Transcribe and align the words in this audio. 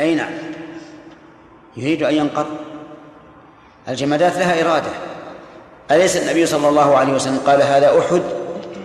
أي 0.00 0.14
نعم. 0.14 0.32
يريد 1.76 2.02
أن 2.02 2.14
ينقض. 2.14 2.46
الجمادات 3.88 4.36
لها 4.36 4.62
إرادة. 4.62 4.90
أليس 5.90 6.16
النبي 6.16 6.46
صلى 6.46 6.68
الله 6.68 6.96
عليه 6.96 7.12
وسلم 7.12 7.38
قال 7.46 7.62
هذا 7.62 7.98
أحد 7.98 8.22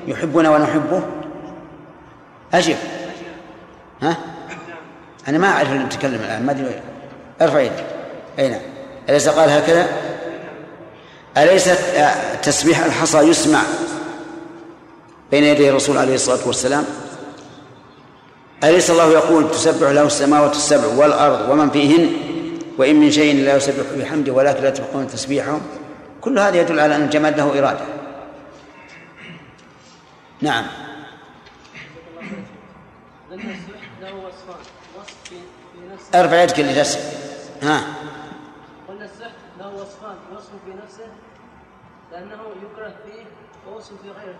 يحبنا 0.07 0.49
ونحبه؟ 0.49 1.01
أجب. 2.53 2.75
ها؟ 4.01 4.17
أنا 5.27 5.37
ما 5.37 5.47
أعرف 5.47 5.71
اللي 5.71 5.87
تكلم 5.87 6.21
الآن 6.21 6.45
ما 6.45 6.51
أدري. 6.51 6.81
ارفع 7.41 7.59
يدك. 7.59 7.85
أي 8.39 8.49
نعم. 8.49 8.61
أليس 9.09 9.29
قال 9.29 9.49
هكذا؟ 9.49 9.87
أليس 11.37 11.69
تسبيح 12.43 12.85
الحصى 12.85 13.17
يسمع 13.17 13.61
بين 15.31 15.43
يدي 15.43 15.69
الرسول 15.69 15.97
عليه 15.97 16.15
الصلاة 16.15 16.47
والسلام؟ 16.47 16.85
أليس 18.65 18.89
الله 18.91 19.11
يقول 19.11 19.51
تسبح 19.51 19.89
له 19.89 20.03
السماوات 20.05 20.51
السبع 20.51 20.87
والأرض 20.87 21.49
ومن 21.49 21.69
فيهن؟ 21.69 22.13
وإن 22.77 22.95
من 22.95 23.11
شيء 23.11 23.43
لا 23.43 23.55
يسبح 23.55 23.85
بحمده 23.97 24.33
ولكن 24.33 24.63
لا 24.63 24.69
تفقهون 24.69 25.07
تسبيحهم 25.07 25.61
كل 26.21 26.39
هذا 26.39 26.61
يدل 26.61 26.79
على 26.79 26.95
أن 26.95 27.01
الجماد 27.03 27.37
له 27.37 27.59
إرادة. 27.59 27.85
نعم. 30.41 30.65
أرفع 36.15 36.43
يدك 36.43 36.59
اللي 36.59 36.73
تسأل 36.75 37.01
ها. 37.61 37.83
قلنا 38.87 39.05
السحر 39.05 39.31
له 39.59 39.75
وصفان 39.75 40.15
وصف 40.35 40.49
في 40.65 40.71
نفسه 40.83 41.07
لأنه 42.11 42.41
يكره 42.63 42.93
فيه 43.05 43.23
ووصف 43.67 43.93
في 44.03 44.09
غيره 44.09 44.35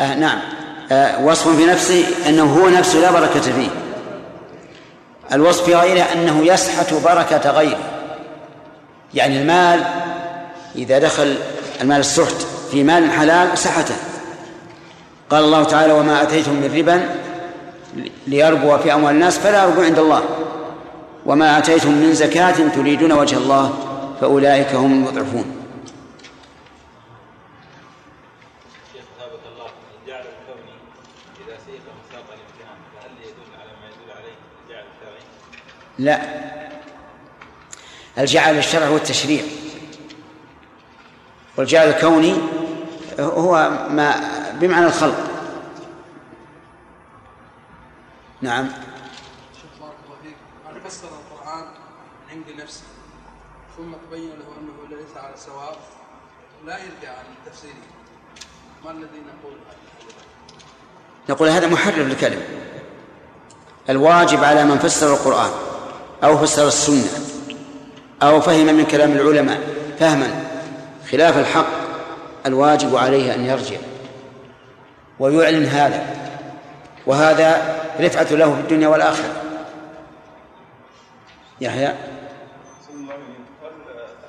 آه 0.00 0.14
نعم. 0.14 0.38
آه 0.92 1.24
وصف 1.24 1.56
في 1.56 1.66
نفسه 1.66 2.04
أنه 2.28 2.44
هو 2.44 2.68
نفسه 2.68 2.98
لا 2.98 3.10
بركة 3.10 3.40
فيه. 3.40 3.68
الوصف 5.32 5.64
في 5.64 5.74
غيره 5.74 6.02
أنه 6.14 6.46
يسحت 6.46 6.94
بركة 6.94 7.50
غيره. 7.50 7.78
يعني 9.14 9.40
المال 9.40 9.80
إذا 10.76 10.98
دخل 10.98 11.34
المال 11.80 12.00
السحت 12.00 12.46
في 12.70 12.84
مال 12.84 13.10
حلال 13.10 13.58
سحته. 13.58 13.94
قال 15.30 15.44
الله 15.44 15.64
تعالى 15.64 15.92
وما 15.92 16.22
أتيتم 16.22 16.52
من 16.52 16.74
ربا 16.76 17.08
ليربو 18.26 18.78
في 18.78 18.94
أموال 18.94 19.14
الناس 19.14 19.38
فلا 19.38 19.64
يربو 19.64 19.80
عند 19.82 19.98
الله. 19.98 20.22
وما 21.26 21.58
أتيتم 21.58 21.90
من 21.90 22.14
زكاة 22.14 22.68
تريدون 22.74 23.12
وجه 23.12 23.36
الله 23.36 23.74
فأولئك 24.20 24.74
هم 24.74 24.92
المضعفون. 24.92 25.57
لا. 35.98 36.38
الجعل 38.18 38.58
الشرع 38.58 38.86
هو 38.86 38.96
التشريع 38.96 39.42
والجعل 41.56 41.88
الكوني 41.88 42.34
هو 43.20 43.70
ما 43.90 44.14
بمعنى 44.52 44.86
الخلق. 44.86 45.30
نعم. 48.40 48.68
شيخ 49.54 49.70
بارك 49.80 49.94
الله 50.04 50.16
فيك. 50.22 50.36
من 50.74 50.90
فسر 50.90 51.08
القرآن 51.08 51.64
عند 52.30 52.60
نفسه 52.62 52.82
ثم 53.76 53.92
تبين 53.92 54.28
له 54.28 54.46
أنه 54.60 54.96
ليس 54.96 55.16
على 55.16 55.36
سواء. 55.36 55.78
لا 56.66 56.78
يرجع 56.78 57.18
عن 57.18 57.24
تفسيره 57.46 57.74
ما 58.84 58.90
الذي 58.90 59.22
نقول؟ 59.40 59.56
نقول 61.28 61.48
هذا 61.48 61.66
محرر 61.66 62.02
للكلمة. 62.02 62.42
الواجب 63.88 64.44
على 64.44 64.64
من 64.64 64.78
فسر 64.78 65.14
القرآن. 65.14 65.67
أو 66.24 66.38
فسر 66.38 66.68
السنة 66.68 67.08
أو 68.22 68.40
فهم 68.40 68.66
من 68.66 68.84
كلام 68.84 69.12
العلماء 69.12 69.60
فهما 69.98 70.44
خلاف 71.10 71.38
الحق 71.38 71.66
الواجب 72.46 72.96
عليه 72.96 73.34
أن 73.34 73.44
يرجع 73.44 73.76
ويعلن 75.18 75.64
هذا 75.64 76.06
وهذا 77.06 77.78
رفعة 78.00 78.36
له 78.36 78.54
في 78.54 78.60
الدنيا 78.60 78.88
والآخرة. 78.88 79.42
يحيى؟ 81.60 81.94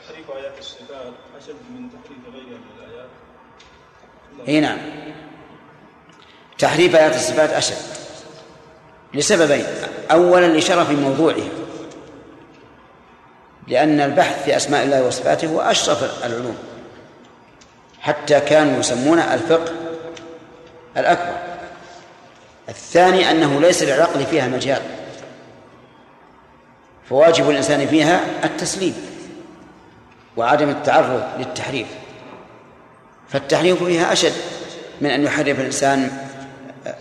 تحريف 0.07 0.31
آيات 0.31 0.57
أشد 1.37 1.55
من 1.75 1.89
تحريف 1.89 2.17
من 2.27 2.59
الآيات؟ 2.77 3.09
إي 4.47 4.59
نعم. 4.59 4.77
تحريف 6.59 6.95
آيات 6.95 7.15
الصفات 7.15 7.49
أشد 7.49 7.75
لسببين. 9.13 9.65
أولا 10.11 10.57
لشرف 10.57 10.91
موضوعها 10.91 11.58
لأن 13.67 14.01
البحث 14.01 14.43
في 14.43 14.55
أسماء 14.55 14.83
الله 14.83 15.03
وصفاته 15.03 15.47
هو 15.47 15.61
أشرف 15.61 16.25
العلوم 16.25 16.57
حتى 18.01 18.39
كانوا 18.39 18.79
يسمون 18.79 19.19
الفقه 19.19 19.71
الأكبر. 20.97 21.37
الثاني 22.69 23.31
أنه 23.31 23.61
ليس 23.61 23.83
للعقل 23.83 24.25
فيها 24.25 24.47
مجال 24.47 24.81
فواجب 27.09 27.49
الإنسان 27.49 27.87
فيها 27.87 28.21
التسليم 28.43 28.95
وعدم 30.37 30.69
التعرض 30.69 31.23
للتحريف. 31.39 31.87
فالتحريف 33.29 33.83
فيها 33.83 34.13
أشد 34.13 34.33
من 35.01 35.09
أن 35.09 35.23
يحرف 35.23 35.59
الإنسان 35.59 36.11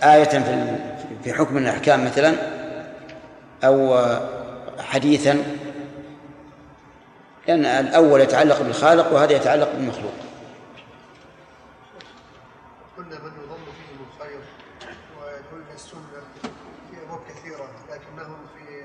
آية 0.03 0.45
في 1.25 1.35
حكم 1.35 1.59
الأحكام 1.59 2.05
مثلا 2.05 2.35
أو 3.65 4.07
حديثا 4.79 5.43
لأن 7.49 7.65
الأول 7.65 8.21
يتعلق 8.21 8.63
بالخالق 8.63 9.13
وهذا 9.13 9.33
يتعلق 9.33 9.73
بالمخلوق. 9.73 10.13
قلنا 12.97 13.19
من 13.19 13.33
يظن 13.45 13.65
فيهم 13.65 14.07
الخير 14.13 14.41
ويدل 15.21 15.65
السنة 15.75 16.23
في 16.91 16.97
أبواب 17.07 17.21
كثيرة 17.29 17.69
لكنهم 17.91 18.37
في 18.55 18.85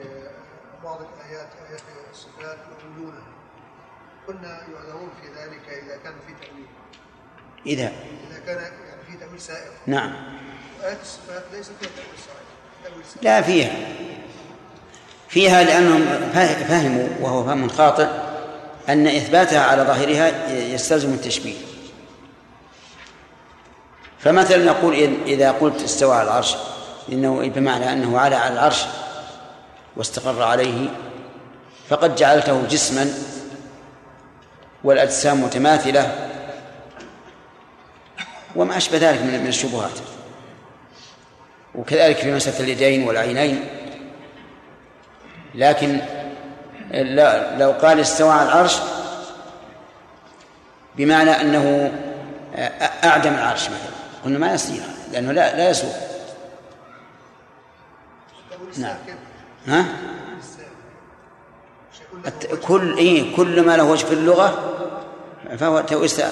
بعض 0.83 0.99
الآيات 1.01 1.47
آيات 1.69 1.81
الصفات 2.11 2.57
يقولونها 2.79 3.27
قلنا 4.27 4.47
يعذرون 4.47 5.09
في 5.21 5.27
ذلك 5.27 5.83
إذا 5.83 5.97
كان 6.03 6.13
في 6.27 6.45
تأويل. 6.45 6.67
إذا 7.65 7.91
إذا 8.29 8.39
كان 8.45 8.57
يعني 8.57 9.03
في 9.11 9.17
تأويل 9.17 9.41
سائر. 9.41 9.71
نعم. 9.87 10.13
آيات 10.83 11.01
الصفات 11.01 11.43
ليس 11.53 11.69
فيها 11.79 11.89
تأويل 12.83 13.03
سائر. 13.05 13.21
لا 13.21 13.41
فيها. 13.41 13.71
فيها 15.29 15.63
لأنهم 15.63 16.29
فهموا 16.67 17.07
وهو 17.21 17.43
فهم 17.43 17.69
خاطئ. 17.69 18.22
أن 18.89 19.07
إثباتها 19.07 19.59
على 19.59 19.83
ظاهرها 19.83 20.53
يستلزم 20.53 21.13
التشبيه. 21.13 21.55
فمثلا 24.19 24.65
نقول 24.65 25.17
إذا 25.25 25.51
قلت 25.51 25.81
استوى 25.81 26.15
على 26.15 26.23
العرش 26.23 26.55
إنه 27.11 27.47
بمعنى 27.47 27.93
أنه 27.93 28.19
على 28.19 28.35
على 28.35 28.53
العرش 28.53 28.85
واستقر 29.95 30.43
عليه 30.43 30.89
فقد 31.89 32.15
جعلته 32.15 32.67
جسما 32.67 33.13
والأجسام 34.83 35.43
متماثلة 35.43 36.29
وما 38.55 38.77
أشبه 38.77 38.97
ذلك 38.97 39.21
من 39.21 39.47
الشبهات. 39.47 39.99
وكذلك 41.75 42.17
في 42.17 42.31
مسألة 42.31 42.59
اليدين 42.59 43.03
والعينين 43.03 43.65
لكن 45.55 46.01
لو 47.57 47.71
قال 47.71 47.99
استوى 47.99 48.29
على 48.29 48.49
العرش 48.49 48.77
بمعنى 50.95 51.31
أنه 51.31 51.91
أعدم 53.03 53.33
العرش 53.33 53.65
مثلا. 53.65 53.93
قلنا 54.25 54.39
ما 54.39 54.53
يصير 54.53 54.83
لأنه 55.11 55.31
لا 55.31 55.57
لا 55.57 55.69
يسوق 55.69 55.95
نعم. 58.77 58.95
ها؟ 59.67 59.85
كل 62.67 62.97
إيه 62.97 63.35
كل 63.35 63.65
ما 63.65 63.77
له 63.77 63.83
وجه 63.83 64.05
في 64.05 64.13
اللغة 64.13 64.73
فهو 65.57 66.07
سائر 66.07 66.31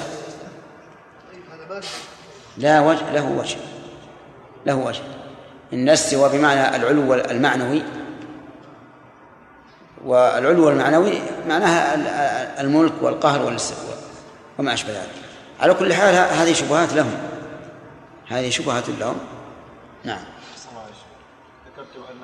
لا 2.57 2.80
وجه 2.80 3.12
له 3.12 3.25
وجه 3.25 3.57
له 4.65 4.75
وجه. 4.75 5.01
إن 5.74 5.89
استوى 5.89 6.30
بمعنى 6.30 6.75
العلو 6.75 7.13
المعنوي 7.13 7.83
والعلو 10.06 10.69
المعنوي 10.69 11.21
معناها 11.48 12.62
الملك 12.62 12.94
والقهر 13.01 13.42
والاستواء 13.45 13.98
وما 14.59 14.74
أشبه 14.74 14.92
ذلك. 14.92 15.09
على 15.59 15.74
كل 15.74 15.94
حال 15.94 16.15
هذه 16.15 16.53
شبهات 16.53 16.94
لهم. 16.94 17.13
هذه 18.30 18.50
شبهات 18.50 18.89
لهم. 18.89 19.18
نعم. 20.03 20.24
ذكرت 21.68 21.95
أن 22.12 22.19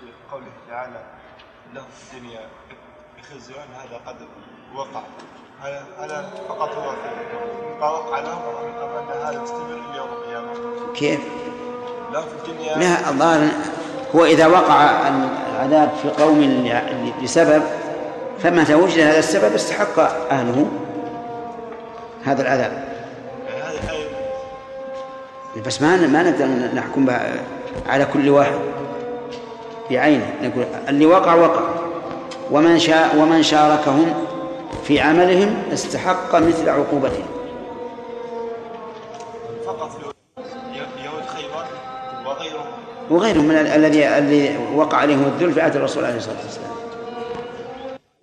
في 0.00 0.06
قوله 0.32 0.52
تعالى 0.68 1.02
له 1.74 1.80
في 1.82 2.16
الدنيا 2.16 2.40
بخزي 3.18 3.54
هذا 3.54 4.00
قد 4.06 4.16
وقع. 4.74 5.02
هل 5.62 5.82
هل 5.98 6.24
فقط 6.48 6.68
هو 6.68 6.94
وقع 7.80 8.20
لهم 8.20 8.42
أم 8.82 8.96
أن 8.96 9.18
هذا 9.18 9.42
يستمر 9.42 9.74
إلى 9.74 9.96
يوم 9.96 10.08
القيامة؟ 10.08 10.52
كيف؟ 10.94 11.20
له 12.12 12.20
في 12.20 12.50
الدنيا 12.50 12.78
لا 12.78 13.10
الظاهر 13.10 13.48
هو 14.16 14.24
إذا 14.24 14.46
وقع 14.46 15.08
العذاب 15.54 15.90
في 16.02 16.22
قوم 16.22 16.68
لسبب 17.22 17.62
فمتى 18.42 18.74
وجد 18.74 19.00
هذا 19.00 19.18
السبب 19.18 19.54
استحق 19.54 19.98
أهله 20.30 20.66
هذا 22.24 22.42
العذاب. 22.42 22.84
بس 25.66 25.82
ما 25.82 25.96
ما 25.96 26.22
نقدر 26.22 26.46
نحكم 26.74 27.06
على 27.88 28.04
كل 28.12 28.28
واحد. 28.28 28.58
بعينه. 29.90 30.26
نقول 30.42 30.64
اللي 30.88 31.06
وقع 31.06 31.34
وقع. 31.34 31.62
ومن 32.50 32.78
شاء 32.78 33.16
ومن 33.16 33.42
شاركهم 33.42 34.14
في 34.84 35.00
عملهم 35.00 35.62
استحق 35.72 36.36
مثل 36.36 36.68
عقوبتهم. 36.68 37.31
وغيرهم 43.10 43.44
من 43.44 43.56
ال- 43.56 43.66
الذي 43.66 44.08
الذي 44.08 44.58
وقع 44.74 44.98
عليهم 44.98 45.32
الذل 45.36 45.54
في 45.54 45.60
عهد 45.60 45.76
الرسول 45.76 46.04
عليه 46.04 46.16
الصلاة 46.16 46.36
والسلام. 46.44 46.72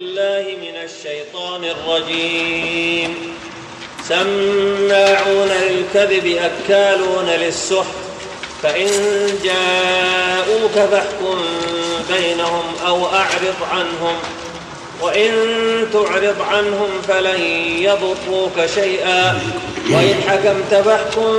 الله 0.02 0.46
من 0.62 0.76
الشيطان 0.84 1.64
الرجيم. 1.64 3.16
سماعون 4.10 5.50
للكذب 5.70 6.38
أكالون 6.38 7.26
للسحت 7.26 7.86
فإن 8.64 8.88
جاءوك 9.44 10.72
فاحكم 10.92 11.40
بينهم 12.14 12.64
أو 12.88 13.06
أعرض 13.06 13.56
عنهم. 13.72 14.16
وإن 15.02 15.32
تعرض 15.94 16.42
عنهم 16.42 16.90
فلن 17.08 17.42
يضروك 17.80 18.66
شيئا. 18.76 19.40
وإن 19.92 20.16
حكمت 20.28 20.82
فاحكم 20.86 21.38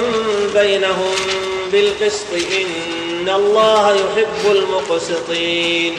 بينهم 0.54 1.14
بالقسط 1.72 2.26
إن 2.34 2.66
الله 3.28 3.94
يحب 3.94 4.56
المقسطين. 4.56 5.96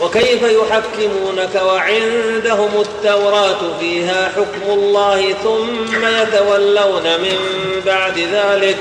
وكيف 0.00 0.42
يحكمونك 0.42 1.62
وعندهم 1.66 2.80
التوراة 2.80 3.78
فيها 3.80 4.32
حكم 4.36 4.72
الله 4.72 5.32
ثم 5.32 6.06
يتولون 6.06 7.02
من 7.02 7.36
بعد 7.86 8.18
ذلك 8.18 8.76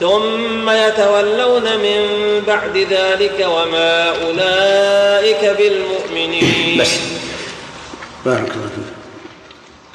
ثم 0.00 0.70
يتولون 0.70 1.62
من 1.62 2.02
بعد 2.46 2.76
ذلك 2.90 3.46
وما 3.48 4.08
أولئك 4.08 5.56
بالمؤمنين. 5.58 6.80
بس. 6.80 6.90
بارك 8.24 8.38
الله 8.40 8.68
فيك. 8.76 8.94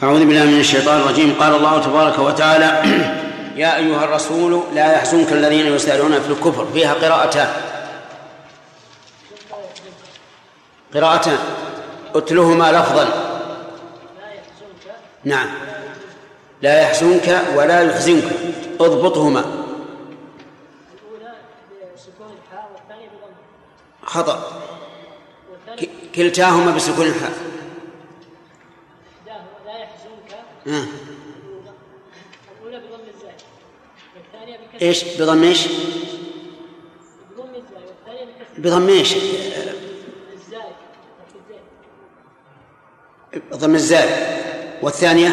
أعوذ 0.03 0.25
بالله 0.25 0.43
من 0.43 0.59
الشيطان 0.59 1.01
الرجيم. 1.01 1.35
قال 1.39 1.55
الله 1.55 1.81
تبارك 1.81 2.19
وتعالى 2.19 2.83
يا 3.55 3.77
أيها 3.77 4.03
الرسول 4.03 4.63
لا 4.73 4.93
يحزنك 4.93 5.31
الذين 5.33 5.75
يسارعون 5.75 6.21
في 6.21 6.29
الكفر. 6.29 6.67
فيها 6.73 6.93
قراءتان. 6.93 7.47
قراءتان. 10.93 11.37
اتلهما 12.15 12.71
لفظا. 12.71 13.07
نعم. 15.23 15.49
لا 16.61 16.81
يحزنك 16.81 17.41
ولا 17.55 17.81
يحزنك. 17.81 18.23
اضبطهما. 18.79 19.63
خطأ. 24.05 24.61
كلتاهما 26.15 26.75
بسكون 26.75 27.05
الحاء. 27.05 27.31
لا 29.65 29.79
يحزنك 29.79 30.33
آه. 30.67 30.69
الأولى 30.69 31.71
الأولى 32.61 32.77
بضم 32.79 33.03
الزاي 33.15 33.33
والثانية 34.15 34.57
بكسر 34.57 34.62
إيش؟ 34.81 35.03
بضم 35.03 35.43
إيش 35.43 35.67
بضم 37.37 37.51
بكسر 37.51 37.93
بضم 38.57 38.89
إيش 38.89 39.15
الزاي. 43.75 44.09
والثانية؟ 44.81 45.29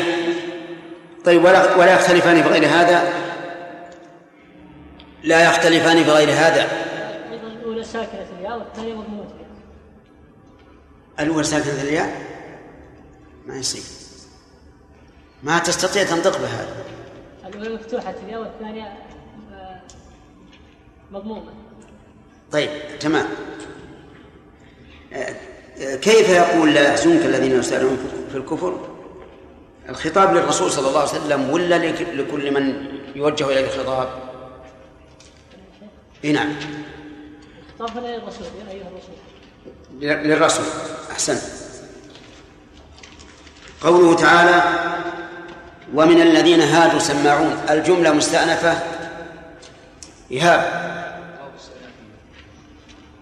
طيب 1.24 1.44
ولا 1.44 1.76
ولا 1.76 1.94
يختلفان 1.94 2.42
في 2.42 2.48
غير 2.48 2.66
هذا؟ 2.66 3.12
لا 5.22 5.44
يختلفان 5.44 6.04
في 6.04 6.10
غير 6.10 6.28
هذا. 6.28 6.68
الأولى 7.70 7.84
ساكنة 7.84 8.26
الياء 8.38 8.58
والثانية 8.58 8.94
مضمومة 8.94 9.30
الياء؟ 9.30 9.50
الأول 11.20 11.44
ساكنة 11.44 11.82
الياء 11.82 12.22
ما 13.46 13.56
يصير. 13.56 13.82
ما 15.42 15.58
تستطيع 15.58 16.04
تنطق 16.04 16.38
بهذا 16.38 16.84
الأولى 17.46 17.74
مفتوحة 17.74 18.14
الياء 18.24 18.40
والثانية 18.40 19.09
مضمومة 21.12 21.42
طيب 22.52 22.70
تمام. 23.00 23.26
آه، 25.12 25.34
آه، 25.80 25.96
كيف 25.96 26.28
يقول 26.28 26.74
لا 26.74 26.88
يحزنك 26.88 27.26
الذين 27.26 27.52
يسارعون 27.58 27.98
في 28.32 28.36
الكفر؟ 28.38 28.88
الخطاب 29.88 30.34
للرسول 30.34 30.70
صلى 30.70 30.88
الله 30.88 31.00
عليه 31.00 31.10
وسلم 31.10 31.50
ولا 31.50 31.78
لك- 31.78 32.08
لكل 32.14 32.50
من 32.54 32.86
يوجه 33.14 33.44
إليه 33.46 33.64
الخطاب؟ 33.64 34.08
إي 36.24 36.32
نعم. 36.32 36.52
خطاب 37.78 37.98
هنا 37.98 38.16
للرسول 38.16 38.46
يا 38.66 38.72
أيها 38.72 38.88
الرسول. 38.88 40.26
للرسول. 40.28 40.64
أحسنت 41.10 41.40
قوله 43.82 44.16
تعالى 44.16 44.62
ومن 45.94 46.20
الذين 46.22 46.60
هادوا 46.60 46.98
سماعون. 46.98 47.56
الجملة 47.70 48.12
مستأنفة. 48.12 48.99
إيهاب. 50.30 50.90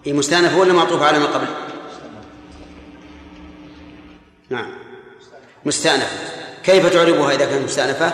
هي 0.05 0.13
مستأنفة 0.13 0.57
ولا 0.57 0.73
معطوفة 0.73 1.05
على 1.05 1.19
ما 1.19 1.25
قبل؟ 1.25 1.47
نعم. 4.49 4.71
مستأنفة 5.65 6.17
كيف 6.63 6.93
تعربها 6.93 7.31
إذا 7.31 7.45
كانت 7.45 7.63
مستأنفة؟ 7.63 8.13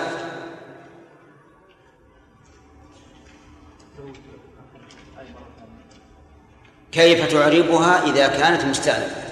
كيف 6.92 7.32
تعربها 7.32 8.04
إذا 8.04 8.28
كانت 8.28 8.66
مستأنفة؟ 8.66 9.25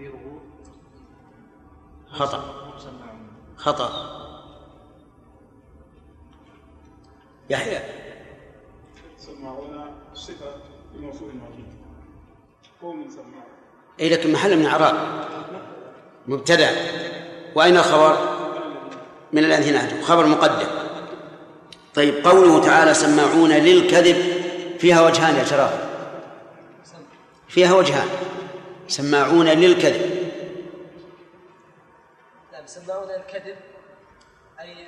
تقديره 0.00 0.40
خطأ. 2.10 2.42
خطأ. 3.56 3.90
يحيى. 7.50 7.80
سماعون 9.18 9.84
صفة 10.14 10.54
لموصول 10.94 11.28
موجود 11.34 11.64
قوم 12.82 13.10
سماعون 13.10 13.50
أي 14.00 14.08
لكن 14.08 14.32
محل 14.32 14.56
من 14.56 14.66
إعراب 14.66 15.26
مبتدأ. 16.26 16.70
وأين 17.54 17.76
الخبر؟ 17.76 18.40
من 19.32 19.44
الذين 19.44 19.74
هادوا 19.74 20.02
خبر 20.02 20.26
مقدم. 20.26 20.68
طيب 21.94 22.26
قوله 22.26 22.60
تعالى 22.60 22.94
سماعون 22.94 23.50
للكذب 23.50 24.16
فيها 24.78 25.06
وجهان 25.06 25.36
يا 25.36 25.44
شراب. 25.44 25.90
فيها 27.48 27.74
وجهان. 27.74 28.29
سماعون 28.90 29.48
للكذب. 29.48 30.32
نعم 32.52 32.64
يسمعون 32.64 33.10
الكذب 33.10 33.56
أي 34.60 34.86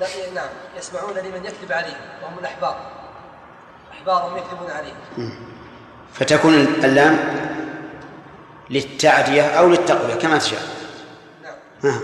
لا 0.00 0.06
نعم 0.34 0.48
يسمعون 0.76 1.14
لمن 1.14 1.44
يكذب 1.44 1.72
عليه 1.72 2.20
وهم 2.22 2.38
الأحبار 2.38 2.92
أحبارهم 3.92 4.36
يكذبون 4.36 4.70
عليه. 4.70 4.92
فتكون 6.12 6.54
اللام 6.54 7.18
للتعدية 8.70 9.42
أو 9.42 9.68
للتقوية 9.68 10.14
كما 10.14 10.38
تشاء. 10.38 10.62
نعم. 11.42 11.54
ها. 11.84 12.00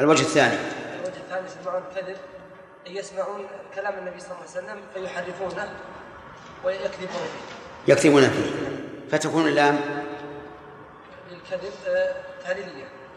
الوجه 0.00 0.22
الثاني. 0.22 0.58
الوجه 1.00 1.16
الثاني 1.16 1.46
يسمعون 1.46 1.82
الكذب 1.90 2.16
أي 2.86 2.96
يسمعون 2.96 3.46
كلام 3.74 3.98
النبي 3.98 4.20
صلى 4.20 4.30
الله 4.30 4.40
عليه 4.40 4.50
وسلم 4.50 4.80
فيحرفونه 4.94 5.74
ويكذبون 6.64 7.08
فيه. 7.08 7.92
يكذبون 7.92 8.30
فيه. 8.30 8.83
فتكون 9.10 9.48
اللام 9.48 9.80
للكذب 11.30 11.72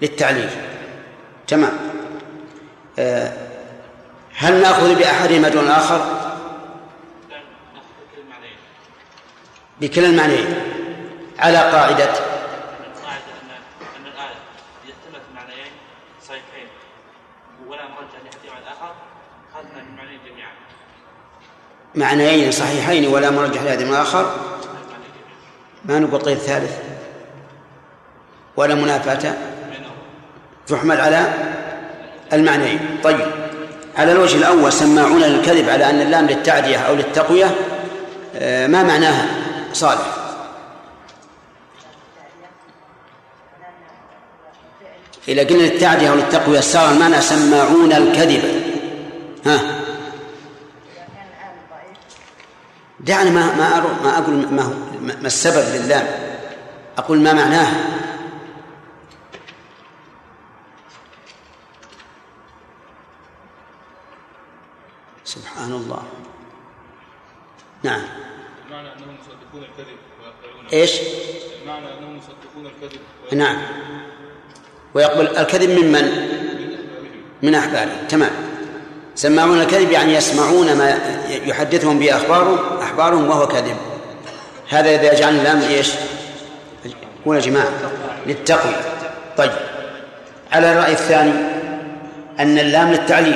للتعليل. 0.01 0.49
تمام. 1.47 1.77
آه، 2.99 3.33
هل 4.35 4.61
نأخذ 4.61 4.95
بأحدهما 4.95 5.49
دون 5.49 5.67
معنيين 8.29 8.57
بكلا 9.81 10.07
المعنيين. 10.07 10.55
على 11.39 11.57
الآخر 18.57 18.95
جميعا 20.25 20.51
معنيين 21.95 22.51
صحيحين 22.51 23.07
ولا 23.07 23.29
مرجح 23.29 23.61
لهذا 23.61 23.85
من 23.85 23.93
جميعا 23.93 24.25
ما 25.87 25.99
نقول 25.99 26.21
طيب 26.21 26.37
ثالث 26.37 26.71
ولا 28.57 28.75
منافاة؟ 28.75 29.33
تحمل 30.67 31.01
على 31.01 31.33
المعنيين. 32.33 32.79
طيب 33.03 33.19
على 33.97 34.11
الوجه 34.11 34.37
الأول 34.37 34.73
سماعون 34.73 35.21
للكذب 35.21 35.69
على 35.69 35.89
أن 35.89 36.01
اللام 36.01 36.25
للتعدية 36.25 36.77
أو 36.77 36.95
للتقوية 36.95 37.55
آه، 38.35 38.67
ما 38.67 38.83
معناها؟ 38.83 39.25
صالح. 39.73 40.17
إذا 45.27 45.43
قلنا 45.43 45.63
للتعدية 45.63 46.09
أو 46.09 46.15
للتقوية 46.15 46.59
صار 46.59 46.91
المعنى 46.91 47.21
سماعون 47.21 47.93
الكذب. 47.93 48.43
ها؟ 49.45 49.59
دعني 52.99 53.29
ما 53.29 53.55
ما 53.55 53.83
ما 54.03 54.17
أقول 54.17 54.53
ما 54.53 54.61
هو. 54.61 54.86
ما 55.01 55.27
السبب 55.27 55.75
للام 55.75 56.07
أقول 56.97 57.21
ما 57.21 57.33
معناه؟ 57.33 57.67
سبحان 65.25 65.71
الله 65.71 66.03
نعم. 67.83 68.01
معنى 68.71 68.87
أنهم 68.93 69.15
يصدقون 69.19 69.63
الكذب 69.63 69.97
ويقبلون 70.21 70.65
إيش؟ 70.73 70.91
معنى 71.67 71.85
أنهم 71.99 72.17
يصدقون 72.17 72.65
الكذب 72.65 73.01
نعم. 73.33 73.57
ويقبل 74.93 75.37
الكذب 75.37 75.69
ممن؟ 75.69 76.27
من؟ 77.43 77.55
أحبارهم. 77.55 78.07
تمام. 78.09 78.31
سماعون 79.15 79.61
الكذب 79.61 79.91
يعني 79.91 80.13
يسمعون 80.13 80.77
ما 80.77 80.99
يحدثهم 81.29 81.99
به 81.99 82.17
أخبارهم 82.17 82.79
أحبارهم 82.81 83.29
وهو 83.29 83.47
كذب 83.47 83.77
هذا 84.69 84.89
إذا 84.95 85.13
جعلنا 85.13 85.39
اللام 85.39 85.61
إيش؟ 85.61 85.93
هو 87.27 87.33
يا 87.33 87.39
جماعة 87.39 87.71
للتقوى. 88.25 88.73
طيب. 89.37 89.51
على 90.51 90.71
الرأي 90.71 90.91
الثاني 90.91 91.31
أن 92.39 92.59
اللام 92.59 92.91
للتعليل. 92.91 93.33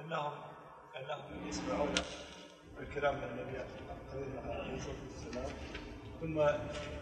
انهم 0.00 0.32
أنهم 0.96 1.48
يسمعون 1.48 1.88
الكلام 2.80 3.14
من 3.14 3.22
النبي 3.22 3.58
عليه 3.58 4.76
الصلاة 4.76 4.96
والسلام 5.14 5.50
ثم 6.20 6.40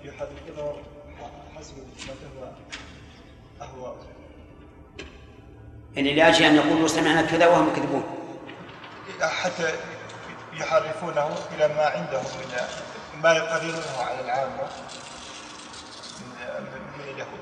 يحدثونه 0.08 0.76
حسب 1.56 1.76
ما 1.76 2.14
تهوى 2.20 2.52
اهواءهم 3.62 4.06
يعني 5.96 6.14
لأجل 6.14 6.44
أن 6.44 6.54
يقولوا 6.54 6.88
سمعنا 6.88 7.22
كذا 7.22 7.46
وهم 7.46 7.68
يكذبون. 7.68 8.04
حتى 9.20 9.72
يحرفونه 10.60 11.28
إلى 11.56 11.68
ما 11.68 11.84
عندهم 11.84 12.24
من 12.24 13.22
ما 13.22 13.32
يقررونه 13.32 13.96
على 13.98 14.20
العامة 14.24 14.62
من 16.20 16.64
من 16.98 17.14
اليهود. 17.14 17.40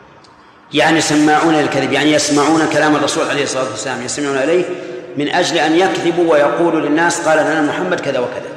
يعني 0.73 1.01
سماعون 1.01 1.55
للكذب 1.55 1.93
يعني 1.93 2.13
يسمعون 2.13 2.69
كلام 2.73 2.97
الرسول 2.97 3.29
عليه 3.31 3.43
الصلاة 3.43 3.71
والسلام 3.71 4.03
يستمعون 4.03 4.37
إليه 4.37 4.65
من 5.17 5.29
أجل 5.29 5.59
أن 5.59 5.79
يكذبوا 5.79 6.33
ويقولوا 6.33 6.81
للناس 6.81 7.29
قال 7.29 7.39
لنا 7.39 7.63
محمد 7.63 8.01
كذا 8.01 8.19
وكذا. 8.19 8.49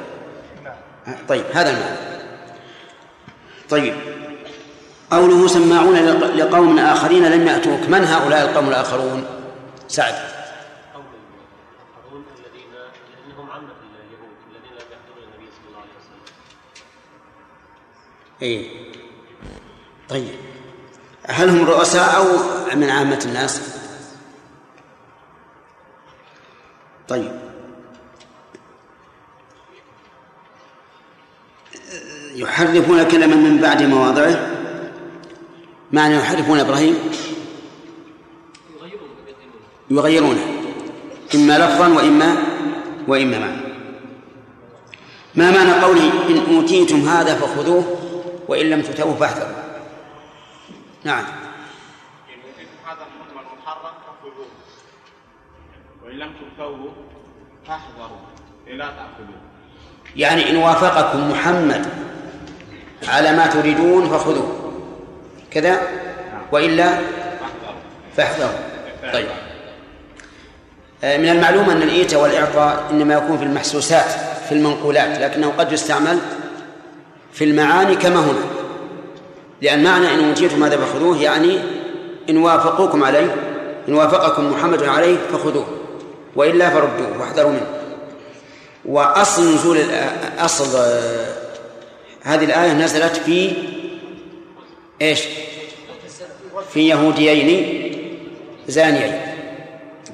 طيب 1.28 1.44
هذا 1.54 1.70
المعنى. 1.70 1.96
طيب. 3.70 3.94
قوله 5.10 5.48
سماعون 5.48 5.96
لقوم 6.36 6.78
آخرين 6.78 7.24
لم 7.24 7.46
يأتوك 7.46 7.88
من 7.88 8.04
هؤلاء 8.04 8.42
القوم 8.42 8.68
الآخرون؟ 8.68 9.26
سعد. 9.88 10.14
اي 18.42 18.70
طيب. 20.08 20.34
هل 21.22 21.48
هم 21.48 21.64
رؤساء 21.64 22.16
أو 22.16 22.24
من 22.76 22.90
عامة 22.90 23.22
الناس؟ 23.26 23.60
طيب. 27.08 27.32
يحرفون 32.34 33.08
كلما 33.08 33.36
من 33.36 33.58
بعد 33.58 33.82
مواضعه؟ 33.82 34.50
معنى 35.92 36.16
يحرفون 36.16 36.60
إبراهيم؟ 36.60 36.96
يغيرونه. 39.90 40.46
إما 41.34 41.58
لفظا 41.58 41.88
وإما 41.88 42.36
وإما 43.08 43.38
معنى. 43.38 43.60
ما 45.34 45.50
معنى 45.50 45.72
قوله 45.84 46.12
إن 46.28 46.54
أوتيتم 46.54 47.08
هذا 47.08 47.34
فخذوه؟ 47.34 48.07
وإن 48.48 48.70
لم 48.70 48.82
تؤتوه 48.82 49.14
فاحذروا. 49.14 49.56
نعم. 51.04 51.24
هذا 52.86 53.06
وإن 56.04 56.18
لم 56.18 56.32
تؤتوه 56.32 56.92
فاحذروا 57.66 58.18
يعني 60.16 60.50
إن 60.50 60.56
وافقكم 60.56 61.30
محمد 61.30 61.86
على 63.08 63.36
ما 63.36 63.46
تريدون 63.46 64.08
فخذوه. 64.08 64.72
كذا؟ 65.50 65.80
وإلا 66.52 66.98
فاحذروا. 68.16 68.58
طيب. 69.12 69.28
آه، 71.04 71.16
من 71.16 71.28
المعلوم 71.28 71.70
أن 71.70 71.82
الإيتاء 71.82 72.22
والإعطاء 72.22 72.90
إنما 72.90 73.14
يكون 73.14 73.38
في 73.38 73.44
المحسوسات 73.44 74.10
في 74.48 74.52
المنقولات 74.52 75.18
لكنه 75.18 75.52
قد 75.58 75.72
يستعمل 75.72 76.18
في 77.32 77.44
المعاني 77.44 77.96
كما 77.96 78.20
هنا. 78.20 78.44
لأن 79.62 79.84
معنى 79.84 80.14
إن 80.14 80.28
أوتيتم 80.28 80.64
هذا 80.64 80.76
فخذوه 80.76 81.22
يعني 81.22 81.58
إن 82.30 82.36
وافقوكم 82.36 83.04
عليه 83.04 83.34
إن 83.88 83.94
وافقكم 83.94 84.50
محمد 84.52 84.82
عليه 84.82 85.16
فخذوه 85.32 85.66
وإلا 86.36 86.70
فردوه 86.70 87.20
واحذروا 87.20 87.50
منه. 87.50 87.66
وأصل 88.84 89.54
نزول 89.54 89.78
أصل 90.38 90.78
آه، 90.78 91.34
هذه 92.22 92.44
الآية 92.44 92.72
نزلت 92.72 93.16
في 93.16 93.52
إيش؟ 95.02 95.20
في 96.72 96.88
يهوديين 96.88 97.92
زانيين. 98.68 99.20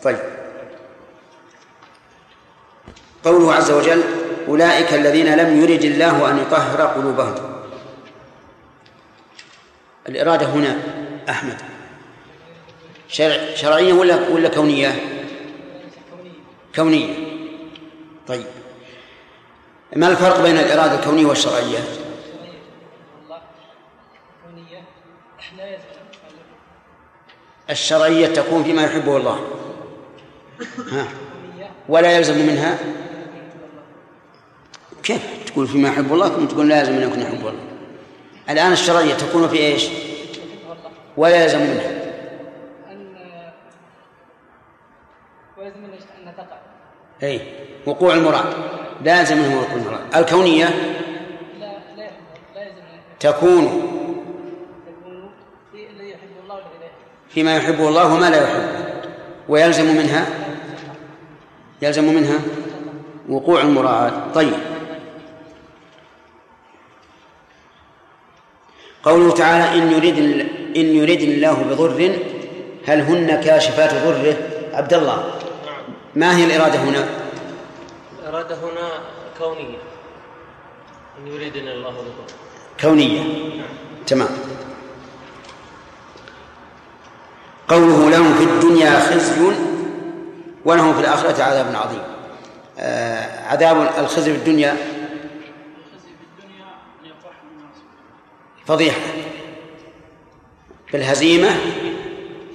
طيب. 0.05 0.19
قوله 3.25 3.55
عز 3.55 3.71
وجل 3.71 4.03
أولئك 4.49 4.95
الذين 4.95 5.37
لم 5.37 5.63
يرد 5.63 5.85
الله 5.85 6.31
أن 6.31 6.39
يطهر 6.39 6.83
قلوبهم 6.87 7.35
الإرادة 10.09 10.47
هنا 10.47 10.77
أحمد 11.29 11.57
شرع 13.09 13.55
شرعية 13.55 13.93
ولا 13.93 14.29
ولا 14.29 14.49
كونية؟ 14.49 15.01
كونية 16.75 17.15
طيب 18.27 18.45
ما 19.97 20.09
الفرق 20.09 20.43
بين 20.43 20.59
الإرادة 20.59 20.95
الكونية 20.99 21.27
والشرعية؟ 21.27 21.79
الشرعية 27.71 28.27
تكون 28.27 28.65
فيما 28.65 28.83
يحبه 28.85 29.17
الله 29.17 29.41
ها. 30.93 31.09
ولا 31.89 32.17
يلزم 32.17 32.39
منها 32.47 32.79
كيف 35.05 35.23
تقول 35.47 35.67
فيما 35.67 35.89
يحب 35.89 36.13
الله 36.13 36.29
ثم 36.29 36.47
تقول 36.47 36.69
لا 36.69 36.81
يلزم 36.81 36.93
أن 36.93 37.03
يكون 37.03 37.21
يحب 37.21 37.41
الله؟ 37.41 37.55
الآن 38.51 38.73
الشرعية 38.73 39.15
تكون 39.15 39.49
في 39.49 39.57
إيش؟ 39.57 39.89
ولا 41.17 41.45
يلزم 41.45 41.61
منها 41.61 42.05
أي 47.23 47.41
وقوع 47.87 48.15
المراد. 48.15 48.55
لا 49.05 49.21
يلزم 49.21 49.39
منه 49.39 49.61
وقوع 49.61 49.75
المراد 49.75 50.17
الكونية 50.17 50.65
لا 51.61 51.73
لا 51.97 52.11
تكون. 53.21 53.91
فيما 57.29 57.57
يحبه 57.57 57.89
الله 57.89 58.15
وما 58.15 58.31
لا 58.31 58.43
يحبه 58.43 58.69
ويلزم 59.49 59.97
منها؟ 59.97 60.27
يلزم 61.83 62.15
منها؟ 62.15 62.39
وقوع 63.29 63.61
المراعاة 63.61 64.13
طيب. 64.35 64.74
قوله 69.05 69.35
تعالى 69.35 69.83
إن 69.83 69.93
يريد 69.93 70.19
إن 70.77 70.97
يريد 70.97 71.23
الله 71.23 71.53
بضر 71.53 72.13
هل 72.87 73.01
هن 73.01 73.41
كاشفات 73.41 73.95
ضره؟ 73.95 74.37
عبد 74.73 74.95
الله 74.95 75.25
ما 76.15 76.37
هي 76.37 76.45
الإرادة 76.45 76.79
هنا؟ 76.79 77.05
الإرادة 78.23 78.55
هنا 78.55 78.89
كونية. 79.39 79.79
إن 81.19 81.27
يريدنا 81.27 81.73
الله 81.73 81.91
بضر. 81.91 82.35
كونية. 82.81 83.23
تمام. 84.07 84.29
قوله 87.69 88.11
لهم 88.11 88.35
في 88.35 88.45
الدنيا 88.45 89.01
خزي 89.01 89.53
ولهم 90.65 90.95
في 90.95 91.01
الآخرة 91.01 91.43
عذاب 91.43 91.67
عظيم. 91.75 92.03
آه 92.79 93.47
عذاب 93.47 93.89
الخزي 93.99 94.33
في 94.33 94.39
الدنيا 94.39 94.77
فضيحة 98.67 99.01
بالهزيمة 100.93 101.57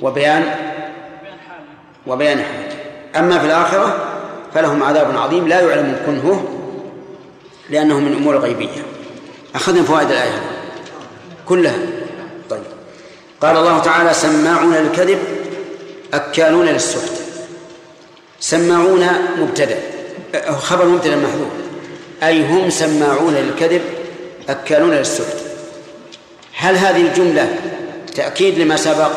وبيان 0.01 0.43
وبيان 2.07 2.43
حاله 2.43 2.79
أما 3.15 3.39
في 3.39 3.45
الآخرة 3.45 4.05
فلهم 4.53 4.83
عذاب 4.83 5.17
عظيم 5.17 5.47
لا 5.47 5.61
يعلم 5.61 6.01
كنهه 6.05 6.43
لأنه 7.69 7.99
من 7.99 8.13
أمور 8.13 8.37
غيبية. 8.37 8.85
أخذنا 9.55 9.83
فوائد 9.83 10.11
الآية 10.11 10.41
كلها. 11.45 11.77
طيب. 12.49 12.63
قال 13.41 13.57
الله 13.57 13.79
تعالى 13.79 14.13
سماعون 14.13 14.73
للكذب 14.73 15.19
أكالون 16.13 16.65
للسحت. 16.65 17.11
سماعون 18.39 19.07
مبتدأ 19.39 19.79
خبر 20.51 20.85
مبتدأ 20.85 21.15
محذوف. 21.15 21.51
أي 22.23 22.45
هم 22.45 22.69
سماعون 22.69 23.33
للكذب 23.33 23.81
أكالون 24.49 24.91
للسحت. 24.91 25.48
هل 26.59 26.77
هذه 26.77 27.01
الجملة 27.01 27.47
تأكيد 28.15 28.59
لما 28.59 28.75
سبق؟ 28.75 29.11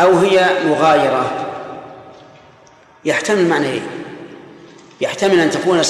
أو 0.00 0.18
هي 0.18 0.50
مغايرة؟ 0.66 1.30
يحتمل 3.04 3.48
معنيين 3.48 3.82
يحتمل 5.00 5.40
أن 5.40 5.50
تكون 5.50 5.82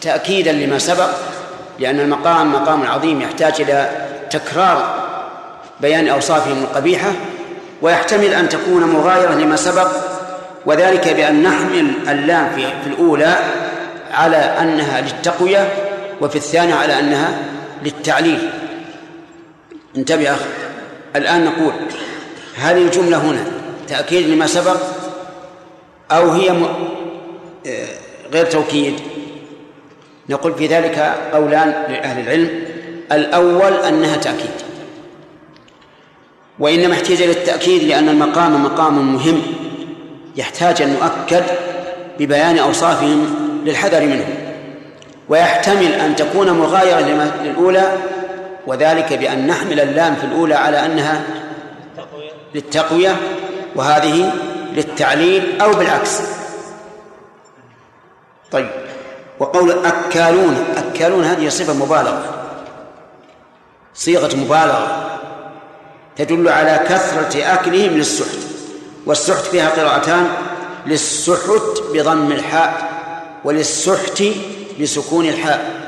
تأكيدا 0.00 0.52
لما 0.52 0.78
سبق 0.78 1.10
لأن 1.78 2.00
المقام 2.00 2.52
مقام 2.52 2.86
عظيم 2.86 3.20
يحتاج 3.20 3.60
إلى 3.60 3.90
تكرار 4.30 4.94
بيان 5.80 6.08
أوصافهم 6.08 6.62
القبيحة 6.62 7.12
ويحتمل 7.82 8.34
أن 8.34 8.48
تكون 8.48 8.84
مغايرة 8.84 9.34
لما 9.34 9.56
سبق 9.56 9.88
وذلك 10.66 11.08
بأن 11.08 11.42
نحمل 11.42 11.92
اللام 12.08 12.50
في, 12.54 12.62
في 12.62 12.86
الأولى 12.86 13.36
على 14.12 14.36
أنها 14.36 15.00
للتقوية 15.00 15.68
وفي 16.20 16.36
الثانية 16.36 16.74
على 16.74 16.98
أنها 16.98 17.38
للتعليل. 17.82 18.50
انتبه 19.96 20.34
أخي. 20.34 20.44
الآن 21.16 21.44
نقول 21.44 21.72
هل 22.56 22.78
الجملة 22.78 23.16
هنا 23.16 23.44
تأكيد 23.88 24.26
لما 24.28 24.46
سبق 24.46 24.76
أو 26.10 26.30
هي 26.30 26.52
م... 26.52 26.64
آه، 27.66 27.88
غير 28.32 28.46
توكيد؟ 28.46 28.94
نقول 30.28 30.54
في 30.54 30.66
ذلك 30.66 30.98
قولان 31.32 31.68
لأهل 31.68 32.20
العلم. 32.20 32.64
الأول 33.12 33.72
أنها 33.72 34.16
تأكيد. 34.16 34.50
وإنما 36.58 36.94
احتاج 36.94 37.22
إلى 37.22 37.32
التأكيد 37.32 37.82
لأن 37.82 38.08
المقام 38.08 38.64
مقام 38.64 39.14
مهم. 39.14 39.42
يحتاج 40.36 40.82
أن 40.82 40.96
نؤكد 41.00 41.44
ببيان 42.18 42.58
أوصافهم 42.58 43.34
للحذر 43.64 44.06
منه. 44.06 44.26
ويحتمل 45.28 45.92
أن 45.92 46.16
تكون 46.16 46.50
مغايرة 46.50 47.30
للأولى 47.42 47.92
وذلك 48.66 49.12
بأن 49.12 49.46
نحمل 49.46 49.80
اللام 49.80 50.14
في 50.14 50.24
الأولى 50.24 50.54
على 50.54 50.86
أنها 50.86 51.24
للتقوية 52.54 53.16
وهذه 53.76 54.32
للتعليل 54.72 55.60
أو 55.60 55.72
بالعكس. 55.72 56.20
طيب 58.52 58.70
وقول 59.38 59.86
أكالون 59.86 60.64
أكالون 60.76 61.24
هذه 61.24 61.48
صفة 61.48 61.72
مبالغة 61.72 62.24
صيغة 63.94 64.36
مبالغة 64.36 65.10
تدل 66.16 66.48
على 66.48 66.80
كثرة 66.88 67.52
أكلهم 67.54 67.90
للسحت 67.90 68.38
والسحت 69.06 69.44
فيها 69.44 69.68
قراءتان 69.70 70.28
للسحت 70.86 71.82
بضم 71.92 72.32
الحاء 72.32 72.90
وللسحت 73.44 74.22
بسكون 74.80 75.28
الحاء. 75.28 75.80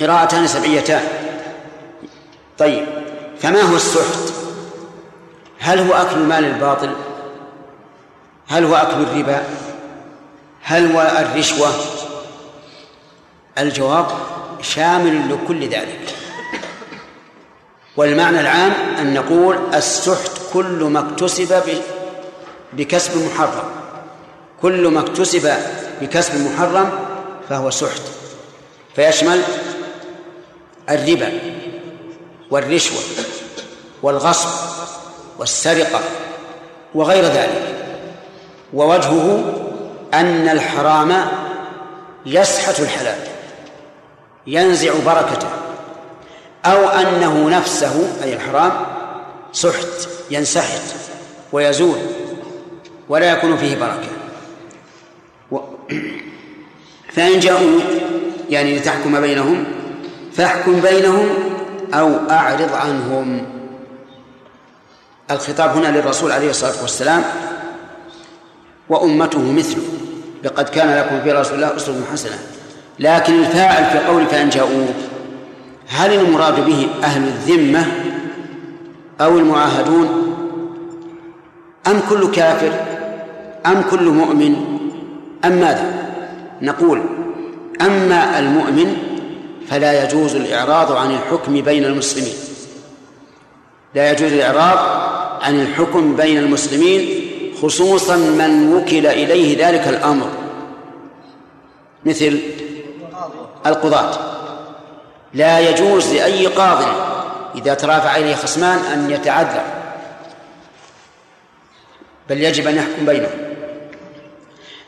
قراءتان 0.00 0.46
سبعيتان. 0.46 1.02
طيب 2.62 2.86
فما 3.40 3.60
هو 3.60 3.76
السحت؟ 3.76 4.32
هل 5.58 5.78
هو 5.78 5.94
أكل 5.94 6.16
المال 6.16 6.44
الباطل؟ 6.44 6.90
هل 8.48 8.64
هو 8.64 8.74
أكل 8.74 9.02
الربا؟ 9.02 9.42
هل 10.62 10.92
هو 10.92 11.00
الرشوة؟ 11.00 11.68
الجواب 13.58 14.06
شامل 14.60 15.32
لكل 15.32 15.68
ذلك. 15.68 16.14
والمعنى 17.96 18.40
العام 18.40 18.72
أن 18.98 19.14
نقول 19.14 19.58
السحت 19.74 20.30
كل 20.52 20.84
ما 20.84 21.00
اكتسب 21.00 21.62
بكسب 22.72 23.26
محرم. 23.26 23.70
كل 24.62 24.88
ما 24.88 25.00
اكتسب 25.00 25.54
بكسب 26.00 26.52
محرم 26.52 26.90
فهو 27.48 27.70
سحت. 27.70 28.02
فيشمل 28.96 29.42
الربا. 30.90 31.61
والرشوة 32.52 33.00
والغصب 34.02 34.48
والسرقة 35.38 36.00
وغير 36.94 37.24
ذلك. 37.24 37.74
ووجهه 38.74 39.44
أن 40.14 40.48
الحرام 40.48 41.28
يسحت 42.26 42.80
الحلال 42.80 43.18
ينزع 44.46 44.92
بركته 45.06 45.48
أو 46.64 46.88
أنه 46.88 47.48
نفسه 47.48 48.12
أي 48.24 48.34
الحرام 48.34 48.72
سحت 49.52 50.08
ينسحت 50.30 50.82
ويزول 51.52 51.98
ولا 53.08 53.32
يكون 53.32 53.56
فيه 53.56 53.76
بركة. 53.76 54.08
و... 55.50 55.58
فإن 57.14 57.40
جاءوا 57.40 57.80
يعني 58.50 58.78
لتحكم 58.78 59.20
بينهم 59.20 59.64
فاحكم 60.32 60.80
بينهم 60.80 61.51
أو 61.94 62.10
أعرض 62.30 62.74
عنهم. 62.74 63.42
الخطاب 65.30 65.76
هنا 65.76 65.98
للرسول 65.98 66.32
عليه 66.32 66.50
الصلاة 66.50 66.82
والسلام 66.82 67.22
وأمته 68.88 69.52
مثله 69.52 69.82
لقد 70.44 70.68
كان 70.68 70.98
لكم 70.98 71.22
في 71.22 71.32
رسول 71.32 71.54
الله 71.54 71.76
أسوة 71.76 71.96
حسنة. 72.12 72.38
لكن 72.98 73.32
الفاعل 73.38 73.84
في 73.84 73.98
قول 74.06 74.26
فإن 74.26 74.48
جاءوا 74.48 74.86
هل 75.88 76.12
المراد 76.12 76.66
به 76.66 76.88
أهل 77.04 77.22
الذمة 77.22 77.86
أو 79.20 79.38
المعاهدون؟ 79.38 80.08
أم 81.86 82.00
كل 82.10 82.30
كافر؟ 82.30 82.72
أم 83.66 83.82
كل 83.90 84.08
مؤمن؟ 84.08 84.78
أم 85.44 85.52
ماذا؟ 85.52 85.92
نقول 86.62 87.02
أما 87.80 88.38
المؤمن 88.38 88.96
فلا 89.72 90.04
يجوز 90.04 90.34
الإعراض 90.34 90.92
عن 90.92 91.10
الحكم 91.10 91.60
بين 91.60 91.84
المسلمين. 91.84 92.34
لا 93.94 94.10
يجوز 94.10 94.32
الإعراض 94.32 94.78
عن 95.42 95.60
الحكم 95.60 96.16
بين 96.16 96.38
المسلمين 96.38 97.30
خصوصا 97.62 98.16
من 98.16 98.74
وكل 98.74 99.06
إليه 99.06 99.68
ذلك 99.68 99.88
الأمر. 99.88 100.30
مثل 102.04 102.40
القضاة. 103.66 104.18
لا 105.34 105.60
يجوز 105.60 106.14
لأي 106.14 106.46
قاض 106.46 106.84
إذا 107.54 107.74
ترافع 107.74 108.16
إليه 108.16 108.34
خصمان 108.34 108.78
أن 108.78 109.10
يتعذر. 109.10 109.64
بل 112.28 112.42
يجب 112.42 112.66
أن 112.66 112.76
يحكم 112.76 113.06
بينهم. 113.06 113.54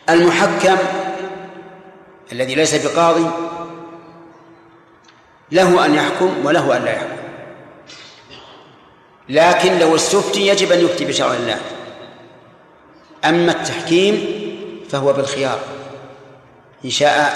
المحكم 0.08 0.76
الذي 2.32 2.54
ليس 2.54 2.74
بقاضي 2.74 3.53
له 5.54 5.84
أن 5.84 5.94
يحكم 5.94 6.34
وله 6.44 6.76
أن 6.76 6.84
لا 6.84 6.90
يحكم. 6.90 7.16
لكن 9.28 9.78
لو 9.78 9.94
استفتي 9.94 10.46
يجب 10.48 10.72
أن 10.72 10.80
يفتي 10.80 11.04
بشرع 11.04 11.32
الله. 11.32 11.58
أما 13.24 13.52
التحكيم 13.52 14.44
فهو 14.90 15.12
بالخيار. 15.12 15.58
إن 16.84 16.90
شاء 16.90 17.34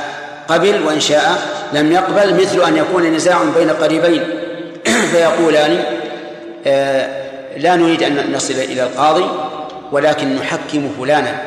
قبل 0.48 0.82
وإن 0.82 1.00
شاء 1.00 1.42
لم 1.72 1.92
يقبل 1.92 2.40
مثل 2.40 2.62
أن 2.62 2.76
يكون 2.76 3.02
نزاع 3.02 3.42
بين 3.56 3.70
قريبين. 3.70 4.24
فيقولان 5.12 5.84
آه 6.66 7.28
لا 7.56 7.76
نريد 7.76 8.02
أن 8.02 8.32
نصل 8.32 8.54
إلى 8.54 8.82
القاضي 8.82 9.30
ولكن 9.92 10.36
نحكم 10.36 10.90
فلانا. 10.98 11.42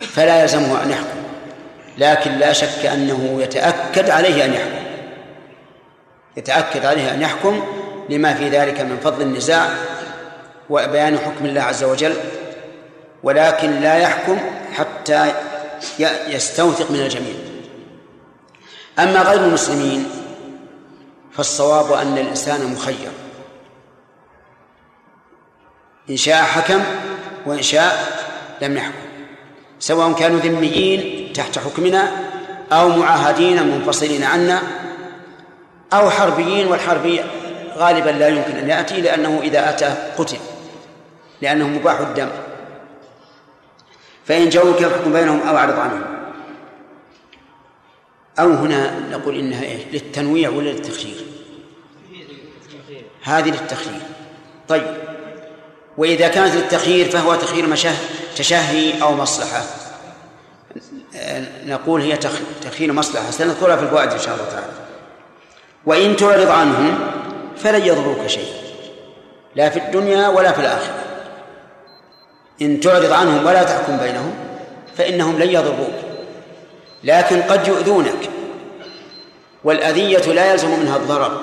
فلا 0.00 0.42
يلزمه 0.42 0.82
أن 0.82 0.90
يحكم. 0.90 1.23
لكن 1.98 2.32
لا 2.32 2.52
شك 2.52 2.86
أنه 2.86 3.38
يتأكد 3.42 4.10
عليه 4.10 4.44
أن 4.44 4.54
يحكم. 4.54 4.84
يتأكد 6.36 6.86
عليه 6.86 7.14
أن 7.14 7.22
يحكم 7.22 7.62
لما 8.10 8.34
في 8.34 8.48
ذلك 8.48 8.80
من 8.80 9.00
فضل 9.04 9.22
النزاع 9.22 9.68
وبيان 10.70 11.18
حكم 11.18 11.46
الله 11.46 11.62
عز 11.62 11.84
وجل 11.84 12.14
ولكن 13.22 13.80
لا 13.80 13.98
يحكم 13.98 14.38
حتى 14.72 15.32
يستوثق 16.28 16.90
من 16.90 17.00
الجميع. 17.00 17.34
أما 18.98 19.22
غير 19.22 19.44
المسلمين 19.44 20.06
فالصواب 21.32 21.92
أن 21.92 22.18
الإنسان 22.18 22.66
مخير. 22.66 23.10
إن 26.10 26.16
شاء 26.16 26.42
حكم 26.42 26.82
وإن 27.46 27.62
شاء 27.62 28.22
لم 28.62 28.76
يحكم 28.76 29.04
سواء 29.78 30.12
كانوا 30.12 30.40
ذميين 30.40 31.23
تحت 31.34 31.58
حكمنا 31.58 32.10
أو 32.72 32.88
معاهدين 32.88 33.62
منفصلين 33.62 34.24
عنا 34.24 34.62
أو 35.92 36.10
حربيين 36.10 36.66
والحرب 36.66 37.20
غالبا 37.76 38.10
لا 38.10 38.28
يمكن 38.28 38.56
أن 38.56 38.68
يأتي 38.68 39.00
لأنه 39.00 39.40
إذا 39.42 39.70
أتى 39.70 39.94
قتل 40.18 40.36
لأنه 41.42 41.68
مباح 41.68 42.00
الدم. 42.00 42.28
فإن 44.24 44.48
جاءوك 44.48 44.76
فاحكم 44.76 45.12
بينهم 45.12 45.48
أو 45.48 45.56
أعرض 45.56 45.78
عنهم. 45.78 46.02
أو 48.38 48.50
هنا 48.52 49.00
نقول 49.10 49.38
إنها 49.38 49.62
إيه 49.62 49.92
للتنويع 49.92 50.50
ولا 50.50 50.70
للتخيير؟ 50.70 51.24
هذه 53.22 53.50
للتخيير. 53.50 54.00
طيب 54.68 54.96
وإذا 55.98 56.28
كانت 56.28 56.54
للتخيير 56.54 57.10
فهو 57.10 57.34
تخيير 57.34 57.66
مشه 57.66 57.92
تشهي 58.36 59.02
أو 59.02 59.14
مصلحة. 59.14 59.62
نقول 61.66 62.00
هي 62.00 62.16
تخيير 62.62 62.92
مصلحة 62.92 63.30
سنذكرها 63.30 63.76
في 63.76 63.82
الفوائد 63.82 64.10
إن 64.10 64.18
شاء 64.18 64.34
الله 64.34 64.46
تعالى. 64.50 64.72
وإن 65.86 66.16
تعرض 66.16 66.50
عنهم 66.50 66.98
فلن 67.56 67.82
يضروك 67.86 68.26
شيء 68.26 68.52
لا 69.56 69.70
في 69.70 69.78
الدنيا 69.78 70.28
ولا 70.28 70.52
في 70.52 70.60
الآخرة. 70.60 71.04
إن 72.62 72.80
تعرض 72.80 73.12
عنهم 73.12 73.46
ولا 73.46 73.62
تحكم 73.62 73.96
بينهم 73.96 74.34
فإنهم 74.96 75.38
لن 75.38 75.50
يضروك 75.50 75.94
لكن 77.04 77.42
قد 77.42 77.68
يؤذونك. 77.68 78.30
والأذية 79.64 80.32
لا 80.32 80.52
يلزم 80.52 80.80
منها 80.80 80.96
الضرر 80.96 81.40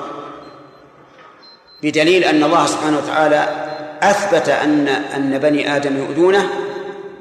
بدليل 1.83 2.23
أن 2.23 2.43
الله 2.43 2.65
سبحانه 2.65 2.97
وتعالى 2.97 3.67
أثبت 4.01 4.49
أن 4.49 4.87
أن 4.87 5.37
بني 5.37 5.75
آدم 5.75 5.97
يؤذونه 5.97 6.49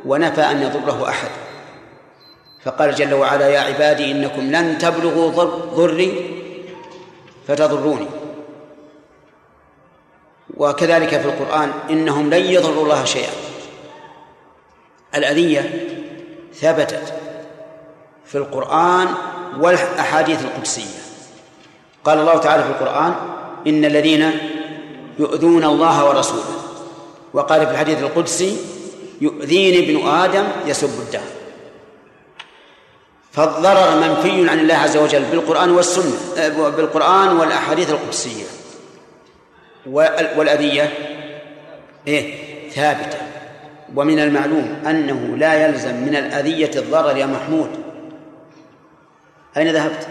ونفى 0.06 0.40
أن 0.40 0.62
يضره 0.62 1.08
أحد. 1.08 1.28
فقال 2.64 2.94
جل 2.94 3.14
وعلا 3.14 3.48
يا 3.48 3.60
عبادي 3.60 4.12
إنكم 4.12 4.40
لن 4.40 4.78
تبلغوا 4.78 5.30
ضري 5.74 6.30
فتضروني. 7.48 8.06
وكذلك 10.56 11.08
في 11.08 11.28
القرآن 11.28 11.72
إنهم 11.90 12.30
لن 12.30 12.44
يضروا 12.44 12.84
الله 12.84 13.04
شيئا. 13.04 13.32
الأذية 15.14 15.88
ثبتت 16.54 17.14
في 18.26 18.38
القرآن 18.38 19.08
والأحاديث 19.60 20.44
القدسية. 20.44 21.00
قال 22.04 22.18
الله 22.18 22.38
تعالى 22.38 22.62
في 22.62 22.68
القرآن 22.68 23.14
إن 23.66 23.84
الذين 23.84 24.30
يؤذون 25.18 25.64
الله 25.64 26.08
ورسوله 26.08 26.56
وقال 27.34 27.66
في 27.66 27.72
الحديث 27.72 27.98
القدسي 27.98 28.56
يؤذيني 29.20 29.78
ابن 29.78 30.08
آدم 30.08 30.44
يسب 30.66 31.00
الدهر. 31.00 31.39
فالضرر 33.32 33.96
منفي 34.08 34.50
عن 34.50 34.58
الله 34.58 34.74
عز 34.74 34.96
وجل 34.96 35.24
بالقرآن 35.24 35.70
والسنة 35.70 36.48
بالقرآن 36.68 37.28
والأحاديث 37.28 37.90
القدسية 37.90 38.44
والأذية 40.36 40.92
إيه 42.06 42.50
ثابتة 42.70 43.18
ومن 43.94 44.18
المعلوم 44.18 44.82
أنه 44.86 45.36
لا 45.36 45.66
يلزم 45.66 45.94
من 45.94 46.16
الأذية 46.16 46.70
الضرر 46.76 47.16
يا 47.16 47.26
محمود 47.26 47.70
أين 49.56 49.72
ذهبت؟ 49.72 50.08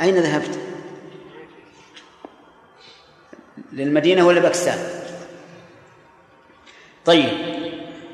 أين 0.00 0.14
ذهبت؟ 0.14 0.58
للمدينة 3.72 4.26
ولا 4.26 4.40
باكستان؟ 4.40 4.78
طيب 7.04 7.53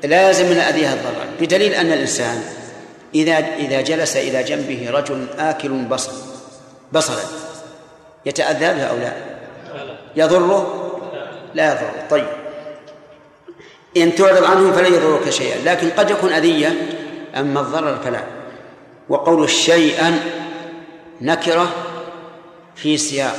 لازم 0.03 0.45
من 0.45 0.51
الأذية 0.51 0.93
الضرر 0.93 1.25
بدليل 1.39 1.73
أن 1.73 1.91
الإنسان 1.91 2.43
إذا 3.15 3.37
إذا 3.37 3.81
جلس 3.81 4.17
إلى 4.17 4.43
جنبه 4.43 4.91
رجل 4.91 5.27
آكل 5.39 5.69
بصل 5.69 6.11
بصلا 6.91 7.23
يتأذى 8.25 8.73
به 8.73 8.83
أو 8.83 8.97
لا؟ 8.97 9.13
يضره؟ 10.15 10.91
لا 11.53 11.71
يضره 11.71 12.07
طيب 12.09 12.27
إن 13.97 14.15
تعرض 14.15 14.43
عنهم 14.43 14.73
فلن 14.73 14.93
يضرك 14.93 15.29
شيئا 15.29 15.57
لكن 15.65 15.89
قد 15.89 16.09
يكون 16.09 16.33
أذية 16.33 16.75
أما 17.35 17.59
الضرر 17.59 17.97
فلا 18.03 18.23
وقول 19.09 19.49
شيئا 19.49 20.19
نكرة 21.21 21.71
في 22.75 22.97
سياق 22.97 23.35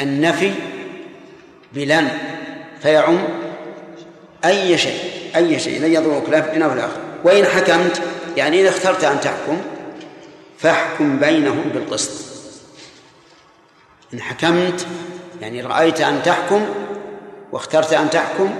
النفي 0.00 0.52
بلن 1.72 2.08
فيعم 2.82 3.18
أي 4.44 4.78
شيء 4.78 5.00
أي 5.36 5.58
شيء 5.58 5.80
لن 5.80 5.92
يضرك 5.92 6.28
لا 6.28 6.40
في 6.40 6.48
الدنيا 6.48 6.66
ولا 6.66 6.74
الآخرة 6.74 7.00
وإن 7.24 7.44
حكمت 7.44 8.02
يعني 8.36 8.60
إذا 8.60 8.68
اخترت 8.68 9.04
أن 9.04 9.20
تحكم 9.20 9.60
فاحكم 10.58 11.18
بينهم 11.18 11.62
بالقسط. 11.74 12.10
إن 14.14 14.20
حكمت 14.20 14.86
يعني 15.40 15.62
رأيت 15.62 16.00
أن 16.00 16.22
تحكم 16.22 16.66
واخترت 17.52 17.92
أن 17.92 18.10
تحكم 18.10 18.54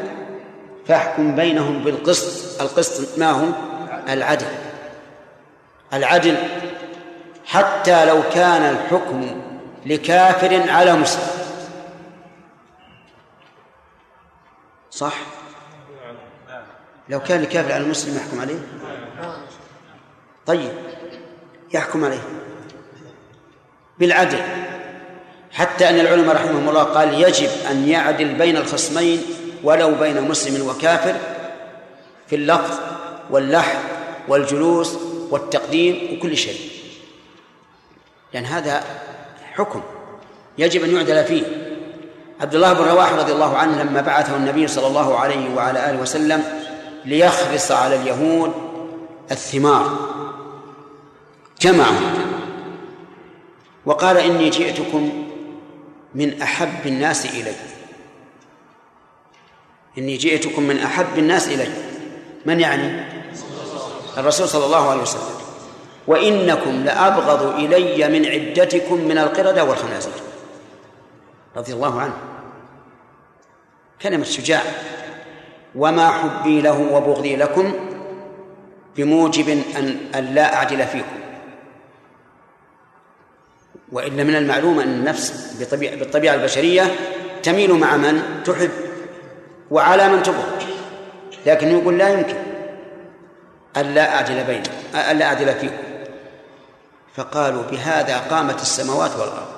فاحكم 0.86 1.36
بينهم 1.36 1.84
بالقسط. 1.84 2.60
القسط 2.60 3.18
ما 3.18 3.30
هو؟ 3.30 3.48
العدل. 4.08 4.46
العدل 5.92 6.36
حتى 7.46 8.04
لو 8.04 8.22
كان 8.34 8.62
الحكم 8.62 9.42
لكافر 9.86 10.70
على 10.70 10.92
مسلم. 10.92 11.26
صح؟ 14.90 15.14
لو 17.12 17.20
كان 17.20 17.42
لكافر 17.42 17.72
على 17.72 17.84
المسلم 17.84 18.16
يحكم 18.16 18.40
عليه؟ 18.40 18.58
طيب 20.46 20.72
يحكم 21.74 22.04
عليه. 22.04 22.22
بالعدل. 23.98 24.38
حتى 25.52 25.88
أن 25.88 26.00
العلماء 26.00 26.36
رحمهم 26.36 26.68
الله 26.68 26.82
قال 26.82 27.22
يجب 27.22 27.48
أن 27.70 27.88
يعدل 27.88 28.34
بين 28.34 28.56
الخصمين 28.56 29.22
ولو 29.64 29.94
بين 29.94 30.22
مسلم 30.22 30.68
وكافر 30.68 31.14
في 32.28 32.36
اللفظ 32.36 32.78
واللحن 33.30 33.78
والجلوس 34.28 34.98
والتقديم 35.30 36.16
وكل 36.16 36.36
شيء. 36.36 36.70
لأن 38.34 38.44
هذا 38.44 38.84
حكم 39.52 39.82
يجب 40.58 40.84
أن 40.84 40.96
يعدل 40.96 41.24
فيه. 41.24 41.42
عبد 42.40 42.54
الله 42.54 42.72
بن 42.72 42.84
رواحة 42.84 43.16
رضي 43.16 43.32
الله 43.32 43.56
عنه 43.56 43.82
لما 43.82 44.00
بعثه 44.00 44.36
النبي 44.36 44.66
صلى 44.66 44.86
الله 44.86 45.18
عليه 45.18 45.54
وعلى 45.54 45.90
آله 45.90 46.00
وسلم 46.00 46.61
ليخرص 47.04 47.70
على 47.70 47.96
اليهود 47.96 48.52
الثمار. 49.30 50.08
جمعهم. 51.60 52.32
وقال 53.86 54.16
إني 54.16 54.50
جئتكم 54.50 55.28
من 56.14 56.42
أحب 56.42 56.86
الناس 56.86 57.26
إلي. 57.26 57.54
إني 59.98 60.16
جئتكم 60.16 60.62
من 60.62 60.78
أحب 60.78 61.18
الناس 61.18 61.48
إلي. 61.48 61.68
من 62.46 62.60
يعني؟ 62.60 63.04
الرسول 64.18 64.48
صلى 64.48 64.64
الله 64.64 64.90
عليه 64.90 65.02
وسلم. 65.02 65.42
وإنكم 66.06 66.84
لأبغض 66.84 67.42
إلي 67.54 68.08
من 68.08 68.26
عدتكم 68.26 68.94
من 68.94 69.18
القردة 69.18 69.64
والخنازير. 69.64 70.12
رضي 71.56 71.72
الله 71.72 72.00
عنه. 72.00 72.16
كلمة 74.02 74.24
شجاع. 74.24 74.62
وما 75.74 76.10
حبي 76.10 76.60
له 76.60 76.92
وبغضي 76.92 77.36
لكم 77.36 77.72
بموجب 78.96 79.62
أن, 80.14 80.24
لا 80.34 80.54
أعدل 80.54 80.86
فيكم. 80.86 81.18
وإلا 83.92 84.24
من 84.24 84.36
المعلوم 84.36 84.80
أن 84.80 84.88
النفس 84.88 85.56
بالطبيعة 85.72 86.34
البشرية 86.34 86.82
تميل 87.42 87.72
مع 87.72 87.96
من 87.96 88.22
تحب 88.44 88.70
وعلى 89.70 90.08
من 90.08 90.22
تبغض. 90.22 90.62
لكن 91.46 91.68
يقول 91.68 91.98
لا 91.98 92.08
يمكن 92.08 92.36
ألا 93.76 94.14
أعدل 94.14 94.44
بين 94.44 94.62
ألا 95.10 95.24
أعدل 95.24 95.54
فيكم. 95.54 95.82
فقالوا 97.14 97.62
بهذا 97.62 98.18
قامت 98.18 98.60
السماوات 98.60 99.10
والأرض. 99.10 99.52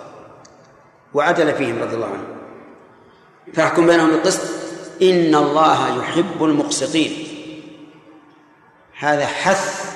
وعدل 1.15 1.55
فيهم 1.55 1.83
رضي 1.83 1.95
الله 1.95 2.07
عنه 2.07 2.27
فاحكم 3.55 3.87
بينهم 3.87 4.11
بالقسط. 4.11 4.64
إن 5.03 5.35
الله 5.35 5.99
يحب 5.99 6.45
المقسطين. 6.45 7.13
هذا 8.99 9.27
حث 9.27 9.95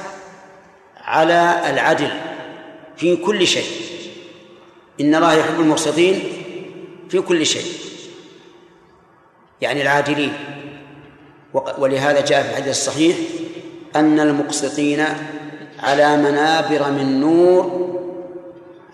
على 0.96 1.70
العدل 1.70 2.10
في 2.96 3.16
كل 3.16 3.46
شيء. 3.46 3.70
إن 5.00 5.14
الله 5.14 5.34
يحب 5.34 5.60
المقسطين 5.60 6.22
في 7.08 7.20
كل 7.20 7.46
شيء. 7.46 7.72
يعني 9.60 9.82
العادلين. 9.82 10.32
ولهذا 11.78 12.20
جاء 12.20 12.42
في 12.42 12.50
الحديث 12.50 12.68
الصحيح 12.68 13.16
أن 13.96 14.20
المقسطين 14.20 15.04
على 15.78 16.16
منابر 16.16 16.90
من 16.90 17.20
نور 17.20 17.88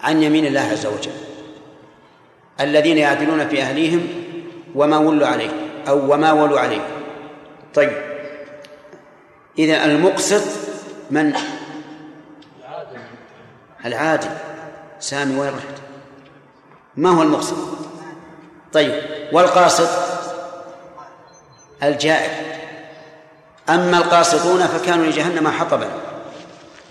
عن 0.00 0.22
يمين 0.22 0.46
الله 0.46 0.60
عز 0.60 0.86
وجل. 0.86 1.12
الذين 2.60 2.98
يعدلون 2.98 3.48
في 3.48 3.62
أهليهم 3.62 4.08
وما 4.74 4.98
ولوا 4.98 5.26
عليه. 5.26 5.63
أو 5.88 6.12
وما 6.12 6.32
ولوا 6.32 6.60
عليه. 6.60 6.86
طيب. 7.74 7.92
إذا 9.58 9.84
المقسط 9.84 10.42
من؟ 11.10 11.34
العادل. 13.84 14.30
سامي 15.00 15.40
وين 15.40 15.48
رحت؟ 15.48 15.82
ما 16.96 17.10
هو 17.10 17.22
المقصد؟ 17.22 17.56
طيب. 18.72 19.02
والقاسط 19.32 19.88
الجائر. 21.82 22.30
أما 23.68 23.98
القاسطون 23.98 24.66
فكانوا 24.66 25.06
لجهنم 25.06 25.48
حطبا. 25.48 25.88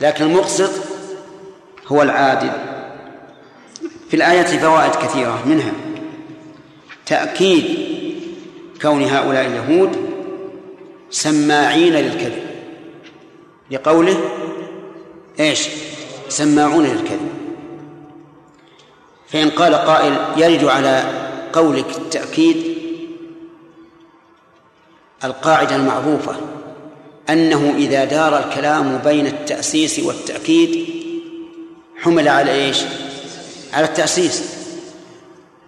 لكن 0.01 0.25
المقسط 0.25 0.71
هو 1.87 2.01
العادل. 2.01 2.51
في 4.09 4.15
الآية 4.15 4.59
فوائد 4.59 4.95
كثيرة 4.95 5.39
منها. 5.45 5.71
تأكيد 7.05 7.93
كون 8.83 9.03
هؤلاء 9.03 9.45
اليهود 9.45 10.09
سماعين 11.09 11.93
للكذب. 11.93 12.43
لقوله 13.71 14.17
إيش؟ 15.39 15.67
سماعون 16.29 16.85
للكذب. 16.85 17.29
فإن 19.27 19.49
قال 19.49 19.75
قائل 19.75 20.13
يرد 20.37 20.63
على 20.63 21.03
قولك 21.53 21.97
التأكيد 21.97 22.77
القاعدة 25.23 25.75
المعروفة 25.75 26.35
أنه 27.29 27.73
إذا 27.77 28.05
دار 28.05 28.37
الكلام 28.39 28.97
بين 28.97 29.27
التأسيس 29.27 29.99
والتأكيد 29.99 30.85
حمل 31.97 32.27
على 32.27 32.51
إيش؟ 32.51 32.81
على 33.73 33.85
التأسيس. 33.85 34.53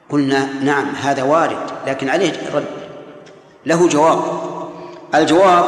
قلنا 0.10 0.54
نعم 0.64 0.96
هذا 0.96 1.24
وارد 1.24 1.58
لكن 1.88 2.10
عليه 2.10 2.34
رد. 2.54 2.85
له 3.66 3.88
جواب. 3.88 4.20
الجواب 5.16 5.66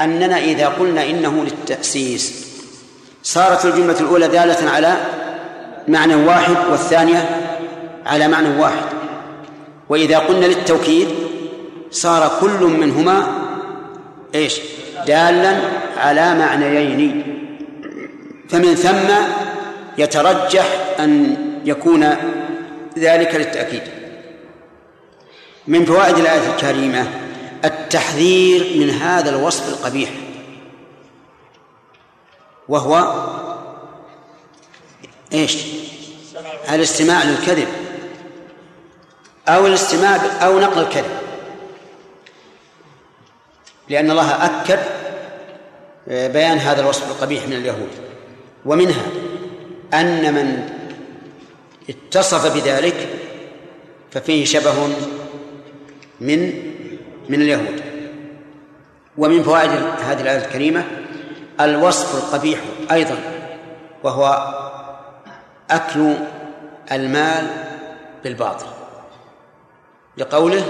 أننا 0.00 0.38
إذا 0.38 0.68
قلنا 0.68 1.10
إنه 1.10 1.44
للتأسيس 1.44 2.48
صارت 3.22 3.64
الجملة 3.64 4.00
الأولى 4.00 4.28
دالة 4.28 4.70
على 4.70 4.96
معنى 5.88 6.14
واحد 6.14 6.56
والثانية 6.70 7.50
على 8.06 8.28
معنى 8.28 8.60
واحد. 8.60 8.84
وإذا 9.88 10.18
قلنا 10.18 10.46
للتوكيد 10.46 11.08
صار 11.90 12.30
كل 12.40 12.64
منهما 12.64 13.26
إيش؟ 14.34 14.60
دالا 15.06 15.60
على 15.96 16.34
معنيين. 16.34 17.22
فمن 18.48 18.74
ثم 18.74 19.14
يترجح 19.98 20.66
أن 21.00 21.36
يكون 21.64 22.06
ذلك 22.98 23.34
للتأكيد. 23.34 23.82
من 25.68 25.84
فوائد 25.84 26.18
الآية 26.18 26.50
الكريمة 26.54 27.06
التحذير 27.64 28.76
من 28.78 28.90
هذا 28.90 29.30
الوصف 29.30 29.68
القبيح. 29.68 30.10
وهو 32.68 33.24
إيش؟ 35.32 35.56
الاستماع 36.70 37.24
للكذب. 37.24 37.68
أو 39.48 39.66
الاستماع 39.66 40.16
أو 40.16 40.60
نقل 40.60 40.80
الكذب. 40.80 41.18
لأن 43.88 44.10
الله 44.10 44.44
أكد 44.46 44.80
بيان 46.06 46.58
هذا 46.58 46.80
الوصف 46.80 47.10
القبيح 47.10 47.46
من 47.46 47.52
اليهود. 47.52 47.90
ومنها 48.66 49.06
أن 49.94 50.34
من 50.34 50.68
اتصف 51.90 52.54
بذلك 52.54 53.08
ففيه 54.10 54.44
شبه 54.44 54.88
من 56.20 56.52
من 57.28 57.42
اليهود. 57.42 57.82
ومن 59.18 59.42
فوائد 59.42 59.70
هذه 60.08 60.20
الآية 60.20 60.46
الكريمة 60.46 60.84
الوصف 61.60 62.14
القبيح 62.14 62.60
أيضا 62.92 63.16
وهو 64.04 64.54
أكل 65.70 66.14
المال 66.92 67.46
بالباطل. 68.24 68.66
لقوله 70.16 70.64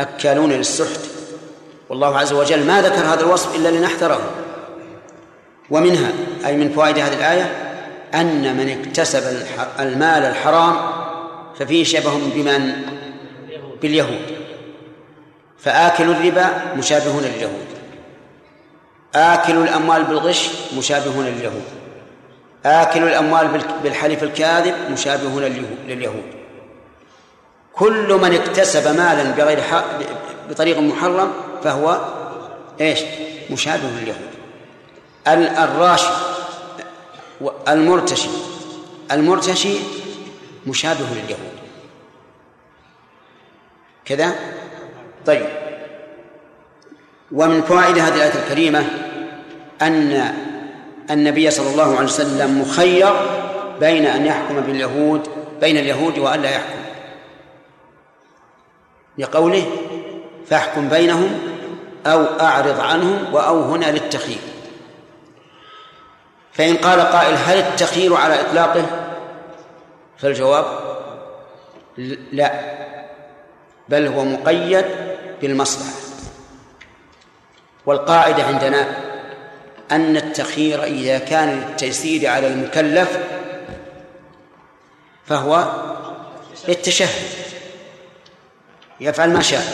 أكالون 0.00 0.52
للسحت 0.52 1.00
والله 1.88 2.18
عز 2.18 2.32
وجل 2.32 2.66
ما 2.66 2.82
ذكر 2.82 3.04
هذا 3.04 3.20
الوصف 3.20 3.56
إلا 3.56 3.68
لنحذره. 3.68 4.20
ومنها 5.70 6.12
أي 6.46 6.56
من 6.56 6.72
فوائد 6.72 6.98
هذه 6.98 7.14
الآية 7.14 7.70
أن 8.14 8.56
من 8.56 8.68
اكتسب 8.68 9.22
المال 9.80 10.22
الحرام 10.22 10.76
ففيه 11.58 11.84
شبه 11.84 12.12
بمن؟ 12.34 12.72
باليهود. 13.82 14.39
فآكل 15.62 16.10
الربا 16.10 16.74
مشابهون 16.76 17.22
لليهود. 17.22 17.66
آكل 19.14 19.56
الأموال 19.56 20.04
بالغش 20.04 20.50
مشابهون 20.76 21.26
لليهود. 21.26 21.64
آكل 22.66 23.02
الأموال 23.02 23.62
بالحلف 23.82 24.22
الكاذب 24.22 24.90
مشابهون 24.90 25.42
لليهود. 25.86 26.34
كل 27.72 28.14
من 28.22 28.34
اكتسب 28.34 28.96
مالا 28.96 29.22
بغير 29.22 29.62
حق 29.62 29.84
بطريق 30.50 30.78
محرم 30.78 31.32
فهو 31.64 32.00
إيش؟ 32.80 33.00
مشابه 33.50 33.88
لليهود. 34.00 34.30
الراشي 35.58 36.10
المرتشي. 37.68 38.28
المرتشي 39.12 39.76
مشابه 40.66 41.06
لليهود. 41.12 41.52
كذا؟ 44.04 44.34
طيب. 45.26 45.46
ومن 47.32 47.62
فوائد 47.62 47.98
هذه 47.98 48.14
الآية 48.14 48.44
الكريمة 48.44 48.84
أن 49.82 50.34
النبي 51.10 51.50
صلى 51.50 51.70
الله 51.70 51.96
عليه 51.96 52.04
وسلم 52.04 52.60
مخير 52.60 53.12
بين 53.80 54.06
أن 54.06 54.26
يحكم 54.26 54.60
باليهود 54.60 55.28
بين 55.60 55.76
اليهود 55.78 56.18
وأن 56.18 56.42
لا 56.42 56.50
يحكم. 56.50 56.80
لقوله 59.18 59.66
فاحكم 60.46 60.88
بينهم 60.88 61.38
أو 62.06 62.24
أعرض 62.40 62.80
عنهم 62.80 63.34
وأو 63.34 63.62
هنا 63.62 63.86
للتخيير. 63.86 64.38
فإن 66.52 66.76
قال 66.76 67.00
قائل 67.00 67.34
هل 67.34 67.58
التخيير 67.58 68.14
على 68.14 68.40
إطلاقه؟ 68.40 68.86
فالجواب 70.18 70.64
لا. 72.32 72.80
بل 73.90 74.06
هو 74.06 74.24
مقيد 74.24 74.84
بالمصلحة. 75.42 75.90
والقاعدة 77.86 78.42
عندنا 78.42 78.86
أن 79.90 80.16
التخيير 80.16 80.84
إذا 80.84 81.18
كان 81.18 81.60
للتيسير 81.60 82.30
على 82.30 82.46
المكلف 82.46 83.18
فهو 85.26 85.72
للتشهد. 86.68 87.28
يفعل 89.00 89.30
ما 89.30 89.42
شاء. 89.42 89.64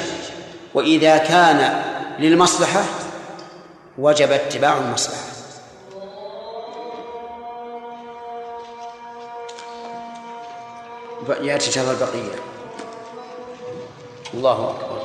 وإذا 0.75 1.19
كان 1.19 1.83
للمصلحة 2.19 2.85
وجب 3.99 4.33
اتباع 4.33 4.79
المصلحة. 4.79 5.27
يأتي 11.41 11.73
شهر 11.73 11.91
البقية. 11.91 12.39
الله 14.37 14.71
أكبر. 14.71 14.96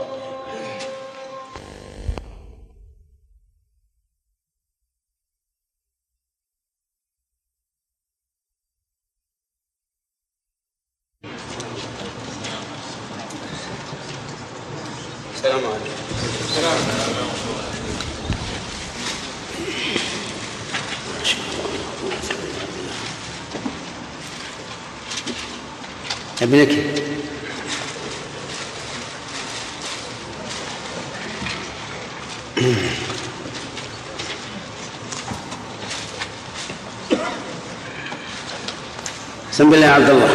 بسم 39.62 39.70
بالله 39.70 39.88
يا 39.88 39.92
عبد 39.92 40.10
الله. 40.10 40.30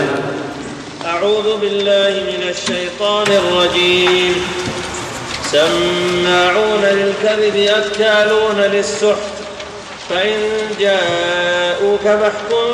أعوذ 1.07 1.57
بالله 1.57 2.11
من 2.11 2.49
الشيطان 2.49 3.27
الرجيم. 3.27 4.47
سماعون 5.53 6.83
للكذب 6.83 7.57
أكالون 7.57 8.61
للسحت. 8.61 9.37
فإن 10.11 10.39
جاءوك 10.81 12.01
فاحكم 12.01 12.67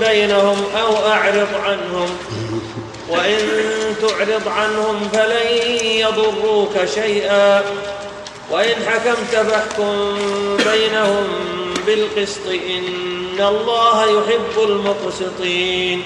بينهم 0.00 0.64
أو 0.80 1.06
أعرض 1.06 1.48
عنهم. 1.64 2.10
وإن 3.08 3.38
تعرض 4.02 4.48
عنهم 4.48 5.08
فلن 5.12 5.46
يضروك 5.82 6.74
شيئا. 6.94 7.62
وإن 8.50 8.74
حكمت 8.86 9.46
فاحكم 9.50 10.18
بينهم 10.72 11.26
بالقسط 11.86 12.46
إن 12.46 12.82
إن 13.38 13.46
الله 13.46 14.04
يحب 14.04 14.68
المقسطين 14.68 16.02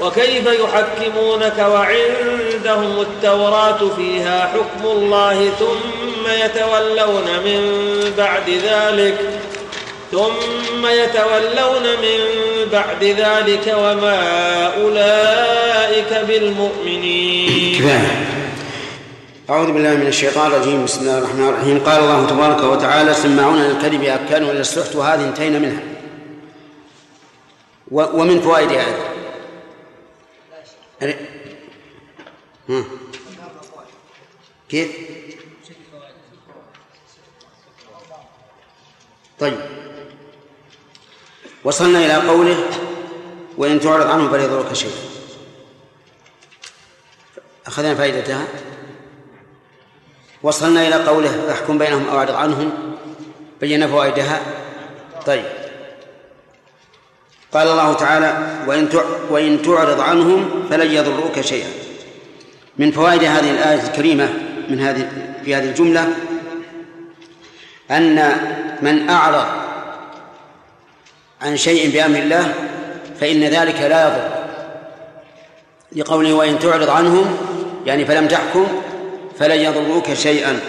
وكيف 0.00 0.46
يحكمونك 0.46 1.58
وعندهم 1.58 3.00
التوراة 3.00 3.78
فيها 3.96 4.46
حكم 4.46 4.86
الله 4.86 5.50
ثم 5.58 6.30
يتولون 6.44 7.24
من 7.44 7.62
بعد 8.18 8.50
ذلك 8.50 9.18
ثم 10.12 10.86
يتولون 10.86 11.82
من 11.82 12.18
بعد 12.72 13.04
ذلك 13.04 13.74
وما 13.78 14.20
أولئك 14.82 16.24
بالمؤمنين 16.28 18.00
أعوذ 19.50 19.72
بالله 19.72 19.94
من 19.94 20.06
الشيطان 20.06 20.46
الرجيم 20.46 20.84
بسم 20.84 21.00
الله 21.00 21.18
الرحمن 21.18 21.48
الرحيم. 21.48 21.80
قال 21.86 21.98
الله 21.98 22.26
تبارك 22.30 22.62
وتعالى 22.64 23.14
سماعون 23.14 23.62
للكذب 23.62 24.04
أكانوا 24.04 24.52
إلى 24.52 24.60
السحت 24.60 24.96
وهذه 24.96 25.24
انتهينا 25.24 25.58
منها. 25.58 25.89
ومن 27.90 28.40
فوائد 28.40 28.72
هذا. 28.72 29.10
ها. 32.68 32.84
كيف؟ 34.68 34.90
طيب. 39.40 39.60
وصلنا 41.64 41.98
إلى 41.98 42.28
قوله 42.28 42.70
وإن 43.56 43.80
تعرض 43.80 44.06
عنه 44.06 44.30
فلا 44.30 44.44
يضرك 44.44 44.72
شيء 44.72 44.94
أخذنا 47.66 47.94
فائدتها. 47.94 48.46
وصلنا 50.42 50.88
إلى 50.88 50.94
قوله 50.94 51.46
فاحكم 51.46 51.78
بينهم 51.78 52.08
أو 52.08 52.18
أعرض 52.18 52.34
عنهم. 52.34 52.96
بينا 53.60 53.86
فوائدها. 53.86 54.40
طيب. 55.26 55.59
قال 57.52 57.68
الله 57.68 57.92
تعالى 57.92 58.34
وإن 58.66 58.88
وإن 59.30 59.62
تعرض 59.62 60.00
عنهم 60.00 60.66
فلن 60.70 60.90
يضروك 60.90 61.40
شيئا. 61.40 61.68
من 62.78 62.90
فوائد 62.90 63.24
هذه 63.24 63.50
الآية 63.50 63.82
الكريمة 63.82 64.28
من 64.68 64.80
هذه 64.80 65.08
في 65.44 65.54
هذه 65.54 65.64
الجملة 65.64 66.08
أن 67.90 68.32
من 68.82 69.08
أعرض 69.08 69.46
عن 71.42 71.56
شيء 71.56 71.90
بأمر 71.90 72.18
الله 72.18 72.54
فإن 73.20 73.44
ذلك 73.44 73.80
لا 73.80 74.08
يضر. 74.08 74.28
لقوله 75.96 76.32
وإن 76.32 76.58
تعرض 76.58 76.90
عنهم 76.90 77.36
يعني 77.86 78.04
فلم 78.04 78.28
تحكم 78.28 78.66
فلن 79.38 79.60
يضروك 79.60 80.12
شيئا. 80.12 80.60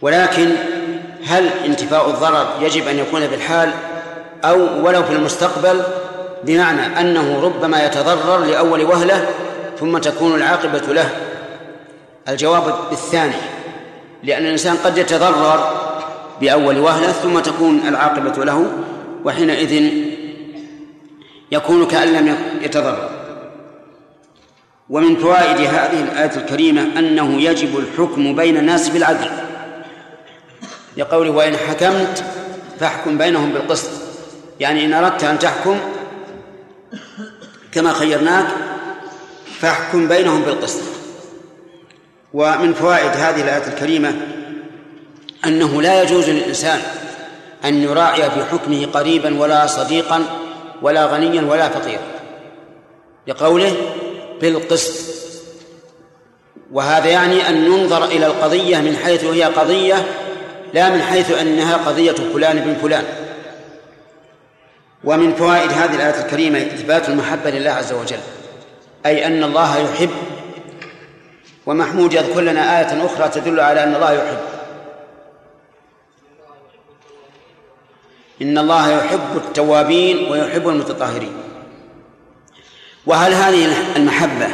ولكن 0.00 0.50
هل 1.24 1.48
انتفاء 1.64 2.10
الضرر 2.10 2.58
يجب 2.60 2.88
أن 2.88 2.98
يكون 2.98 3.28
في 3.28 3.34
الحال؟ 3.34 3.72
أو 4.44 4.86
ولو 4.86 5.02
في 5.02 5.12
المستقبل 5.12 5.82
بمعنى 6.44 7.00
أنه 7.00 7.40
ربما 7.40 7.86
يتضرر 7.86 8.38
لأول 8.44 8.84
وهلة 8.84 9.26
ثم 9.80 9.98
تكون 9.98 10.34
العاقبة 10.34 10.92
له. 10.92 11.10
الجواب 12.28 12.74
بالثاني 12.90 13.34
لأن 14.22 14.44
الإنسان 14.44 14.76
قد 14.76 14.98
يتضرر 14.98 15.70
بأول 16.40 16.78
وهلة 16.78 17.12
ثم 17.12 17.38
تكون 17.38 17.80
العاقبة 17.88 18.44
له 18.44 18.66
وحينئذ 19.24 19.92
يكون 21.52 21.86
كأن 21.86 22.08
لم 22.08 22.36
يتضرر. 22.62 23.10
ومن 24.90 25.16
فوائد 25.16 25.56
هذه 25.56 26.02
الآية 26.02 26.36
الكريمة 26.36 26.82
أنه 26.98 27.42
يجب 27.42 27.78
الحكم 27.78 28.36
بين 28.36 28.56
الناس 28.56 28.88
بالعدل. 28.88 29.30
لقوله 30.96 31.30
وإن 31.30 31.56
حكمت 31.56 32.24
فاحكم 32.80 33.18
بينهم 33.18 33.52
بالقسط. 33.52 34.01
يعني 34.60 34.84
إن 34.84 34.92
أردت 34.92 35.24
أن 35.24 35.38
تحكم 35.38 35.78
كما 37.72 37.92
خيرناك 37.92 38.46
فاحكم 39.60 40.08
بينهم 40.08 40.42
بالقسط. 40.42 40.82
ومن 42.34 42.74
فوائد 42.74 43.10
هذه 43.10 43.42
الآية 43.42 43.66
الكريمة 43.66 44.14
أنه 45.44 45.82
لا 45.82 46.02
يجوز 46.02 46.30
للإنسان 46.30 46.80
أن 47.64 47.82
يراعي 47.82 48.30
في 48.30 48.44
حكمه 48.44 48.86
قريبا 48.86 49.40
ولا 49.40 49.66
صديقا 49.66 50.24
ولا 50.82 51.06
غنيا 51.06 51.42
ولا 51.42 51.68
فقيرا. 51.68 52.02
لقوله 53.26 53.76
بالقسط. 54.40 55.12
وهذا 56.72 57.08
يعني 57.08 57.48
أن 57.48 57.68
ننظر 57.68 58.04
إلى 58.04 58.26
القضية 58.26 58.78
من 58.78 58.96
حيث 58.96 59.24
هي 59.24 59.44
قضية 59.44 60.06
لا 60.74 60.90
من 60.90 61.02
حيث 61.02 61.38
أنها 61.40 61.76
قضية 61.76 62.12
فلان 62.12 62.60
بن 62.60 62.74
فلان. 62.82 63.04
ومن 65.04 65.34
فوائد 65.34 65.72
هذه 65.72 65.94
الآية 65.94 66.24
الكريمة 66.24 66.58
إثبات 66.58 67.08
المحبة 67.08 67.50
لله 67.50 67.70
عز 67.70 67.92
وجل 67.92 68.20
أي 69.06 69.26
أن 69.26 69.44
الله 69.44 69.78
يحب 69.78 70.10
ومحمود 71.66 72.12
يذكر 72.12 72.40
لنا 72.40 72.78
آية 72.78 73.06
أخرى 73.06 73.28
تدل 73.28 73.60
على 73.60 73.84
أن 73.84 73.94
الله 73.94 74.12
يحب. 74.12 74.38
إن 78.42 78.58
الله 78.58 78.90
يحب 78.90 79.36
التوابين 79.36 80.32
ويحب 80.32 80.68
المتطهرين. 80.68 81.32
وهل 83.06 83.32
هذه 83.32 83.96
المحبة 83.96 84.48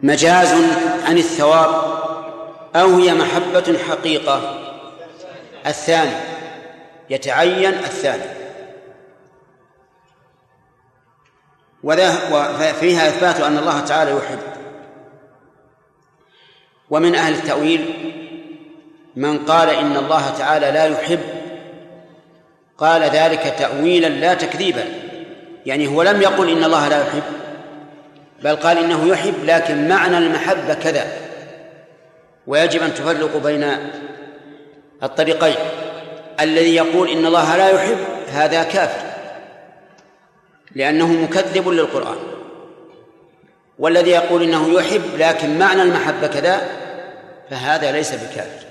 مجاز 0.00 0.52
عن 1.06 1.18
الثواب 1.18 2.00
أو 2.76 2.96
هي 2.96 3.14
محبة 3.14 3.78
حقيقة؟ 3.88 4.58
الثاني 5.66 6.16
يتعين 7.10 7.74
الثاني. 7.74 8.39
وفيها 11.82 13.08
إثبات 13.08 13.40
أن 13.40 13.58
الله 13.58 13.80
تعالى 13.80 14.10
يحب. 14.10 14.38
ومن 16.90 17.14
أهل 17.14 17.34
التأويل 17.34 17.94
من 19.16 19.38
قال 19.38 19.68
إن 19.68 19.96
الله 19.96 20.30
تعالى 20.38 20.70
لا 20.70 20.84
يحب 20.84 21.20
قال 22.78 23.02
ذلك 23.02 23.54
تأويلا 23.58 24.06
لا 24.06 24.34
تكذيبا. 24.34 24.84
يعني 25.66 25.86
هو 25.86 26.02
لم 26.02 26.22
يقل 26.22 26.50
إن 26.50 26.64
الله 26.64 26.88
لا 26.88 27.00
يحب 27.00 27.22
بل 28.42 28.56
قال 28.56 28.78
إنه 28.78 29.08
يحب 29.08 29.34
لكن 29.44 29.88
معنى 29.88 30.18
المحبة 30.18 30.74
كذا. 30.74 31.06
ويجب 32.46 32.82
أن 32.82 32.94
تفرق 32.94 33.36
بين 33.36 33.76
الطريقين. 35.02 35.56
الذي 36.40 36.74
يقول 36.74 37.08
إن 37.08 37.26
الله 37.26 37.56
لا 37.56 37.68
يحب 37.68 37.98
هذا 38.28 38.62
كافر. 38.62 39.09
لأنه 40.74 41.12
مكذب 41.12 41.68
للقرآن. 41.68 42.16
والذي 43.78 44.10
يقول 44.10 44.42
إنه 44.42 44.72
يحب 44.72 45.02
لكن 45.18 45.58
معنى 45.58 45.82
المحبة 45.82 46.26
كذا 46.26 46.60
فهذا 47.50 47.92
ليس 47.92 48.12
بكافر. 48.12 48.66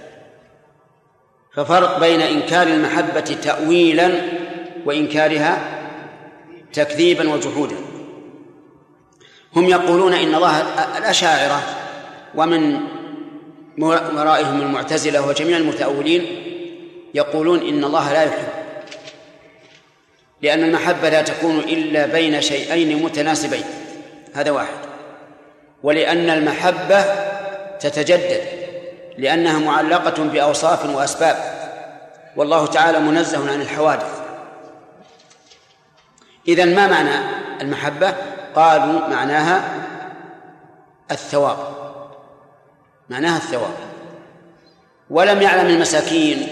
ففرق 1.53 1.99
بين 1.99 2.21
إنكار 2.21 2.67
المحبة 2.67 3.19
تأويلا 3.19 4.11
وإنكارها 4.85 5.79
تكذيبا 6.73 7.33
وجحودا. 7.33 7.75
هم 9.55 9.65
يقولون 9.65 10.13
إن 10.13 10.35
الله 10.35 10.61
الأشاعرة 10.97 11.61
ومن 12.35 12.79
ورائهم 13.79 14.61
المعتزلة 14.61 15.27
وجميع 15.27 15.57
المتأولين 15.57 16.25
يقولون 17.13 17.59
إن 17.59 17.83
الله 17.83 18.13
لا 18.13 18.23
يحب 18.23 18.58
لأن 20.41 20.63
المحبة 20.63 21.09
لا 21.09 21.21
تكون 21.21 21.59
إلا 21.59 22.05
بين 22.05 22.41
شيئين 22.41 23.03
متناسبين. 23.03 23.63
هذا 24.33 24.51
واحد. 24.51 24.77
ولأن 25.83 26.29
المحبة 26.29 27.05
تتجدد 27.79 28.41
لأنها 29.17 29.59
معلقة 29.59 30.23
بأوصاف 30.23 30.85
وأسباب. 30.85 31.35
والله 32.35 32.65
تعالى 32.65 32.99
منزه 32.99 33.51
عن 33.51 33.61
الحوادث. 33.61 34.21
إذا 36.47 36.65
ما 36.65 36.87
معنى 36.87 37.25
المحبة؟ 37.61 38.13
قالوا 38.55 39.07
معناها 39.07 39.63
الثواب. 41.11 41.57
معناها 43.09 43.37
الثواب. 43.37 43.73
ولم 45.09 45.41
يعلم 45.41 45.67
المساكين 45.67 46.47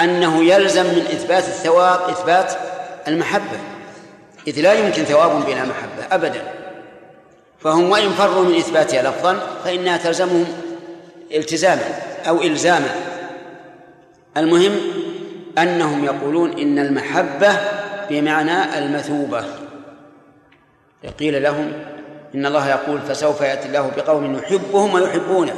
أنه 0.00 0.44
يلزم 0.44 0.84
من 0.84 1.00
إثبات 1.00 1.44
الثواب 1.44 2.00
إثبات 2.00 2.67
المحبة 3.08 3.58
إذ 4.46 4.60
لا 4.60 4.72
يمكن 4.72 5.04
ثواب 5.04 5.46
بلا 5.46 5.64
محبة 5.64 6.14
أبدا. 6.14 6.42
فهم 7.60 7.90
وإن 7.90 8.10
فروا 8.10 8.44
من 8.44 8.54
إثباتها 8.54 9.02
لفظا 9.02 9.38
فإنها 9.64 9.96
تلزمهم 9.96 10.46
التزاما 11.34 11.84
أو 12.28 12.42
إلزاما. 12.42 12.90
المهم 14.36 14.72
أنهم 15.58 16.04
يقولون 16.04 16.58
إن 16.58 16.78
المحبة 16.78 17.56
بمعنى 18.10 18.78
المثوبة. 18.78 19.44
قيل 21.18 21.42
لهم 21.42 21.72
إن 22.34 22.46
الله 22.46 22.68
يقول 22.68 23.00
فسوف 23.00 23.40
يأتي 23.40 23.68
الله 23.68 23.90
بقوم 23.96 24.38
يحبهم 24.38 24.94
ويحبونه. 24.94 25.54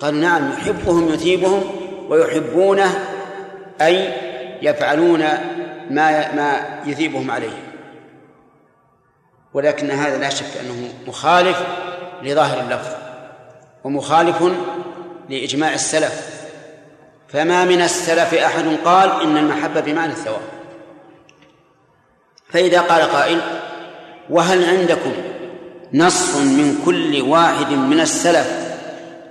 قالوا 0.00 0.20
نعم 0.20 0.52
يحبهم 0.52 1.08
يثيبهم 1.14 1.62
ويحبونه 2.08 3.04
أي 3.80 4.12
يفعلون 4.62 5.24
ما 5.90 6.34
ما 6.34 6.80
يثيبهم 6.86 7.30
عليه. 7.30 7.72
ولكن 9.54 9.90
هذا 9.90 10.18
لا 10.18 10.28
شك 10.28 10.56
أنه 10.60 10.88
مخالف 11.06 11.62
لظاهر 12.22 12.60
اللفظ 12.60 12.90
ومخالف 13.84 14.42
لإجماع 15.28 15.74
السلف. 15.74 16.42
فما 17.28 17.64
من 17.64 17.82
السلف 17.82 18.34
أحد 18.34 18.64
قال 18.84 19.22
إن 19.22 19.36
المحبة 19.36 19.80
بمعنى 19.80 20.12
الثواب. 20.12 20.42
فإذا 22.48 22.80
قال 22.80 23.02
قائل 23.02 23.40
وهل 24.30 24.64
عندكم 24.64 25.12
نص 25.94 26.36
من 26.36 26.82
كل 26.84 27.22
واحد 27.22 27.72
من 27.72 28.00
السلف 28.00 28.76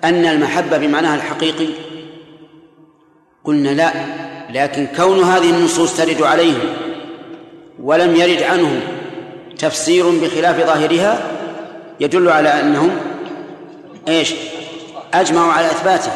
أن 0.03 0.25
المحبة 0.25 0.77
بمعناها 0.77 1.15
الحقيقي؟ 1.15 1.67
قلنا 3.43 3.69
لا. 3.69 3.91
لكن 4.53 4.87
كون 4.95 5.23
هذه 5.23 5.49
النصوص 5.49 5.97
ترد 5.97 6.21
عليهم 6.21 6.73
ولم 7.79 8.15
يرد 8.15 8.43
عنهم 8.43 8.79
تفسير 9.59 10.09
بخلاف 10.09 10.65
ظاهرها 10.65 11.31
يدل 11.99 12.29
على 12.29 12.49
أنهم 12.49 12.91
إيش؟ 14.07 14.33
أجمعوا 15.13 15.53
على 15.53 15.65
اثباته 15.65 16.11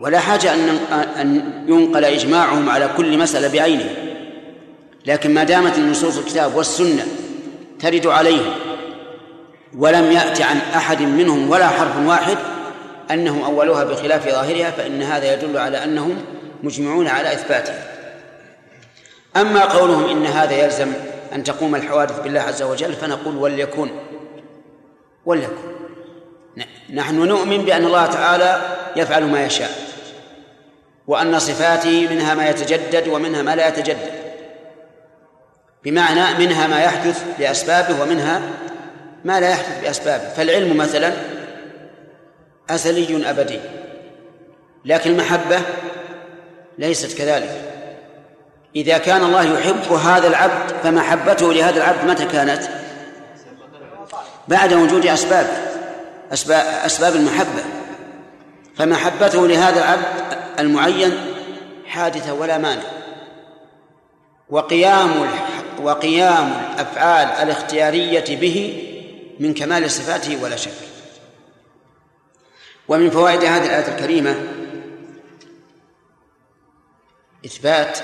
ولا 0.00 0.18
حاجة 0.18 0.54
ان 0.54 0.78
أن 1.20 1.52
ينقل 1.68 2.04
إجماعهم 2.04 2.70
على 2.70 2.88
كل 2.96 3.18
مسألة 3.18 3.48
بعينه. 3.48 3.90
لكن 5.06 5.34
ما 5.34 5.44
دامت 5.44 5.78
النصوص 5.78 6.18
الكتاب 6.18 6.56
والسنة 6.56 7.06
ترد 7.80 8.06
عليهم 8.06 8.52
ولم 9.78 10.12
يأت 10.12 10.42
عن 10.42 10.56
أحد 10.56 11.02
منهم 11.02 11.50
ولا 11.50 11.68
حرف 11.68 12.06
واحد 12.06 12.36
أنهم 13.10 13.42
أولوها 13.42 13.84
بخلاف 13.84 14.28
ظاهرها 14.28 14.70
فإن 14.70 15.02
هذا 15.02 15.34
يدل 15.34 15.58
على 15.58 15.84
أنهم 15.84 16.16
مجمعون 16.66 17.08
على 17.08 17.32
إثباتها. 17.32 17.82
أما 19.36 19.64
قولهم 19.64 20.08
إن 20.10 20.26
هذا 20.26 20.52
يلزم 20.52 20.92
أن 21.32 21.44
تقوم 21.44 21.74
الحوادث 21.74 22.20
بالله 22.20 22.40
عز 22.40 22.62
وجل 22.62 22.92
فنقول 22.92 23.36
وليكن. 23.36 23.90
وليكن. 25.24 25.76
نحن 26.94 27.14
نؤمن 27.14 27.64
بأن 27.64 27.84
الله 27.84 28.06
تعالى 28.06 28.76
يفعل 28.96 29.24
ما 29.24 29.46
يشاء 29.46 29.70
وأن 31.06 31.38
صفاته 31.38 32.08
منها 32.10 32.34
ما 32.34 32.48
يتجدد 32.48 33.08
ومنها 33.08 33.42
ما 33.42 33.56
لا 33.56 33.68
يتجدد. 33.68 34.10
بمعنى 35.84 36.46
منها 36.46 36.66
ما 36.66 36.84
يحدث 36.84 37.24
بأسبابه 37.38 38.02
ومنها 38.02 38.42
ما 39.24 39.40
لا 39.40 39.50
يحدث 39.50 39.80
بأسبابه. 39.82 40.28
فالعلم 40.28 40.76
مثلا 40.76 41.12
أزلي 42.70 43.30
أبدي 43.30 43.60
لكن 44.84 45.10
المحبة 45.10 45.60
ليست 46.78 47.18
كذلك. 47.18 47.72
إذا 48.76 48.98
كان 48.98 49.22
الله 49.22 49.58
يحب 49.58 49.92
هذا 49.92 50.28
العبد 50.28 50.74
فمحبته 50.82 51.52
لهذا 51.52 51.76
العبد 51.76 52.10
متى 52.10 52.24
كانت؟ 52.24 52.62
بعد 54.48 54.72
وجود 54.72 55.06
أسباب 55.06 55.46
أسباب, 56.32 56.64
أسباب 56.84 57.16
المحبة. 57.16 57.64
فمحبته 58.76 59.48
لهذا 59.48 59.78
العبد 59.78 60.38
المعين 60.58 61.12
حادثة 61.86 62.34
ولا 62.34 62.58
مانع. 62.58 62.82
وقيام 64.50 65.10
وقيام 65.82 66.52
الأفعال 66.74 67.28
الاختيارية 67.28 68.36
به 68.36 68.82
من 69.40 69.54
كمال 69.54 69.90
صفاته 69.90 70.42
ولا 70.42 70.56
شك. 70.56 70.70
ومن 72.88 73.10
فوائد 73.10 73.44
هذه 73.44 73.66
الآية 73.66 73.88
الكريمة 73.88 74.36
إثبات 77.44 77.98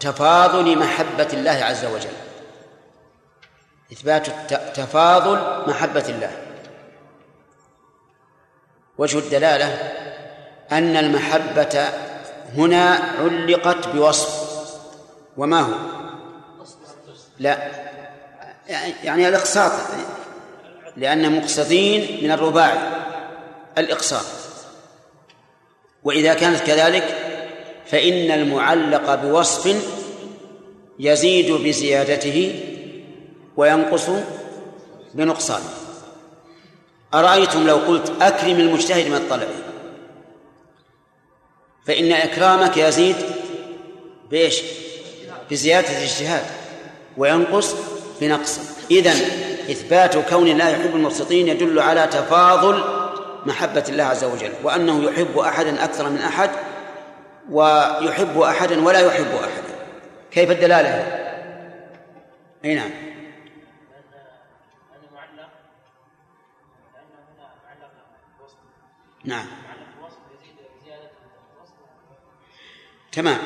تفاضل 0.00 0.78
محبة 0.78 1.28
الله 1.32 1.50
عز 1.50 1.84
وجل. 1.84 2.10
إثبات 3.92 4.26
تفاضل 4.76 5.70
محبة 5.70 6.04
الله. 6.08 6.30
وجه 8.98 9.18
الدلالة 9.18 9.66
أن 10.72 10.96
المحبة 10.96 11.88
هنا 12.56 12.94
علقت 13.18 13.88
بوصف. 13.88 14.50
وما 15.36 15.60
هو؟ 15.60 15.74
لا. 17.38 17.70
يعني 19.04 19.28
الإقساط. 19.28 19.72
لأن 20.96 21.40
مقسطين 21.40 22.24
من 22.24 22.30
الرباعي. 22.30 22.78
الإقساط. 23.78 24.24
وإذا 26.04 26.34
كانت 26.34 26.60
كذلك 26.60 27.19
فإن 27.90 28.30
المعلق 28.30 29.14
بوصف 29.14 29.76
يزيد 30.98 31.52
بزيادته 31.52 32.60
وينقص 33.56 34.10
بنقصانه 35.14 35.70
أرأيتم 37.14 37.66
لو 37.66 37.76
قلت 37.76 38.12
أكرم 38.20 38.60
المجتهد 38.60 39.08
من 39.08 39.16
الطلب؟ 39.16 39.48
فإن 41.86 42.12
إكرامك 42.12 42.76
يزيد 42.76 43.16
بإيش؟ 44.30 44.62
بزيادة 45.50 45.88
الاجتهاد 45.88 46.44
وينقص 47.16 47.74
بنقص. 48.20 48.58
إذن 48.90 49.14
إثبات 49.70 50.18
كون 50.28 50.48
الله 50.48 50.68
يحب 50.68 50.96
المبسطين 50.96 51.48
يدل 51.48 51.78
على 51.78 52.06
تفاضل 52.06 52.84
محبة 53.46 53.84
الله 53.88 54.04
عز 54.04 54.24
وجل 54.24 54.52
وأنه 54.64 55.04
يحب 55.04 55.38
أحدا 55.38 55.84
أكثر 55.84 56.08
من 56.08 56.18
أحد 56.18 56.50
ويحب 57.50 58.40
أحدا 58.40 58.84
ولا 58.86 59.00
يحب 59.00 59.34
أحدا 59.34 59.74
كيف 60.30 60.50
الدلالة؟ 60.50 60.88
أي 62.64 62.74
نعم. 62.74 62.90
نعم. 69.24 69.46
تمام. 73.12 73.38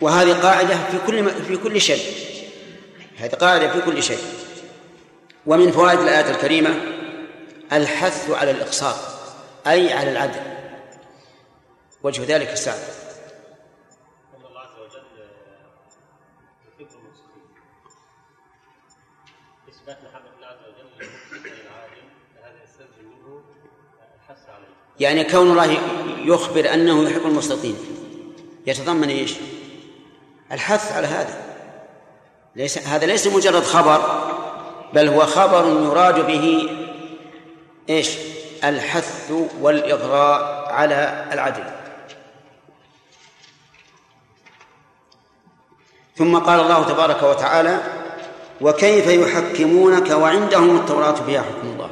وهذه 0.00 0.42
قاعدة 0.42 0.74
في 0.74 0.98
كل 1.06 1.30
في 1.30 1.56
كل 1.56 1.80
شيء. 1.80 2.14
هذه 3.18 3.30
قاعدة 3.30 3.68
في 3.68 3.80
كل 3.80 4.02
شيء. 4.02 4.18
ومن 5.46 5.72
فوائد 5.72 5.98
الآية 6.00 6.30
الكريمة 6.30 6.74
الحث 7.72 8.30
على 8.30 8.50
الإقساط 8.50 8.96
أي 9.66 9.92
على 9.92 10.10
العدل. 10.10 10.40
وجه 12.02 12.36
ذلك 12.36 12.52
السعد 12.52 12.97
يعني 25.00 25.24
كون 25.24 25.50
الله 25.50 25.78
يخبر 26.24 26.74
أنه 26.74 27.10
يحب 27.10 27.26
المقسطين 27.26 27.76
يتضمن 28.66 29.08
إيش؟ 29.08 29.34
الحث 30.52 30.92
على 30.92 31.06
هذا. 31.06 31.40
ليس 32.56 32.78
هذا 32.78 33.06
ليس 33.06 33.26
مجرد 33.26 33.62
خبر 33.62 34.00
بل 34.92 35.08
هو 35.08 35.26
خبر 35.26 35.66
يراد 35.66 36.26
به 36.26 36.70
إيش؟ 37.90 38.10
الحث 38.64 39.32
والاغراء 39.60 40.68
على 40.72 41.26
العدل. 41.32 41.64
ثم 46.16 46.38
قال 46.38 46.60
الله 46.60 46.84
تبارك 46.84 47.22
وتعالى 47.22 47.80
وكيف 48.60 49.06
يحكمونك 49.06 50.10
وعندهم 50.10 50.76
التوراة 50.76 51.14
فيها 51.14 51.42
حكم 51.42 51.68
الله؟ 51.68 51.90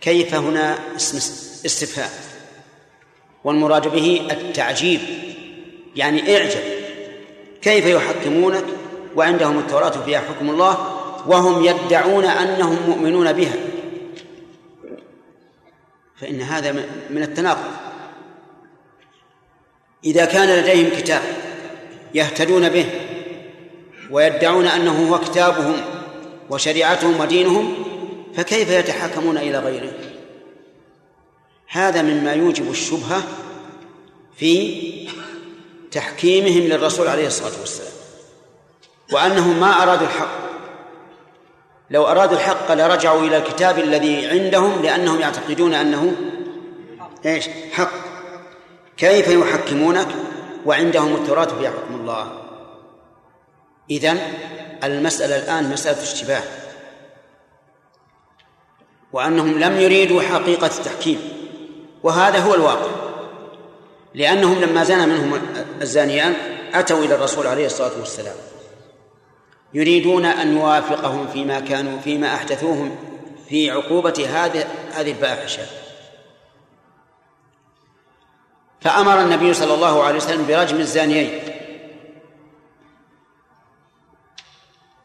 كيف 0.00 0.34
هنا؟ 0.34 0.78
اسم 0.96 1.45
استفهام. 1.66 2.10
والمراد 3.44 3.88
به 3.88 4.28
التعجيب 4.30 5.00
يعني 5.96 6.36
اعجب. 6.36 6.62
كيف 7.62 7.86
يحكمونك؟ 7.86 8.64
وعندهم 9.16 9.58
التوراة 9.58 10.04
فيها 10.04 10.20
حكم 10.20 10.50
الله 10.50 10.96
وهم 11.26 11.64
يدعون 11.64 12.24
أنهم 12.24 12.78
مؤمنون 12.88 13.32
بها. 13.32 13.56
فإن 16.16 16.40
هذا 16.40 16.72
من 17.10 17.22
التناقض. 17.22 17.70
إذا 20.04 20.24
كان 20.24 20.48
لديهم 20.48 20.90
كتاب 20.90 21.22
يهتدون 22.14 22.68
به 22.68 22.86
ويدعون 24.10 24.66
أنه 24.66 25.10
هو 25.10 25.18
كتابهم 25.18 25.76
وشريعتهم 26.50 27.20
ودينهم 27.20 27.74
فكيف 28.34 28.70
يتحاكمون 28.70 29.38
إلى 29.38 29.58
غيره؟ 29.58 29.92
هذا 31.68 32.02
مما 32.02 32.32
يوجب 32.32 32.70
الشبهة 32.70 33.22
في 34.36 35.08
تحكيمهم 35.90 36.62
للرسول 36.62 37.08
عليه 37.08 37.26
الصلاة 37.26 37.60
والسلام 37.60 37.92
وأنهم 39.12 39.60
ما 39.60 39.82
أرادوا 39.82 40.06
الحق. 40.06 40.46
لو 41.90 42.04
أرادوا 42.04 42.36
الحق 42.36 42.72
لرجعوا 42.72 43.20
إلى 43.20 43.36
الكتاب 43.36 43.78
الذي 43.78 44.26
عندهم 44.26 44.82
لأنهم 44.82 45.20
يعتقدون 45.20 45.74
أنه 45.74 46.16
إيش؟ 47.26 47.48
حق. 47.72 47.92
كيف 48.96 49.28
يحكمونك؟ 49.28 50.08
وعندهم 50.66 51.14
التوراة 51.14 51.44
فيها 51.44 51.70
حكم 51.70 51.94
الله. 51.94 52.42
إذن 53.90 54.20
المسألة 54.84 55.36
الآن 55.36 55.70
مسألة 55.70 56.02
اشتباه. 56.02 56.42
وأنهم 59.12 59.58
لم 59.58 59.80
يريدوا 59.80 60.22
حقيقة 60.22 60.66
التحكيم. 60.66 61.35
وهذا 62.06 62.38
هو 62.38 62.54
الواقع. 62.54 62.90
لأنهم 64.14 64.60
لما 64.60 64.84
زنى 64.84 65.06
منهم 65.06 65.40
الزانيان 65.82 66.34
أتوا 66.74 67.04
إلى 67.04 67.14
الرسول 67.14 67.46
عليه 67.46 67.66
الصلاة 67.66 67.98
والسلام. 67.98 68.34
يريدون 69.74 70.24
أن 70.24 70.56
يوافقهم 70.56 71.26
فيما 71.26 71.60
كانوا 71.60 72.00
فيما 72.00 72.34
أحدثوهم 72.34 72.96
في 73.48 73.70
عقوبة 73.70 74.28
هذه 74.30 74.66
هذه 74.92 75.10
الفاحشة 75.10 75.62
فأمر 78.80 79.20
النبي 79.20 79.54
صلى 79.54 79.74
الله 79.74 80.02
عليه 80.02 80.16
وسلم 80.16 80.46
برجم 80.46 80.76
الزانيين. 80.76 81.40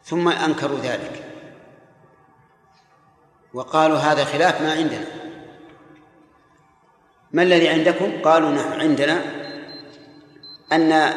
ثم 0.04 0.28
أنكروا 0.28 0.78
ذلك. 0.78 1.24
وقالوا 3.54 3.98
هذا 3.98 4.24
خلاف 4.24 4.60
ما 4.60 4.72
عندنا. 4.72 5.21
ما 7.32 7.42
الذي 7.42 7.68
عندكم؟ 7.68 8.22
قالوا 8.22 8.50
نحن 8.50 8.80
عندنا 8.80 9.22
أن 10.72 11.12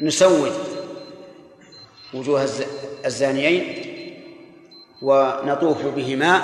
نسود 0.00 0.52
وجوه 2.14 2.48
الزانيين 3.04 3.92
ونطوف 5.02 5.86
بهما 5.86 6.42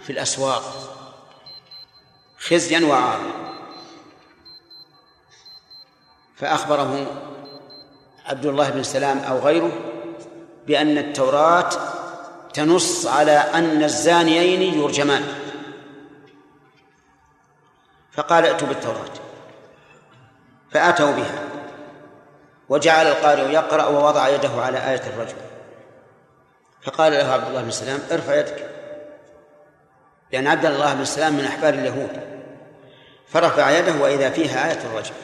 في 0.00 0.10
الأسواق 0.10 0.62
خزيا 2.38 2.86
وعارا 2.86 3.48
فأخبره 6.36 7.06
عبد 8.26 8.46
الله 8.46 8.70
بن 8.70 8.82
سلام 8.82 9.18
أو 9.18 9.38
غيره 9.38 9.72
بأن 10.66 10.98
التوراة 10.98 11.70
تنص 12.54 13.06
على 13.06 13.32
أن 13.32 13.84
الزانيين 13.84 14.80
يرجمان. 14.80 15.47
فقال 18.18 18.46
ائتوا 18.46 18.68
بالتوراة. 18.68 19.14
فأتوا 20.72 21.12
بها. 21.12 21.42
وجعل 22.68 23.06
القارئ 23.06 23.52
يقرأ 23.52 23.86
ووضع 23.86 24.28
يده 24.28 24.50
على 24.50 24.78
آية 24.90 25.02
الرجل. 25.06 25.36
فقال 26.82 27.12
له 27.12 27.32
عبد 27.32 27.48
الله 27.48 27.62
بن 27.62 27.70
سلام 27.70 28.00
ارفع 28.12 28.34
يدك. 28.34 28.70
لأن 30.32 30.46
عبد 30.46 30.66
الله 30.66 30.94
بن 30.94 31.04
سلام 31.04 31.32
من 31.32 31.44
أحبار 31.44 31.74
اليهود. 31.74 32.20
فرفع 33.28 33.70
يده 33.70 34.02
وإذا 34.02 34.30
فيها 34.30 34.70
آية 34.70 34.80
الرجل. 34.80 35.14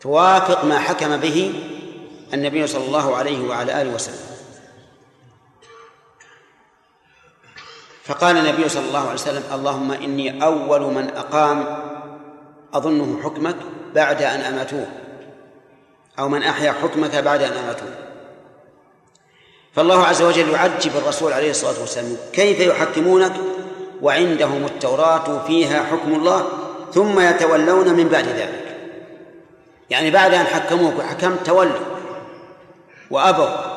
توافق 0.00 0.64
ما 0.64 0.78
حكم 0.78 1.16
به 1.16 1.54
النبي 2.34 2.66
صلى 2.66 2.86
الله 2.86 3.16
عليه 3.16 3.48
وعلى 3.48 3.82
آله 3.82 3.94
وسلم. 3.94 4.29
فقال 8.10 8.36
النبي 8.36 8.68
صلى 8.68 8.88
الله 8.88 9.00
عليه 9.00 9.12
وسلم 9.12 9.42
اللهم 9.52 9.92
إني 9.92 10.44
أول 10.44 10.80
من 10.80 11.10
أقام 11.16 11.64
أظنه 12.74 13.20
حكمك 13.24 13.56
بعد 13.94 14.22
أن 14.22 14.40
أماتوه 14.40 14.86
أو 16.18 16.28
من 16.28 16.42
أحيا 16.42 16.72
حكمك 16.72 17.16
بعد 17.16 17.42
أن 17.42 17.52
أماتوه. 17.52 17.88
فالله 19.72 20.06
عز 20.06 20.22
وجل 20.22 20.48
يعجب 20.48 20.96
الرسول 20.96 21.32
عليه 21.32 21.50
الصلاة 21.50 21.80
والسلام 21.80 22.16
كيف 22.32 22.60
يحكمونك 22.60 23.32
وعندهم 24.02 24.64
التوراة 24.64 25.44
فيها 25.46 25.82
حكم 25.82 26.14
الله 26.14 26.48
ثم 26.94 27.20
يتولون 27.20 27.94
من 27.94 28.08
بعد 28.08 28.26
ذلك. 28.26 28.76
يعني 29.90 30.10
بعد 30.10 30.34
أن 30.34 30.46
حكموك 30.46 30.98
وحكمت 30.98 31.46
تولوا 31.46 31.80
وأبوا 33.10 33.69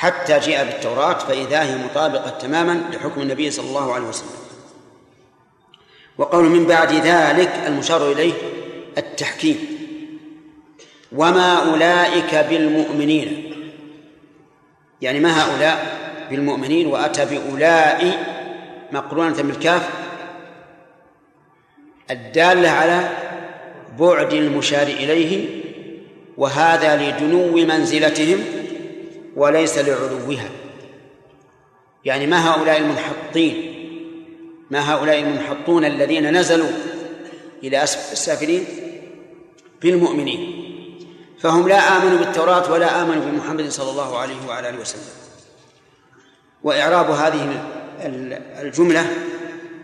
حتى 0.00 0.38
جاء 0.38 0.64
بالتوراة 0.64 1.18
فإذا 1.18 1.62
هي 1.62 1.76
مطابقة 1.76 2.30
تماما 2.30 2.80
لحكم 2.92 3.20
النبي 3.20 3.50
صلى 3.50 3.68
الله 3.68 3.94
عليه 3.94 4.04
وسلم. 4.04 4.40
وقول 6.18 6.44
من 6.44 6.64
بعد 6.64 6.92
ذلك 6.92 7.52
المشار 7.66 8.12
إليه 8.12 8.32
التحكيم. 8.98 9.56
وما 11.12 11.70
أولئك 11.70 12.34
بالمؤمنين. 12.34 13.54
يعني 15.00 15.20
ما 15.20 15.42
هؤلاء 15.42 15.98
بالمؤمنين 16.30 16.86
وأتى 16.86 17.24
بأولئك 17.24 18.18
مقرونة 18.92 19.42
بالكاف 19.42 19.88
الدالة 22.10 22.68
على 22.68 23.08
بعد 23.98 24.32
المشار 24.32 24.86
إليه 24.86 25.60
وهذا 26.36 26.96
لدنو 26.96 27.56
منزلتهم 27.56 28.59
وليس 29.36 29.78
لعلوها. 29.78 30.50
يعني 32.04 32.26
ما 32.26 32.50
هؤلاء 32.50 32.78
المنحطين؟ 32.78 33.76
ما 34.70 34.94
هؤلاء 34.94 35.18
المنحطون 35.18 35.84
الذين 35.84 36.36
نزلوا 36.36 36.70
إلى 37.64 37.82
أسفل 37.82 38.12
السافلين؟ 38.12 38.64
بالمؤمنين. 39.82 40.56
فهم 41.38 41.68
لا 41.68 41.96
آمنوا 41.96 42.18
بالتوراة 42.18 42.72
ولا 42.72 43.02
آمنوا 43.02 43.24
بمحمد 43.24 43.68
صلى 43.68 43.90
الله 43.90 44.18
عليه 44.18 44.46
وعلى 44.48 44.68
آله 44.68 44.80
وسلم. 44.80 45.02
وإعراب 46.62 47.10
هذه 47.10 47.64
الجملة 48.62 49.06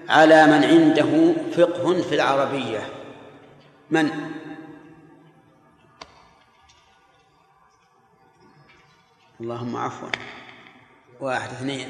على 0.09 0.47
من 0.47 0.65
عنده 0.65 1.35
فقه 1.57 2.03
في 2.03 2.15
العربية. 2.15 2.89
من؟ 3.91 4.11
اللهم 9.41 9.77
عفوا 9.77 10.09
واحد 11.21 11.51
اثنين 11.51 11.89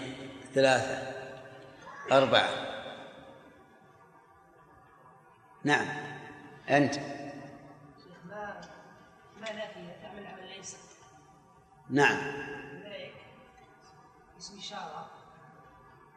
ثلاثة 0.55 1.17
أربعة. 2.13 2.51
نعم. 5.65 5.87
أنت. 6.71 6.99
ما 8.25 8.61
ما 9.41 9.53
نافية 9.53 9.97
تعمل 10.03 10.27
عمل 10.27 10.49
ليس؟ 10.57 10.77
نعم. 11.91 12.17
أولئك 12.85 13.15
اسم 14.39 14.59
إشارة 14.59 15.11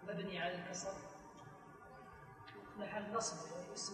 مبني 0.08 0.40
على 0.40 0.56
الكسر 0.56 0.94
محل 2.80 3.14
نصب 3.14 3.38
اسم 3.74 3.94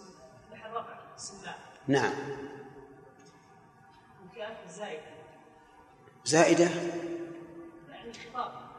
محل 0.52 0.72
رفع 0.72 1.00
اسم 1.16 1.46
لا. 1.46 1.56
نعم. 1.88 2.14
وكاف 4.26 4.68
زائدة 4.70 5.15
زائدة؟ 6.26 6.70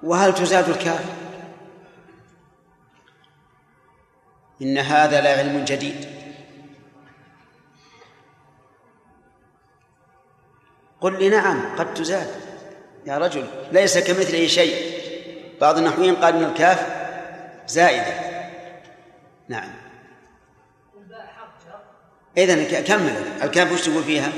وهل 0.02 0.34
تزاد 0.34 0.68
الكاف؟ 0.68 1.04
إن 4.62 4.78
هذا 4.78 5.20
لعلم 5.20 5.64
جديد. 5.64 6.06
قل 11.00 11.18
لي 11.18 11.28
نعم 11.28 11.76
قد 11.76 11.94
تزاد. 11.94 12.30
يا 13.06 13.18
رجل 13.18 13.46
ليس 13.72 13.98
كمثله 13.98 14.46
شيء. 14.46 14.96
بعض 15.60 15.78
النحويين 15.78 16.16
قال 16.16 16.36
إن 16.36 16.44
الكاف 16.44 16.86
زائدة. 17.66 18.20
نعم. 19.48 19.72
اذا 22.36 22.80
كمل. 22.80 23.16
الكاف 23.42 23.72
وش 23.72 23.80
تقول 23.88 24.04
فيها؟ 24.04 24.32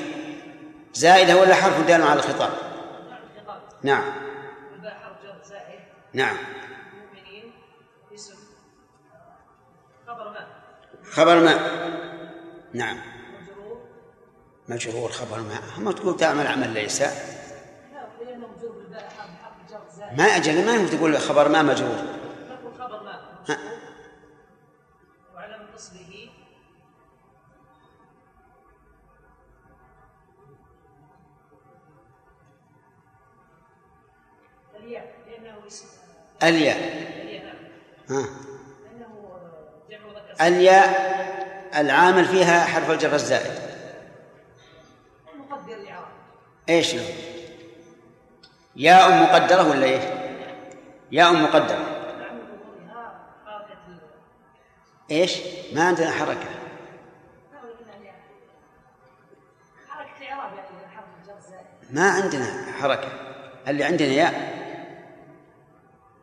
زائدة 0.95 1.37
ولا 1.37 1.55
حرف 1.55 1.87
دال 1.87 2.03
على 2.03 2.21
الخطاب؟ 2.21 2.68
نعم. 3.83 4.13
والباء 4.73 4.95
حرف 4.95 5.23
جر 5.23 5.43
زائد. 5.45 5.81
نعم. 6.15 6.37
المؤمنين 6.93 7.53
اسم 8.15 8.35
خبر 10.07 10.31
ما. 10.31 10.47
خبر 11.11 11.41
ما. 11.41 11.55
نعم. 12.75 13.01
مجرور. 13.41 13.81
مجرور 14.69 15.11
خبر 15.11 15.41
ما. 15.41 15.61
ما 15.79 15.93
تقول 15.93 16.17
تعمل 16.17 16.47
عمل 16.47 16.71
ليس. 16.71 17.03
ما 20.19 20.25
أجل 20.25 20.67
ما 20.67 20.89
تقول 20.89 21.19
خبر 21.19 21.49
ما 21.49 21.63
مجرور. 21.63 21.99
خبر 22.79 23.03
ما. 23.03 23.78
الياء. 36.43 37.09
ها. 38.11 38.27
الياء 40.41 41.19
العامل 41.77 42.25
فيها 42.25 42.65
حرف 42.65 42.91
الجر 42.91 43.15
الزائد. 43.15 43.53
إيش 46.69 46.95
له؟ 46.95 47.05
ياء 48.77 49.23
مقدرة 49.23 49.71
ولا 49.71 49.85
إيه؟ 49.85 50.01
ياء 51.13 51.33
مقدرة. 51.33 51.95
إيش؟ 55.11 55.39
ما 55.73 55.83
عندنا 55.87 56.11
حركة. 56.11 56.49
ما 61.91 62.11
عندنا 62.11 62.73
حركة. 62.81 63.09
اللي 63.69 63.85
عندنا 63.85 64.09
ياء. 64.09 64.58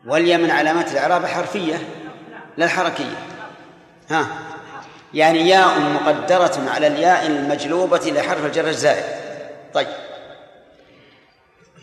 والياء 0.06 0.40
من 0.40 0.52
علامات 0.52 0.92
الإعراب 0.92 1.26
حرفية 1.26 1.76
لا 2.58 2.66
الحركية. 2.66 3.18
ها. 4.10 4.28
يعني 5.14 5.50
ياء 5.50 5.80
مقدرة 5.80 6.70
على 6.70 6.88
الياء 6.88 7.28
المجلوبة 7.28 7.98
لحرف 7.98 8.46
الجر 8.46 8.68
الزائد. 8.68 9.04
طيب. 9.74 9.88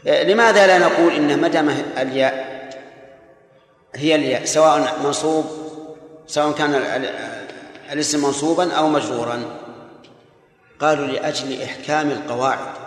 لماذا 0.04 0.66
لا 0.66 0.78
نقول 0.78 1.12
إن 1.12 1.40
ما 1.40 1.48
دام 1.48 1.68
الياء 1.98 2.52
هي 3.94 4.14
الياء 4.14 4.44
سواء 4.44 4.98
منصوب 5.04 5.44
سواء 6.26 6.52
كان 6.52 6.74
الاسم 7.92 8.22
منصوبا 8.24 8.72
أو 8.72 8.88
مجرورا؟ 8.88 9.42
قالوا 10.80 11.06
لأجل 11.06 11.62
إحكام 11.62 12.10
القواعد. 12.10 12.81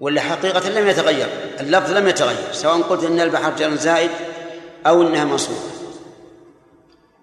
ولا 0.00 0.20
حقيقة 0.20 0.68
لم 0.68 0.88
يتغير 0.88 1.26
اللفظ 1.60 1.92
لم 1.92 2.08
يتغير 2.08 2.52
سواء 2.52 2.82
قلت 2.82 3.04
إن 3.04 3.20
البحر 3.20 3.56
جر 3.56 3.74
زائد 3.74 4.10
أو 4.86 5.02
إنها 5.02 5.24
منصوبة 5.24 5.60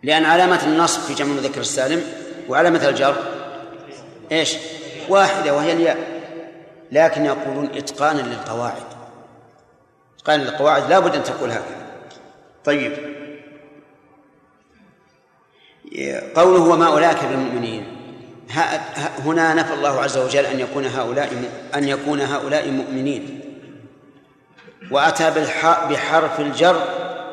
لأن 0.04 0.26
علامة 0.26 0.66
النصب 0.66 1.02
في 1.02 1.14
جمع 1.14 1.32
المذكر 1.32 1.62
السالم 1.62 2.04
وعلامة 2.50 2.90
الجر 2.90 3.16
إيش؟ 4.32 4.56
واحدة 5.10 5.56
وهي 5.56 5.74
الياء. 5.74 5.98
لكن 6.92 7.26
يقولون 7.26 7.70
إتقانا 7.76 8.22
للقواعد. 8.22 8.84
إتقانا 10.20 10.44
للقواعد 10.44 10.90
لا 10.90 11.00
بد 11.00 11.16
أن 11.16 11.24
تقول 11.24 11.52
هكذا 11.52 11.88
طيب. 12.66 12.94
قوله 16.36 16.62
وما 16.62 16.88
أولئك 16.88 17.24
بالمؤمنين. 17.24 17.97
هنا 19.26 19.54
نفى 19.54 19.74
الله 19.74 20.02
عز 20.02 20.18
وجل 20.18 20.46
أن 20.46 20.60
يكون 20.60 20.86
هؤلاء 20.86 21.52
أن 21.76 21.88
يكون 21.88 22.22
هؤلاء 22.22 22.72
مؤمنين. 22.72 23.42
وأتى 24.92 25.32
بحرف 25.90 26.40
الجر 26.40 26.82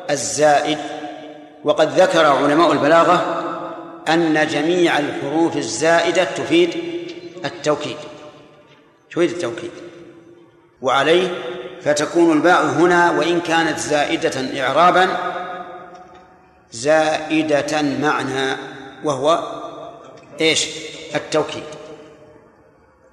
الزائد. 0.09 0.77
وقد 1.63 1.99
ذكر 1.99 2.25
علماء 2.25 2.71
البلاغة 2.71 3.41
أن 4.09 4.47
جميع 4.47 4.99
الحروف 4.99 5.57
الزائدة 5.57 6.23
تفيد 6.23 6.69
التوكيد 7.45 7.97
تفيد 9.11 9.29
التوكيد. 9.29 9.71
وعليه 10.81 11.27
فتكون 11.81 12.37
الباء 12.37 12.65
هنا 12.65 13.11
وإن 13.11 13.41
كانت 13.41 13.79
زائدة 13.79 14.63
إعرابا 14.63 15.17
زائدة 16.71 17.81
معنى 17.81 18.57
وهو 19.03 19.43
إيش؟ 20.41 20.67
التوكيد. 21.15 21.63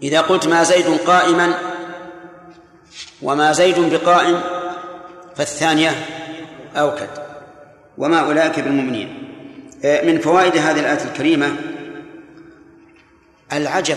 إذا 0.02 0.20
قلت 0.20 0.46
ما 0.46 0.62
زيد 0.62 0.86
قائما 0.86 1.54
وما 3.22 3.52
زيد 3.52 3.78
بقائم 3.94 4.40
فالثانية 5.36 6.06
أوكد. 6.76 7.08
وما 7.98 8.20
أولئك 8.20 8.60
بالمؤمنين. 8.60 9.28
من 9.84 10.18
فوائد 10.18 10.56
هذه 10.56 10.80
الآية 10.80 11.04
الكريمة 11.04 11.56
العجب 13.52 13.96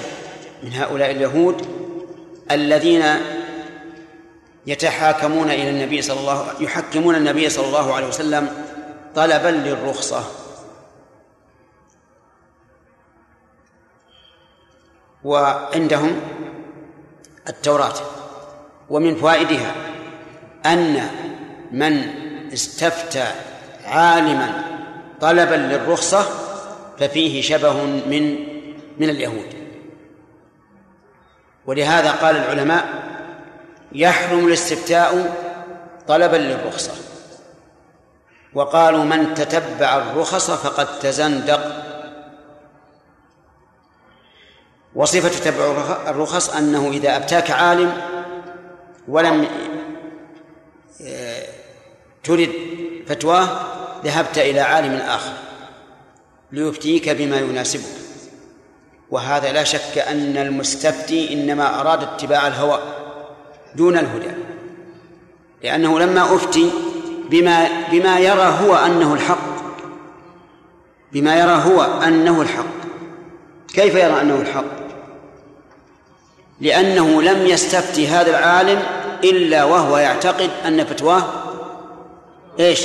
من 0.63 0.73
هؤلاء 0.73 1.11
اليهود 1.11 1.65
الذين 2.51 3.03
يتحاكمون 4.67 5.49
إلى 5.49 5.69
النبي 5.69 6.01
صلى 6.01 6.19
الله 6.19 6.47
يحكمون 6.59 7.15
النبي 7.15 7.49
صلى 7.49 7.65
الله 7.65 7.93
عليه 7.93 8.07
وسلم 8.07 8.47
طلبا 9.15 9.47
للرخصة. 9.47 10.23
وعندهم 15.25 16.21
التوراة 17.49 17.93
ومن 18.89 19.15
فوائدها 19.15 19.75
أن 20.65 21.09
من 21.71 22.03
استفتى 22.53 23.25
عالما 23.85 24.63
طلبا 25.21 25.55
للرخصة 25.55 26.25
ففيه 26.99 27.41
شبه 27.41 27.83
من 27.83 28.55
من 28.97 29.09
اليهود. 29.09 29.53
ولهذا 31.65 32.11
قال 32.11 32.35
العلماء 32.35 32.85
يحرم 33.91 34.47
الاستفتاء 34.47 35.35
طلبا 36.07 36.35
للرخصة. 36.35 36.91
وقالوا 38.53 39.03
من 39.03 39.33
تتبع 39.33 39.97
الرخص 39.97 40.51
فقد 40.51 40.99
تزندق 40.99 41.84
وصفة 44.95 45.29
تتبع 45.29 45.65
الرخص 46.07 46.49
أنه 46.49 46.89
إذا 46.89 47.15
أبتاك 47.15 47.51
عالم 47.51 47.93
ولم 49.07 49.47
آه، 51.01 51.43
ترد 52.23 52.51
فتواه 53.07 53.47
ذهبت 54.05 54.37
إلى 54.37 54.59
عالم 54.59 54.95
آخر 54.95 55.33
ليفتيك 56.51 57.09
بما 57.09 57.37
يناسبك. 57.37 58.05
وهذا 59.11 59.51
لا 59.51 59.63
شك 59.63 59.97
أن 59.97 60.37
المستفتي 60.37 61.33
إنما 61.33 61.81
أراد 61.81 62.03
اتباع 62.03 62.47
الهوى 62.47 62.79
دون 63.75 63.97
الهدى 63.97 64.31
لأنه 65.63 65.99
لما 65.99 66.35
أفتي 66.35 66.71
بما 67.29 67.67
بما 67.91 68.19
يرى 68.19 68.57
هو 68.61 68.75
أنه 68.75 69.13
الحق 69.13 69.55
بما 71.11 71.39
يرى 71.39 71.63
هو 71.65 71.81
أنه 71.81 72.41
الحق 72.41 72.75
كيف 73.67 73.95
يرى 73.95 74.21
أنه 74.21 74.35
الحق؟ 74.35 74.84
لأنه 76.61 77.21
لم 77.21 77.47
يستفتي 77.47 78.07
هذا 78.07 78.29
العالم 78.29 78.79
إلا 79.23 79.63
وهو 79.63 79.97
يعتقد 79.97 80.49
أن 80.65 80.85
فتواه 80.85 81.23
إيش؟ 82.59 82.81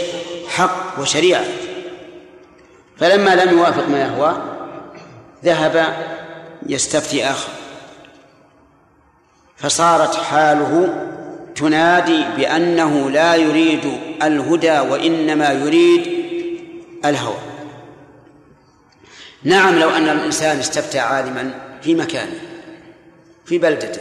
حق 0.48 1.00
وشريعة. 1.00 1.44
فلما 2.98 3.34
لم 3.34 3.58
يوافق 3.58 3.88
ما 3.88 4.00
يهوى 4.00 4.42
ذهب 5.44 5.96
يستفتي 6.66 7.24
آخر. 7.24 7.50
فصارت 9.56 10.16
حاله 10.16 10.94
تنادي 11.56 12.24
بأنه 12.36 13.10
لا 13.10 13.34
يريد 13.34 13.98
الهدى 14.22 14.80
وإنما 14.80 15.52
يريد 15.52 16.08
الهوى. 17.04 17.38
نعم 19.44 19.78
لو 19.78 19.90
أن 19.90 20.08
الإنسان 20.08 20.58
استفتى 20.58 20.98
عالما 20.98 21.50
في 21.82 21.94
مكانه. 21.94 22.49
في 23.50 23.58
بلدته. 23.58 24.00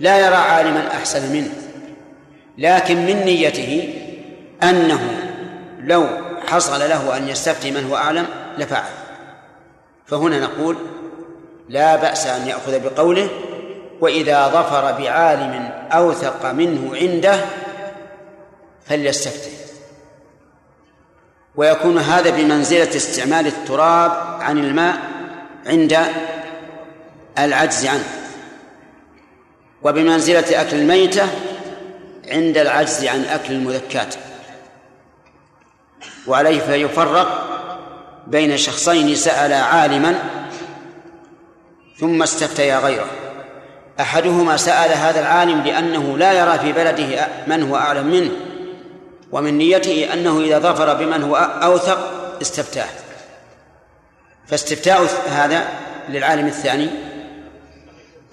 لا 0.00 0.18
يرى 0.18 0.34
عالما 0.34 0.88
أحسن 0.90 1.32
منه. 1.32 1.52
لكن 2.58 2.96
من 2.96 3.24
نيته 3.24 3.94
أنه 4.62 5.00
لو 5.80 6.06
حصل 6.46 6.80
له 6.80 7.16
أن 7.16 7.28
يستفتي 7.28 7.70
من 7.70 7.86
هو 7.90 7.96
أعلم 7.96 8.26
لفعل. 8.58 8.90
فهنا 10.06 10.40
نقول 10.40 10.76
لا 11.68 11.96
بأس 11.96 12.26
أن 12.26 12.48
يأخذ 12.48 12.80
بقوله 12.80 13.28
وإذا 14.00 14.48
ظفر 14.48 14.92
بعالم 14.92 15.70
أوثق 15.92 16.52
منه 16.52 16.96
عنده 16.96 17.36
فليستفتي 18.86 19.50
ويكون 21.56 21.98
هذا 21.98 22.30
بمنزلة 22.30 22.96
استعمال 22.96 23.46
التراب 23.46 24.12
عن 24.40 24.58
الماء 24.58 24.96
عند 25.66 25.98
العجز 27.38 27.86
عنه. 27.86 28.04
وبمنزلة 29.82 30.60
أكل 30.60 30.76
الميتة 30.76 31.28
عند 32.28 32.58
العجز 32.58 33.04
عن 33.04 33.24
أكل 33.24 33.52
المذكات. 33.52 34.14
وعليه 36.26 36.60
فيفرق 36.60 37.50
بين 38.26 38.56
شخصين 38.56 39.14
سألا 39.14 39.62
عالما 39.62 40.14
ثم 41.98 42.22
استفتيا 42.22 42.78
غيره. 42.78 43.06
أحدهما 44.00 44.56
سأل 44.56 44.90
هذا 44.92 45.20
العالم 45.20 45.60
لأنه 45.60 46.18
لا 46.18 46.32
يرى 46.32 46.58
في 46.58 46.72
بلده 46.72 47.28
من 47.46 47.62
هو 47.62 47.76
أعلم 47.76 48.06
منه 48.06 48.30
ومن 49.32 49.58
نيته 49.58 50.12
أنه 50.12 50.40
إذا 50.40 50.58
ظفر 50.58 50.94
بمن 50.94 51.22
هو 51.22 51.36
أوثق 51.36 51.98
استفتاه. 52.42 52.88
فاستفتاء 54.46 55.08
هذا 55.30 55.68
للعالم 56.08 56.46
الثاني 56.46 56.90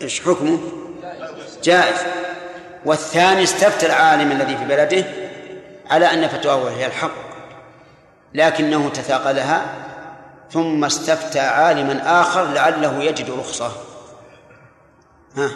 إيش 0.01 0.21
حكمه؟ 0.21 0.59
جائز. 1.63 1.97
والثاني 2.85 3.43
استفتى 3.43 3.85
العالم 3.85 4.31
الذي 4.31 4.57
في 4.57 4.65
بلده 4.65 5.05
على 5.89 6.05
أن 6.05 6.27
فتواه 6.27 6.69
هي 6.69 6.85
الحق 6.85 7.11
لكنه 8.33 8.89
تثاقلها 8.89 9.75
ثم 10.51 10.85
استفتى 10.85 11.39
عالما 11.39 12.21
آخر 12.21 12.43
لعله 12.43 13.03
يجد 13.03 13.29
رخصة. 13.29 13.71
ها؟ 15.37 15.51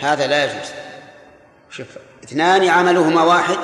هذا 0.00 0.26
لا 0.26 0.44
يجوز. 0.44 0.70
شوف 1.70 1.86
اثنان 2.24 2.68
عملهما 2.68 3.22
واحد 3.22 3.58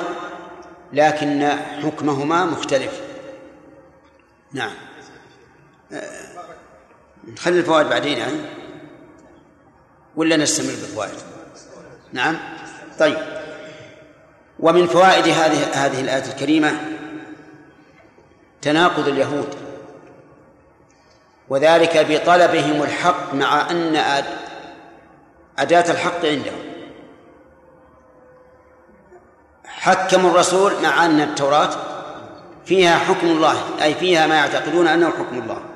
لكن 0.93 1.49
حكمهما 1.83 2.45
مختلف. 2.45 3.01
نعم. 4.53 4.73
نخلي 7.27 7.59
الفوائد 7.59 7.87
بعدين 7.87 8.17
يعني 8.17 8.37
ولا 10.15 10.37
نستمر 10.37 10.67
بالفوائد؟ 10.67 11.19
نعم. 12.13 12.37
طيب. 12.99 13.17
ومن 14.59 14.87
فوائد 14.87 15.27
هذه 15.27 15.85
هذه 15.85 16.01
الآية 16.01 16.25
الكريمة 16.25 16.71
تناقض 18.61 19.07
اليهود 19.07 19.55
وذلك 21.49 22.05
بطلبهم 22.09 22.83
الحق 22.83 23.33
مع 23.33 23.71
أن 23.71 23.95
أداة 25.59 25.91
الحق 25.91 26.25
عندهم. 26.25 26.69
حكموا 29.65 30.31
الرسول 30.31 30.73
مع 30.83 31.05
أن 31.05 31.21
التوراة 31.21 31.69
فيها 32.65 32.97
حكم 32.97 33.27
الله 33.27 33.83
أي 33.83 33.93
فيها 33.93 34.27
ما 34.27 34.35
يعتقدون 34.35 34.87
أنه 34.87 35.09
حكم 35.09 35.39
الله. 35.39 35.68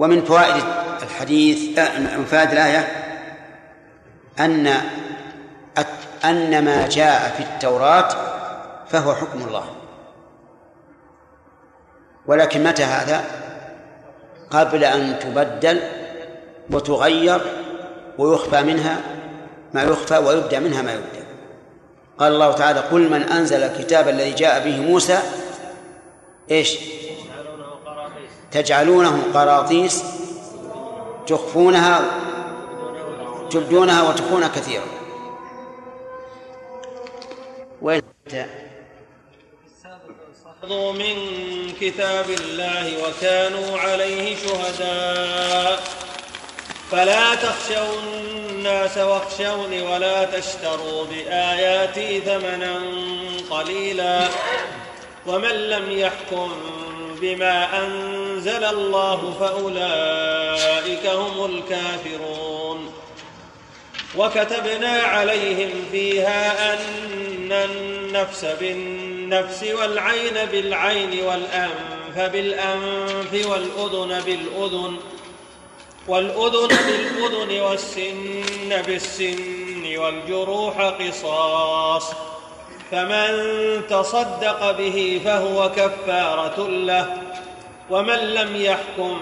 ومن 0.00 0.24
فوائد 0.24 0.64
الحديث 1.02 1.78
من 1.98 2.24
فوائد 2.30 2.52
الآية 2.52 2.88
أن 4.38 4.66
أن 6.24 6.64
ما 6.64 6.88
جاء 6.88 7.34
في 7.36 7.42
التوراة 7.42 8.08
فهو 8.88 9.14
حكم 9.14 9.42
الله. 9.42 9.64
ولكن 12.26 12.64
متى 12.64 12.84
هذا؟ 12.84 13.24
قبل 14.50 14.84
أن 14.84 15.18
تبدل 15.18 15.80
وتغير 16.70 17.40
ويخفى 18.18 18.62
منها 18.62 18.96
ما 19.74 19.82
يخفى 19.82 20.18
ويبدأ 20.18 20.58
منها 20.58 20.82
ما 20.82 20.92
يبدأ. 20.92 21.24
قال 22.18 22.32
الله 22.32 22.52
تعالى 22.52 22.80
قل 22.80 23.10
من 23.10 23.22
أنزل 23.22 23.62
الكتاب 23.62 24.08
الذي 24.08 24.32
جاء 24.32 24.64
به 24.64 24.80
موسى 24.80 25.18
إيش؟ 26.50 26.78
تجعلونه 28.52 29.22
قراطيس 29.34 30.04
تخفونها 31.26 32.04
تبدونها 33.50 34.02
وتخفون 34.02 34.46
كثيرا. 34.46 34.84
وين 37.82 38.02
من 40.92 41.16
كتاب 41.80 42.30
الله 42.30 42.86
وكانوا 43.04 43.78
عليه 43.78 44.36
شهداء. 44.36 45.80
فلا 46.90 47.34
تخشوا 47.34 48.00
الناس 48.50 48.98
واخشوني 48.98 49.82
ولا 49.82 50.24
تشتروا 50.24 51.04
بآياتي 51.04 52.20
ثمنا 52.20 52.80
قليلا. 53.50 54.28
ومن 55.30 55.70
لم 55.70 55.90
يحكم 55.90 56.52
بما 57.20 57.84
أنزل 57.86 58.64
الله 58.64 59.34
فأولئك 59.40 61.06
هم 61.06 61.44
الكافرون. 61.44 62.92
وكتبنا 64.16 64.88
عليهم 64.88 65.70
فيها 65.92 66.74
أن 66.74 67.52
النفس 67.52 68.44
بالنفس 68.44 69.64
والعين 69.64 70.34
بالعين 70.52 71.24
والأنف 71.24 72.32
بالأنف 72.32 73.46
والأذن 73.46 74.20
بالأذن 74.20 74.96
والأذن 76.08 76.68
بالأذن 76.68 77.60
والسن 77.60 78.82
بالسن 78.86 79.96
والجروح 79.96 80.80
قصاص. 80.80 82.10
فمن 82.90 83.30
تصدق 83.90 84.70
به 84.78 85.20
فهو 85.24 85.70
كفارة 85.76 86.68
له 86.68 87.22
ومن 87.90 88.18
لم 88.18 88.56
يحكم 88.56 89.20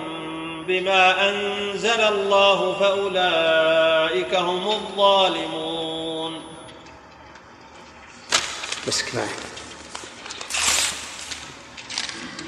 بما 0.68 1.28
أنزل 1.28 2.00
الله 2.00 2.76
فأولئك 2.80 4.34
هم 4.34 4.68
الظالمون. 4.68 6.40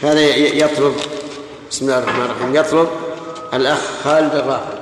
هذا 0.02 0.20
يطلب 0.36 0.96
بسم 1.70 1.84
الله 1.84 1.98
الرحمن 1.98 2.24
الرحيم 2.24 2.56
يطلب 2.56 2.88
الأخ 3.54 3.80
خالد 4.04 4.34
الرافع 4.34 4.79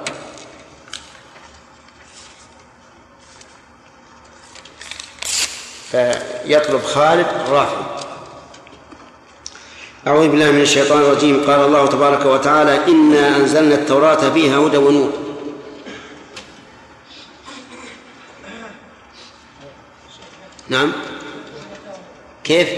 فيطلب 5.91 6.83
خالد 6.83 7.27
الرافع 7.47 7.99
أعوذ 10.07 10.29
بالله 10.29 10.51
من 10.51 10.61
الشيطان 10.61 11.01
الرجيم. 11.01 11.51
قال 11.51 11.61
الله 11.61 11.87
تبارك 11.87 12.27
وتعالى 12.27 12.85
إنا 12.89 13.37
أنزلنا 13.37 13.75
التوراة 13.75 14.31
فيها 14.31 14.59
هدى 14.59 14.77
ونور. 14.77 15.13
نعم. 20.69 20.93
كيف؟ 22.45 22.69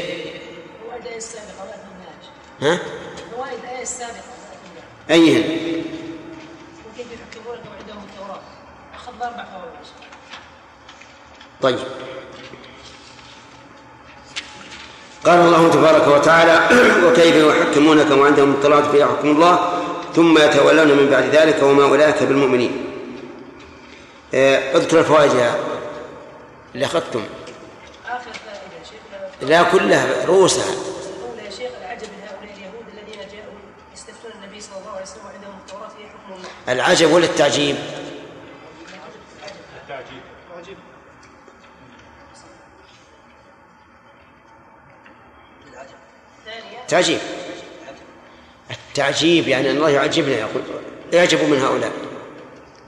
ها؟ 2.63 2.79
عندهم 7.81 8.05
التوراة 8.11 8.41
أربع 9.09 9.45
فوائد 9.45 9.87
طيب. 11.63 11.79
قال 15.25 15.41
الله 15.41 15.71
تبارك 15.71 16.09
وتعالى 16.09 16.69
وكيف 17.07 17.37
يحكمونك 17.37 18.11
وعندهم 18.11 18.53
التوراة 18.53 18.91
فيها 18.93 19.07
حكم 19.07 19.31
الله 19.31 19.59
ثم 20.17 20.39
يتولون 20.39 20.89
من 20.89 21.11
بعد 21.11 21.25
ذلك 21.25 21.63
وما 21.63 21.85
أولئك 21.85 22.23
بالمؤمنين. 22.23 22.85
آه، 24.35 24.77
اذكر 24.77 24.99
الفوائد 24.99 25.35
يا 25.35 25.55
اللي 26.75 26.87
أخذتم. 26.87 27.23
لا 29.43 29.63
كلها 29.63 30.07
رؤوسها. 30.27 30.75
العجب 36.69 37.09
من 37.09 37.25
هؤلاء 37.25 38.00
تعجيب 46.91 47.21
التعجيب 48.71 49.49
يعني 49.49 49.71
أن 49.71 49.77
الله 49.77 49.91
يعجبنا 49.91 50.35
يقول 50.35 50.63
يعجب 51.13 51.49
من 51.49 51.59
هؤلاء. 51.61 51.93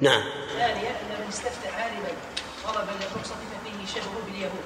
نعم. 0.00 0.22
ثانيا 0.58 0.90
أن 0.90 1.20
من 1.20 1.28
استفتى 1.28 1.68
عالما 1.68 2.08
طلبا 2.66 2.90
للرخصة 3.00 3.34
ففيه 3.34 4.00
شبه 4.00 4.14
باليهود. 4.26 4.64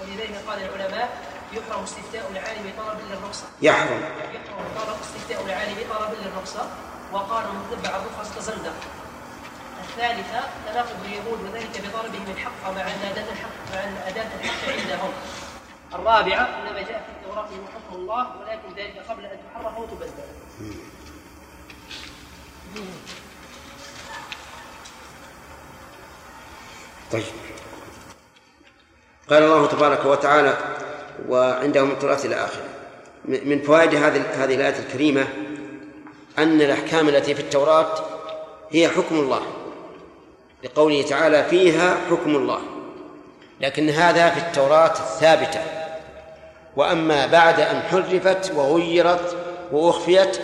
ولذلك 0.00 0.34
قال 0.48 0.58
العلماء 0.58 1.08
يحرم 1.52 1.82
استفتاء 1.82 2.30
العالم 2.32 2.72
طلبا 2.78 3.14
للرخصة. 3.14 3.44
يحرم. 3.62 4.02
يحرم 4.34 4.66
طلب 4.78 4.96
استفتاء 5.02 5.44
العالم 5.46 5.76
طلبا 5.90 6.16
للرخصة. 6.24 6.70
وقال 7.12 7.44
من 7.44 7.62
تبع 7.70 7.96
الرخص 7.96 8.36
تزندق. 8.36 8.74
الثالثة 9.84 10.40
تناقض 10.66 10.96
اليهود 11.04 11.40
وذلك 11.44 11.82
بطلبهم 11.84 12.26
الحق 12.36 12.62
مع 12.64 12.80
أن 12.80 13.00
أداة 13.10 13.32
الحق 13.32 13.56
مع 13.74 13.84
أن 13.84 13.96
أداة 14.06 14.30
الحق 14.40 14.62
عندهم. 14.68 15.12
الرابعة 15.94 16.48
إنما 16.58 16.82
جاء 16.82 17.04
في 17.06 17.19
حكم 17.36 17.96
الله 17.96 18.26
ولكن 18.40 18.74
ذلك 18.76 19.04
قبل 19.08 19.24
أن 19.24 19.38
تحرف 19.54 19.78
وتبدل. 19.78 20.10
طيب. 27.12 27.24
قال 29.30 29.42
الله 29.42 29.66
تبارك 29.66 30.04
وتعالى 30.04 30.58
وعندهم 31.28 31.90
التراث 31.90 32.26
إلى 32.26 32.34
آخره 32.34 32.68
من 33.24 33.62
فوائد 33.62 33.94
هذه 33.94 34.44
هذه 34.44 34.54
الآية 34.54 34.78
الكريمة 34.78 35.28
أن 36.38 36.60
الأحكام 36.60 37.08
التي 37.08 37.34
في 37.34 37.40
التوراة 37.40 38.04
هي 38.70 38.88
حكم 38.88 39.14
الله. 39.14 39.42
لقوله 40.64 41.02
تعالى 41.02 41.44
فيها 41.44 41.96
حكم 42.10 42.36
الله. 42.36 42.60
لكن 43.60 43.88
هذا 43.88 44.30
في 44.30 44.40
التوراة 44.40 44.92
الثابتة. 44.92 45.79
وأما 46.76 47.26
بعد 47.26 47.60
أن 47.60 47.82
حرفت 47.82 48.52
وغيرت 48.54 49.36
وأخفيت 49.72 50.38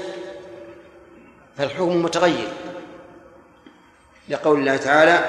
فالحكم 1.59 2.03
متغير. 2.03 2.49
لقول 4.29 4.59
الله 4.59 4.77
تعالى 4.77 5.25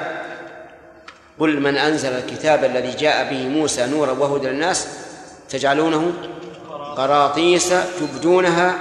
قل 1.39 1.59
من 1.59 1.77
أنزل 1.77 2.09
الكتاب 2.09 2.63
الذي 2.63 2.91
جاء 2.91 3.29
به 3.29 3.47
موسى 3.47 3.85
نورا 3.85 4.11
وهدى 4.11 4.47
للناس 4.47 4.87
تجعلونه 5.49 6.13
قراطيس 6.95 7.73
تبدونها 7.99 8.77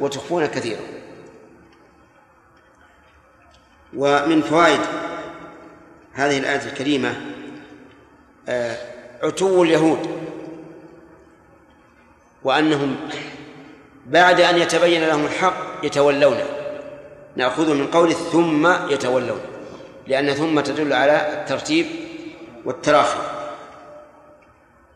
وتخفون 0.00 0.46
كثيرا. 0.46 0.80
ومن 3.96 4.42
فوائد 4.42 4.80
هذه 6.12 6.38
الآية 6.38 6.66
الكريمة 6.66 7.14
آه، 8.48 8.76
عتو 9.22 9.62
اليهود. 9.62 10.23
وأنهم 12.44 12.96
بعد 14.06 14.40
أن 14.40 14.58
يتبين 14.58 15.06
لهم 15.06 15.24
الحق 15.24 15.56
يتولون. 15.82 16.38
نأخذه 17.36 17.72
من 17.72 17.86
قوله 17.86 18.12
ثم 18.12 18.66
يتولون 18.90 19.40
لأن 20.06 20.34
ثم 20.34 20.60
تدل 20.60 20.92
على 20.92 21.32
الترتيب 21.32 21.86
والتراخي. 22.64 23.18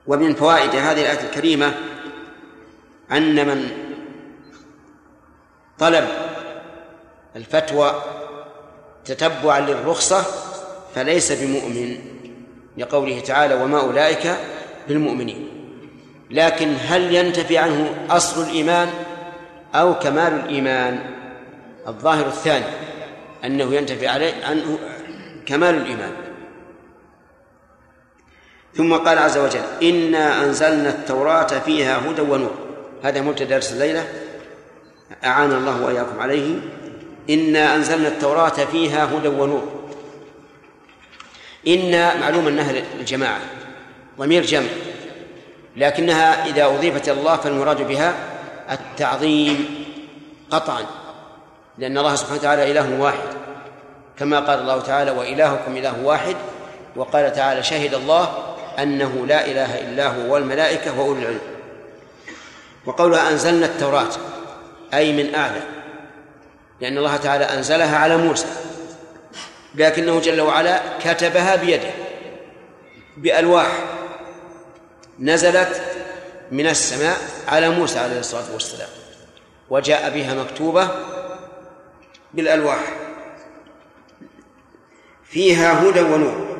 ومن 0.07 0.35
فوائد 0.35 0.71
هذه 0.71 1.01
الآية 1.01 1.21
الكريمة 1.21 1.75
أن 3.13 3.47
من 3.49 3.71
طلب 5.79 6.09
الفتوى 7.37 8.03
تتبعا 9.05 9.61
للرخصة 9.61 10.25
فليس 10.95 11.33
بمؤمن 11.33 11.99
لقوله 12.77 13.21
تعالى 13.21 13.55
وما 13.55 13.81
أولئك 13.81 14.37
بالمؤمنين 14.89 15.58
لكن 16.31 16.75
هل 16.87 17.15
ينتفي 17.15 17.59
عنه 17.59 18.07
أصل 18.11 18.43
الإيمان 18.43 18.89
أو 19.75 19.99
كمال 19.99 20.33
الإيمان؟ 20.33 20.99
الظاهر 21.89 22.27
الثاني 22.27 22.65
أنه 23.45 23.75
ينتفي 23.75 24.09
عليه 24.09 24.45
عنه 24.45 24.79
كمال 25.47 25.75
الإيمان. 25.75 26.13
ثم 28.75 28.95
قال 28.95 29.19
عز 29.19 29.39
وجل 29.39 29.63
إنا 29.83 30.45
أنزلنا 30.45 30.89
التوراة 30.89 31.47
فيها 31.47 32.11
هدى 32.11 32.23
ونور. 32.23 32.55
هذا 33.03 33.21
مبتدأ 33.21 33.45
درس 33.45 33.73
الليلة. 33.73 34.09
أعان 35.25 35.53
الله 35.53 35.83
وإياكم 35.83 36.21
عليه. 36.21 36.57
إنا 37.31 37.75
أنزلنا 37.75 38.09
التوراة 38.09 38.49
فيها 38.49 39.05
هدى 39.05 39.29
ونور. 39.29 39.91
إن 41.67 42.21
معلوم 42.21 42.49
أنها 42.49 42.73
الجماعة 43.01 43.41
ضمير 44.19 44.43
جمع. 44.43 44.69
لكنها 45.79 46.47
إذا 46.47 46.67
أضيفت 46.67 47.09
إلى 47.09 47.21
الله 47.21 47.37
فالمراد 47.37 47.83
بها 47.83 48.15
التعظيم 48.71 49.85
قطعا 50.51 50.83
لأن 51.79 51.99
الله 51.99 52.15
سبحانه 52.15 52.39
وتعالى 52.39 52.71
إله 52.71 53.01
واحد. 53.01 53.29
كما 54.19 54.41
قال 54.41 54.59
الله 54.59 54.81
تعالى 54.81 55.11
وإلهكم 55.11 55.77
إله 55.77 56.05
واحد 56.05 56.37
وقال 56.97 57.33
تعالى 57.33 57.63
شهد 57.63 57.95
الله 57.95 58.29
أنه 58.79 59.27
لا 59.27 59.47
إله 59.47 59.81
إلا 59.81 60.07
هو 60.07 60.35
والملائكة 60.35 61.01
وأولي 61.01 61.23
العلم 61.23 61.41
وقولها 62.87 63.31
أنزلنا 63.31 63.67
التوراة 63.67 64.11
أي 64.95 65.13
من 65.13 65.35
أعلى 65.35 65.61
لأن 66.81 66.99
الله 66.99 67.17
تعالى 67.17 67.45
أنزلها 67.45 67.99
على 67.99 68.17
موسى. 68.17 68.47
لكنه 69.75 70.21
جل 70.21 70.41
وعلا 70.41 70.81
كتبها 71.05 71.57
بيده 71.57 71.91
بألواح. 73.17 73.98
نزلت 75.21 75.83
من 76.53 76.67
السماء 76.67 77.17
على 77.49 77.71
موسى 77.71 77.99
عليه 77.99 78.19
الصلاة 78.19 78.53
والسلام 78.53 78.89
وجاء 79.71 80.11
بها 80.15 80.35
مكتوبة 80.35 80.91
بالألواح. 82.35 82.93
فيها 85.25 85.83
هدى 85.83 86.01
ونور. 86.01 86.59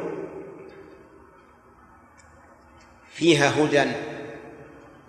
فيها 3.11 3.65
هدى 3.65 3.85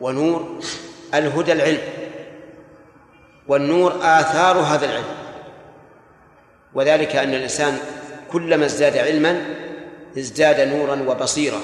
ونور 0.02 0.60
الهدى 1.14 1.52
العلم 1.52 1.82
والنور 3.47 3.95
آثار 4.02 4.58
هذا 4.58 4.86
العلم. 4.86 5.16
وذلك 6.74 7.16
أن 7.16 7.34
الإنسان 7.34 7.80
كلما 8.32 8.66
ازداد 8.66 8.97
علما 8.97 9.45
ازداد 10.18 10.68
نورا 10.68 10.95
وبصيرة 11.08 11.62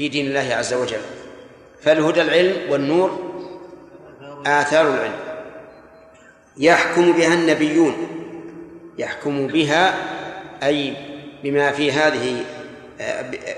في 0.00 0.08
دين 0.08 0.26
الله 0.26 0.54
عز 0.54 0.74
وجل. 0.74 1.00
فالهدى 1.82 2.22
العلم 2.22 2.56
والنور 2.70 3.18
آثار 4.46 4.94
العلم. 4.94 5.18
يحكم 6.56 7.12
بها 7.12 7.34
النبيون. 7.34 7.94
يحكم 8.98 9.46
بها 9.46 9.94
أي 10.62 10.94
بما 11.42 11.72
في 11.72 11.92
هذه 11.92 12.44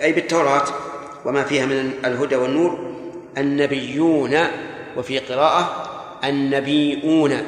أي 0.02 0.12
بالتوراة 0.12 0.64
وما 1.24 1.42
فيها 1.42 1.66
من 1.66 1.92
الهدى 2.04 2.36
والنور 2.36 2.94
النبيون 3.38 4.38
وفي 4.96 5.18
قراءة 5.18 5.90
النبيون. 6.24 7.42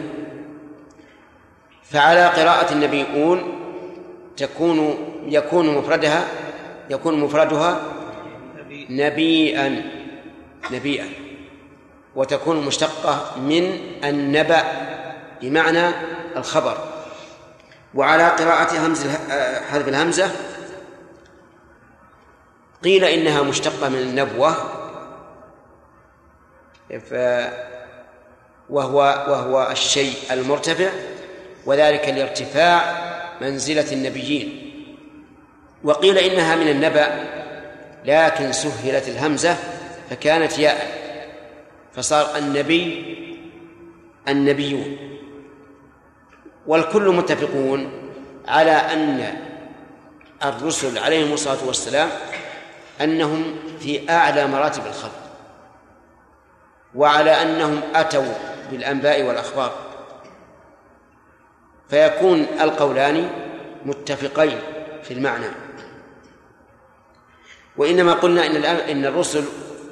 فعلى 1.82 2.26
قراءة 2.26 2.72
النبيون 2.72 3.42
تكون 4.36 4.96
يكون 5.28 5.74
مفردها 5.74 6.28
يكون 6.90 7.20
مفردها 7.20 7.93
نبيئا 8.90 9.82
نبيئا 10.70 11.08
وتكون 12.16 12.66
مشتقة 12.66 13.40
من 13.40 13.78
النبأ 14.04 14.64
بمعنى 15.42 15.90
الخبر. 16.36 16.78
وعلى 17.94 18.28
قراءة 18.28 18.86
همز 18.86 19.06
حذف 19.70 19.88
الهمزة 19.88 20.30
قيل 22.84 23.04
إنها 23.04 23.42
مشتقة 23.42 23.88
من 23.88 23.98
النبوة 23.98 24.54
ف 27.10 27.14
وهو 28.70 28.98
وهو 29.28 29.68
الشيء 29.70 30.14
المرتفع 30.30 30.90
وذلك 31.66 32.08
لارتفاع 32.08 33.04
منزلة 33.40 33.92
النبيين. 33.92 34.70
وقيل 35.84 36.18
إنها 36.18 36.56
من 36.56 36.68
النبأ 36.68 37.43
لكن 38.04 38.52
سهلت 38.52 39.08
الهمزة 39.08 39.56
فكانت 40.10 40.58
ياء. 40.58 41.04
فصار 41.92 42.36
النبي 42.36 43.16
النبيون. 44.28 44.96
والكل 46.66 47.08
متفقون 47.08 47.92
على 48.48 48.70
أن 48.70 49.36
الرسل 50.44 50.98
عليهم 50.98 51.32
الصلاة 51.32 51.66
والسلام 51.66 52.08
أنهم 53.00 53.56
في 53.80 54.10
أعلى 54.10 54.46
مراتب 54.46 54.86
الخلق 54.86 55.20
وعلى 56.94 57.30
أنهم 57.30 57.80
أتوا 57.94 58.34
بالأنباء 58.70 59.22
والأخبار. 59.22 59.72
فيكون 61.90 62.46
القولان 62.60 63.30
متفقين 63.84 64.58
في 65.02 65.14
المعنى. 65.14 65.63
وإنما 67.76 68.12
قلنا 68.12 68.46
إن 68.46 68.64
إن 68.64 69.04
الرسل 69.06 69.44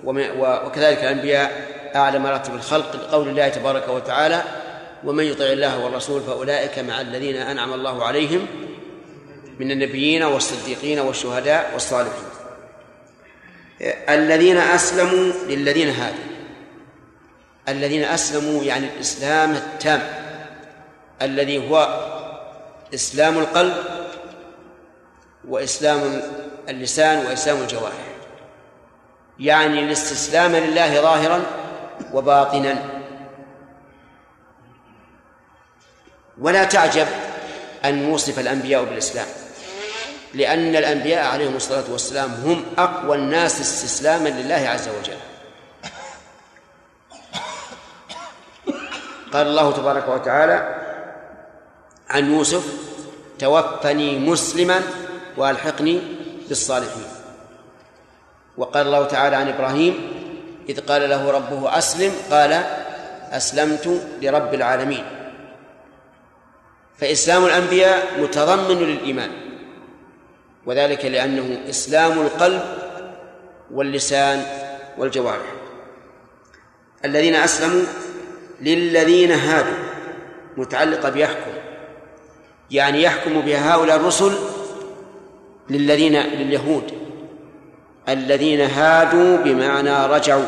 وكذلك 0.05 0.99
الأنبياء 0.99 1.73
أعلى 1.97 2.19
مراتب 2.19 2.55
الخلق 2.55 2.97
لقول 2.97 3.29
الله 3.29 3.49
تبارك 3.49 3.89
وتعالى 3.89 4.43
ومن 5.05 5.25
يطع 5.25 5.45
الله 5.45 5.85
والرسول 5.85 6.23
فأولئك 6.23 6.79
مع 6.79 7.01
الذين 7.01 7.37
أنعم 7.37 7.73
الله 7.73 8.05
عليهم 8.05 8.47
من 9.59 9.71
النبيين 9.71 10.23
والصديقين 10.23 10.99
والشهداء 10.99 11.71
والصالحين. 11.75 12.25
الذين 14.09 14.57
أسلموا 14.57 15.33
للذين 15.49 15.89
هادوا. 15.89 16.25
الذين 17.69 18.05
أسلموا 18.05 18.65
يعني 18.65 18.87
الإسلام 18.97 19.53
التام. 19.53 20.03
الذي 21.23 21.71
هو 21.71 22.07
إسلام 22.95 23.39
القلب 23.39 23.75
وإسلام 25.49 26.23
اللسان 26.69 27.27
وإسلام 27.27 27.61
الجوارح. 27.61 28.07
يعني 29.39 29.85
الاستسلام 29.85 30.57
لله 30.57 31.01
ظاهرا 31.03 31.43
وباطنا. 32.13 33.03
ولا 36.39 36.65
تعجب 36.65 37.07
أن 37.85 38.03
نوصف 38.03 38.39
الأنبياء 38.39 38.85
بالإسلام 38.85 39.27
لأن 40.35 40.77
الأنبياء 40.77 41.27
عليهم 41.27 41.57
الصلاة 41.57 41.85
والسلام 41.93 42.31
هم 42.31 42.65
أقوى 42.79 43.17
الناس 43.17 43.61
استسلاما 43.61 44.29
لله 44.29 44.69
عز 44.69 44.89
وجل. 44.89 45.19
قال 49.33 49.47
الله 49.47 49.73
تبارك 49.73 50.09
وتعالى 50.09 50.83
عن 52.11 52.33
يوسف 52.33 52.65
توفني 53.39 54.19
مسلما 54.19 54.81
وألحقني 55.37 56.22
بالصالحين 56.49 57.09
وقال 58.57 58.87
الله 58.87 59.07
تعالى 59.07 59.37
عن 59.37 59.49
إبراهيم 59.49 59.95
إذ 60.69 60.81
قال 60.81 61.11
له 61.11 61.31
ربه 61.31 61.79
أسلم 61.79 62.13
قال 62.31 62.53
أسلمت 63.31 64.01
لرب 64.23 64.55
العالمين. 64.55 65.05
فإسلام 66.99 67.45
الأنبياء 67.45 68.21
متضمن 68.21 68.79
للإيمان 68.79 69.31
وذلك 70.67 71.05
لأنه 71.05 71.59
إسلام 71.69 72.21
القلب 72.21 72.63
واللسان 73.71 74.47
والجوارح. 74.99 75.53
الذين 77.05 77.35
أسلموا 77.35 77.83
للذين 78.61 79.33
هادوا 79.33 79.85
متعلقة 80.57 81.11
بيحكم 81.11 81.53
يعني 82.71 83.03
يحكم 83.03 83.41
بها 83.41 83.75
هؤلاء 83.75 83.97
الرسل 83.97 84.33
للذين 85.73 86.17
لليهود 86.17 86.93
الذين 88.09 88.61
هادوا 88.61 89.37
بمعنى 89.37 90.07
رجعوا 90.07 90.47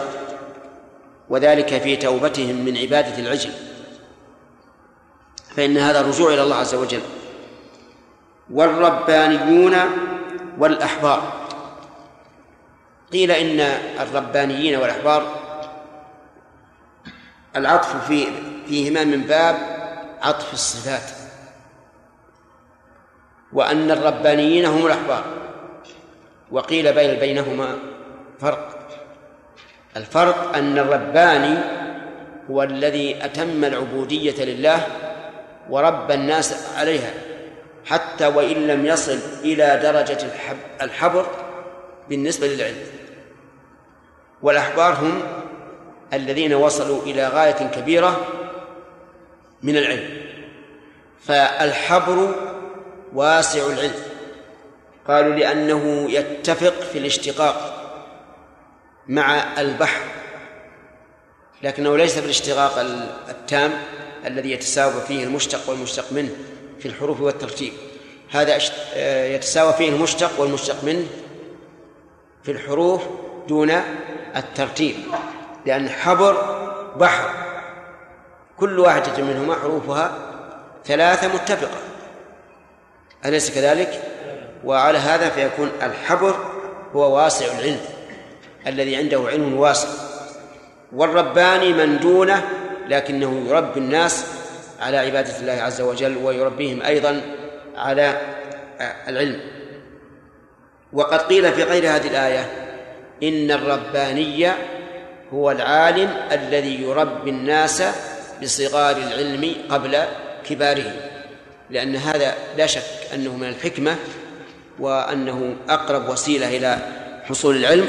وذلك 1.29 1.83
في 1.83 1.97
توبتهم 1.97 2.65
من 2.65 2.77
عبادة 2.77 3.19
العجل. 3.19 3.51
فإن 5.57 5.77
هذا 5.77 6.01
الرجوع 6.01 6.35
إلى 6.35 6.43
الله 6.43 6.57
عز 6.57 6.75
وجل 6.75 7.01
والربانيون 8.51 9.77
والأحبار. 10.59 11.33
قيل 13.13 13.31
إن 13.31 13.61
الربانيين 14.01 14.77
والأحبار 14.77 15.35
العطف 17.57 18.07
في 18.07 18.27
فيهما 18.69 19.05
من 19.05 19.21
باب 19.21 19.57
عطف 20.23 20.53
الصفات. 20.53 21.24
وأن 23.55 23.91
الربانيين 23.91 24.65
هم 24.65 24.87
الأحبار. 24.87 25.25
وقيل 26.51 26.93
بين 26.93 27.19
بينهما 27.21 27.79
فرق. 28.41 28.79
الفرق 29.97 30.57
أن 30.57 30.79
الرباني 30.79 31.59
هو 32.51 32.63
الذي 32.63 33.25
أتم 33.25 33.65
العبودية 33.65 34.45
لله 34.45 34.87
وربى 35.71 36.15
الناس 36.15 36.77
عليها 36.77 37.11
حتى 37.87 38.27
وإن 38.27 38.67
لم 38.67 38.87
يصل 38.87 39.19
إلى 39.45 39.81
درجة 39.83 40.19
الحبر 40.83 41.27
بالنسبة 42.09 42.47
للعلم. 42.47 42.87
والأحبار 44.43 44.93
هم 44.93 45.23
الذين 46.13 46.55
وصلوا 46.55 47.03
إلى 47.03 47.29
غاية 47.29 47.71
كبيرة 47.75 48.27
من 49.63 49.77
العلم. 49.77 50.11
فالحبر 51.21 52.35
واسع 53.15 53.67
العلم. 53.67 53.95
قالوا 55.09 55.35
لأنه 55.35 56.11
يتفق 56.11 56.81
في 56.81 56.99
الاشتقاق 56.99 57.81
مع 59.09 59.61
البحر 59.61 60.01
لكنه 61.63 61.97
ليس 61.97 62.19
في 62.19 62.25
الاشتقاق 62.25 62.79
التام 63.29 63.73
الذي 64.27 64.53
يتساوى 64.53 65.01
فيه 65.09 65.25
المشتق 65.25 65.71
والمشتق 65.71 66.13
منه 66.13 66.31
في 66.79 66.89
الحروف 66.89 67.21
والترتيب. 67.21 67.73
هذا 68.31 68.59
يتساوى 69.35 69.73
فيه 69.73 69.89
المشتق 69.89 70.41
والمشتق 70.41 70.85
منه 70.85 71.07
في 72.43 72.53
الحروف 72.53 73.03
دون 73.49 73.71
الترتيب 74.37 74.97
لأن 75.67 75.89
حبر 75.89 76.33
بحر 76.97 77.31
كل 78.57 78.79
واحدة 78.79 79.25
منهما 79.25 79.55
حروفها 79.55 80.19
ثلاثة 80.85 81.29
متفقة. 81.29 81.79
أليس 83.27 83.55
كذلك؟ 83.55 84.03
وعلى 84.65 84.99
هذا 84.99 85.29
فيكون 85.29 85.71
الحبر 85.83 86.35
هو 86.93 87.17
واسع 87.17 87.47
العلم 87.59 87.81
الذي 88.67 88.97
عنده 88.97 89.25
علم 89.29 89.57
واسع. 89.57 89.89
والرباني 90.93 91.73
من 91.73 91.99
دونه 91.99 92.45
لكنه 92.89 93.47
يربي 93.49 93.81
الناس 93.81 94.25
على 94.81 94.97
عبادة 94.97 95.39
الله 95.41 95.53
عز 95.53 95.81
وجل 95.81 96.17
ويربيهم 96.17 96.83
أيضا 96.83 97.21
على 97.77 98.21
العلم. 99.09 99.41
وقد 100.93 101.19
قيل 101.19 101.53
في 101.53 101.63
غير 101.63 101.97
هذه 101.97 102.07
الآية 102.07 102.47
إن 103.23 103.51
الرباني 103.51 104.49
هو 105.33 105.51
العالم 105.51 106.17
الذي 106.33 106.83
يربي 106.83 107.31
الناس 107.31 107.83
بصغار 108.43 108.97
العلم 108.97 109.55
قبل 109.71 109.99
كباره. 110.49 111.14
لأن 111.71 111.97
هذا 111.97 112.35
لا 112.57 112.67
شك 112.67 112.83
أنه 113.15 113.37
من 113.37 113.49
الحكمة 113.49 113.97
وأنه 114.79 115.57
أقرب 115.69 116.09
وسيلة 116.09 116.57
إلى 116.57 116.79
حصول 117.25 117.57
العلم 117.57 117.89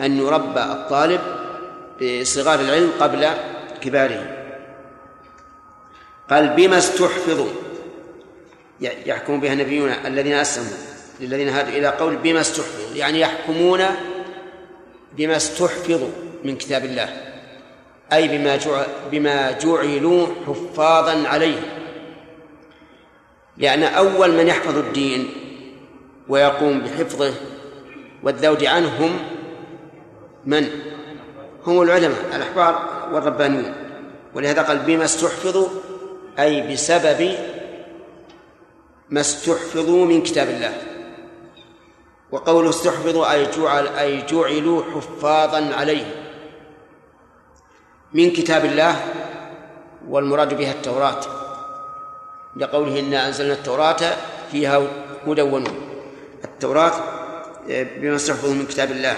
أن 0.00 0.18
يربى 0.18 0.60
الطالب 0.60 1.20
بصغار 2.02 2.60
العلم 2.60 2.92
قبل 3.00 3.28
كباره. 3.80 4.36
قال 6.30 6.48
بما 6.48 6.78
استحفظوا؟ 6.78 7.50
يحكم 8.80 9.40
بها 9.40 9.52
النبيون 9.52 9.90
الذين 9.90 10.32
أسلموا. 10.32 10.78
للذين 11.20 11.48
هادوا 11.48 11.72
إلى 11.72 11.88
قول 11.88 12.16
بما 12.16 12.40
استحفظوا. 12.40 12.96
يعني 12.96 13.20
يحكمون 13.20 13.84
بما 15.16 15.36
استحفظوا 15.36 16.10
من 16.44 16.56
كتاب 16.56 16.84
الله. 16.84 17.08
أي 18.12 18.28
بما 18.28 18.58
بما 19.12 19.50
جعلوا 19.50 20.26
حفاظا 20.46 21.28
عليه. 21.28 21.79
لأن 23.60 23.82
أول 23.82 24.32
من 24.32 24.46
يحفظ 24.46 24.78
الدين 24.78 25.30
ويقوم 26.28 26.80
بحفظه 26.80 27.34
والذود 28.22 28.64
عنه 28.64 29.06
هم 29.06 29.18
من؟ 30.46 30.68
هم 31.66 31.82
العلماء 31.82 32.36
الأحبار 32.36 32.88
والربانيون. 33.12 33.74
ولهذا 34.34 34.62
قال 34.62 34.78
بما 34.78 35.04
استحفظوا 35.04 35.68
أي 36.38 36.72
بسبب 36.72 37.34
ما 39.10 39.20
استحفظوا 39.20 40.06
من 40.06 40.22
كتاب 40.22 40.48
الله. 40.48 40.72
وقوله 42.32 42.70
استحفظوا 42.70 43.32
أي 43.32 43.46
جعل 43.46 43.86
أي 43.86 44.22
جعلوا 44.22 44.82
حفاظا 44.82 45.74
عليه. 45.74 46.06
من 48.12 48.30
كتاب 48.30 48.64
الله 48.64 48.96
والمراد 50.08 50.56
بها 50.56 50.72
التوراة. 50.72 51.39
لقوله 52.56 53.00
إنا 53.00 53.28
أنزلنا 53.28 53.52
التوراة 53.52 54.16
فيها 54.52 54.82
هدى 55.26 55.42
ونور. 55.42 55.72
التوراة 56.44 56.92
بما 57.68 58.16
استحفظوا 58.16 58.54
من 58.54 58.66
كتاب 58.66 58.90
الله. 58.90 59.16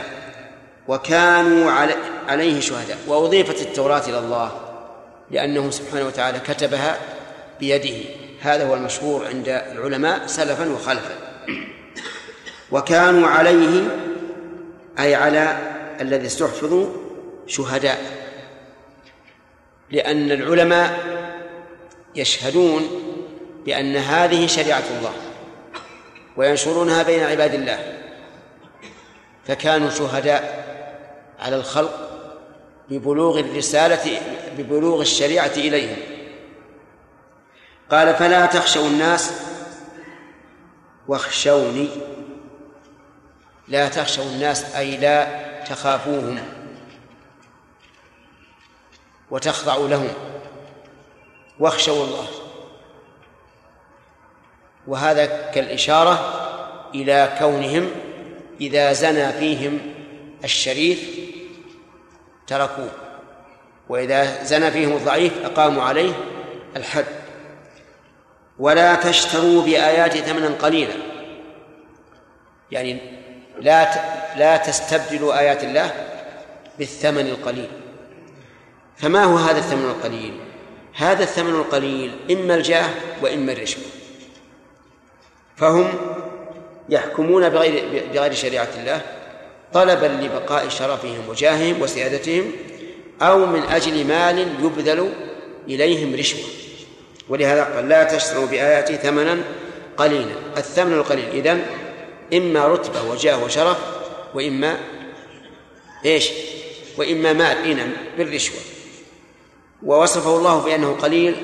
وكانوا 0.89 1.71
عليه 2.29 2.61
شهداء. 2.61 2.99
وأضيفت 3.07 3.63
التوراة 3.63 4.03
إلى 4.07 4.19
الله 4.19 4.61
لأنه 5.31 5.71
سبحانه 5.71 6.07
وتعالى 6.07 6.39
كتبها 6.39 6.99
بيده. 7.61 8.09
هذا 8.41 8.67
هو 8.69 8.75
المشهور 8.75 9.27
عند 9.27 9.49
العلماء 9.49 10.27
سلفا 10.27 10.73
وخلفا. 10.73 11.15
وكانوا 12.73 13.29
عليه 13.29 13.83
أي 14.99 15.15
على 15.15 15.59
الذي 16.01 16.27
استحفظوا 16.27 16.87
شهداء. 17.47 18.01
لأن 19.91 20.31
العلماء 20.31 20.99
يشهدون 22.17 22.83
بأن 23.67 23.97
هذه 23.97 24.47
شريعة 24.47 24.85
الله 24.99 25.13
وينشرونها 26.37 27.03
بين 27.03 27.23
عباد 27.23 27.55
الله 27.55 27.99
فكانوا 29.47 29.91
شهداء 29.91 30.63
على 31.39 31.57
الخلق 31.57 32.09
ببلوغ 32.91 33.39
الرسالة 33.39 34.21
ببلوغ 34.59 35.01
الشريعة 35.01 35.53
إليهم. 35.57 35.97
قال 37.91 38.15
فلا 38.15 38.47
تخشوا 38.47 38.87
الناس 38.87 39.33
واخشوني. 41.09 41.89
لا 43.69 43.89
تخشوا 43.89 44.25
الناس 44.25 44.75
أي 44.75 44.97
لا 44.97 45.43
تخافوهم 45.65 46.39
وتخضعوا 49.31 49.89
لهم. 49.89 50.15
واخشوا 51.59 52.05
الله. 52.05 52.42
وهذا 54.87 55.51
كالإشارة 55.55 56.43
إلى 56.95 57.37
كونهم 57.39 57.91
إذا 58.61 58.93
زنى 58.93 59.33
فيهم 59.33 59.79
الشريف 60.45 61.09
تركوه 62.47 62.91
وإذا 63.89 64.45
زنى 64.45 64.71
فيهم 64.71 64.93
الضعيف 64.97 65.33
أقاموا 65.45 65.83
عليه 65.83 66.13
الحد. 66.77 67.05
ولا 68.59 68.95
تشتروا 68.95 69.63
بآياتي 69.63 70.19
ثمنا 70.19 70.49
قليلا 70.49 70.95
يعني 72.71 72.99
لا 73.61 73.89
لا 74.37 74.57
تستبدلوا 74.57 75.39
آيات 75.39 75.65
الله 75.65 75.93
بالثمن 76.79 77.27
القليل. 77.27 77.69
فما 78.97 79.25
هو 79.25 79.37
هذا 79.37 79.59
الثمن 79.59 79.85
القليل؟ 79.85 80.41
هذا 80.95 81.23
الثمن 81.23 81.55
القليل 81.55 82.13
إما 82.31 82.55
الجاه 82.55 82.89
وإما 83.23 83.53
الرشوة. 83.53 83.92
فهم 85.63 85.95
يحكمون 86.89 87.49
بغير 87.49 87.85
بغير 88.15 88.33
شريعة 88.33 88.69
الله 88.79 89.01
طلبا 89.73 90.07
لبقاء 90.07 90.69
شرفهم 90.69 91.29
وجاههم 91.29 91.83
وسيادتهم 91.83 92.53
أو 93.23 93.47
من 93.47 93.63
أجل 93.63 94.07
مال 94.07 94.39
يبذل 94.39 95.13
إليهم 95.69 96.15
رشوة. 96.15 96.45
ولهذا 97.29 97.65
قال 97.65 97.89
لا 97.89 98.05
تشتروا 98.05 98.47
بآياتي 98.47 98.97
ثمنا 98.97 99.39
قليلا. 99.97 100.35
الثمن 100.57 100.93
القليل. 100.93 101.29
إذن 101.33 101.63
إما 102.35 102.67
رتبة 102.67 103.11
وجاه 103.11 103.45
وشرف 103.45 103.79
وإما 104.35 104.77
إيش؟ 106.05 106.31
وإما 106.99 107.33
مال. 107.33 107.71
إنا 107.71 107.89
بالرشوة. 108.19 108.61
ووصفه 109.83 110.37
الله 110.37 110.61
بأنه 110.65 110.93
قليل 110.93 111.35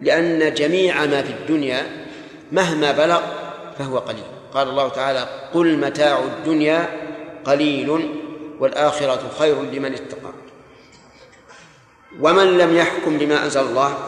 لأن 0.00 0.54
جميع 0.54 1.06
ما 1.06 1.22
في 1.22 1.30
الدنيا 1.30 2.03
مهما 2.52 2.92
بلغ 2.92 3.20
فهو 3.78 3.98
قليل. 3.98 4.24
قال 4.54 4.68
الله 4.68 4.88
تعالى 4.88 5.28
قل 5.54 5.78
متاع 5.78 6.18
الدنيا 6.18 6.88
قليل 7.44 8.10
والآخرة 8.60 9.20
خير 9.38 9.62
لمن 9.62 9.94
اتقى. 9.94 10.32
ومن 12.20 12.58
لم 12.58 12.76
يحكم 12.76 13.18
بما 13.18 13.44
أنزل 13.44 13.60
الله 13.60 13.98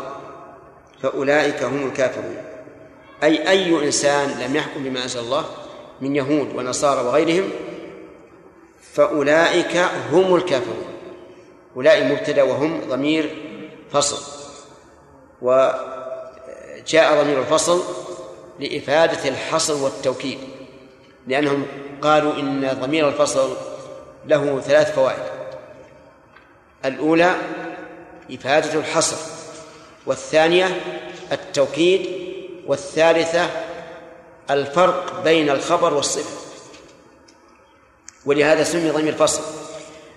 فأولئك 1.03 1.63
هم 1.63 1.87
الكافرون. 1.87 2.37
أي 3.23 3.49
أي 3.51 3.87
إنسان 3.87 4.29
لم 4.41 4.57
يحكم 4.57 4.85
بما 4.85 5.03
أنزل 5.03 5.21
الله 5.21 5.45
من 6.01 6.17
يهود 6.17 6.57
ونصارى 6.57 7.01
وغيرهم 7.07 7.51
فأولئك 8.93 9.77
هم 10.13 10.35
الكافرون. 10.35 10.87
أولئك 11.77 12.05
مبتدأ 12.05 12.43
وهم 12.43 12.81
ضمير 12.89 13.37
فصل. 13.93 14.17
وجاء 15.43 17.23
ضمير 17.23 17.39
الفصل 17.39 18.06
لإفادة 18.61 19.29
الحصر 19.29 19.75
والتوكيد 19.75 20.39
لأنهم 21.27 21.67
قالوا 22.03 22.33
إن 22.33 22.79
ضمير 22.81 23.09
الفصل 23.09 23.57
له 24.27 24.61
ثلاث 24.61 24.95
فوائد. 24.95 25.23
الأولى 26.85 27.35
إفادة 28.33 28.81
الحصر 28.81 29.17
والثانية 30.07 30.81
التوكيد 31.33 32.07
والثالثة 32.67 33.51
الفرق 34.51 35.23
بين 35.25 35.51
الخبر 35.51 35.95
والصفة. 35.95 36.47
ولهذا 38.27 38.63
سمي 38.63 38.91
ضمير 38.91 39.09
الفصل. 39.09 39.43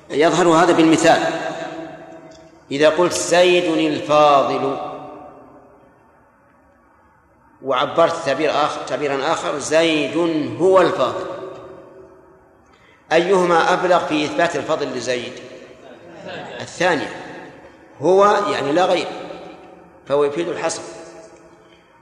يظهر 0.10 0.48
هذا 0.48 0.72
بالمثال. 0.72 1.22
إذا 2.72 2.90
قلت 2.90 3.14
زيد 3.14 3.64
الفاضل 3.64 4.89
وعبرت 7.64 8.26
تعبير 8.26 8.52
آخر 8.52 8.82
تعبيرا 8.88 9.34
آخر 9.34 9.60
زيد 9.60 10.18
هو 10.60 10.82
الفاضل. 10.82 11.26
أيهما 13.12 13.74
أبلغ 13.74 14.06
في 14.06 14.26
إثبات 14.26 14.56
الفضل 14.56 14.88
لزيد؟ 14.88 15.34
الثانية 16.62 17.16
هو 18.02 18.26
يعني 18.52 18.72
لا 18.72 18.86
غير 18.86 19.08
فهو 20.08 20.24
يفيد 20.24 20.50
الحصر 20.50 20.82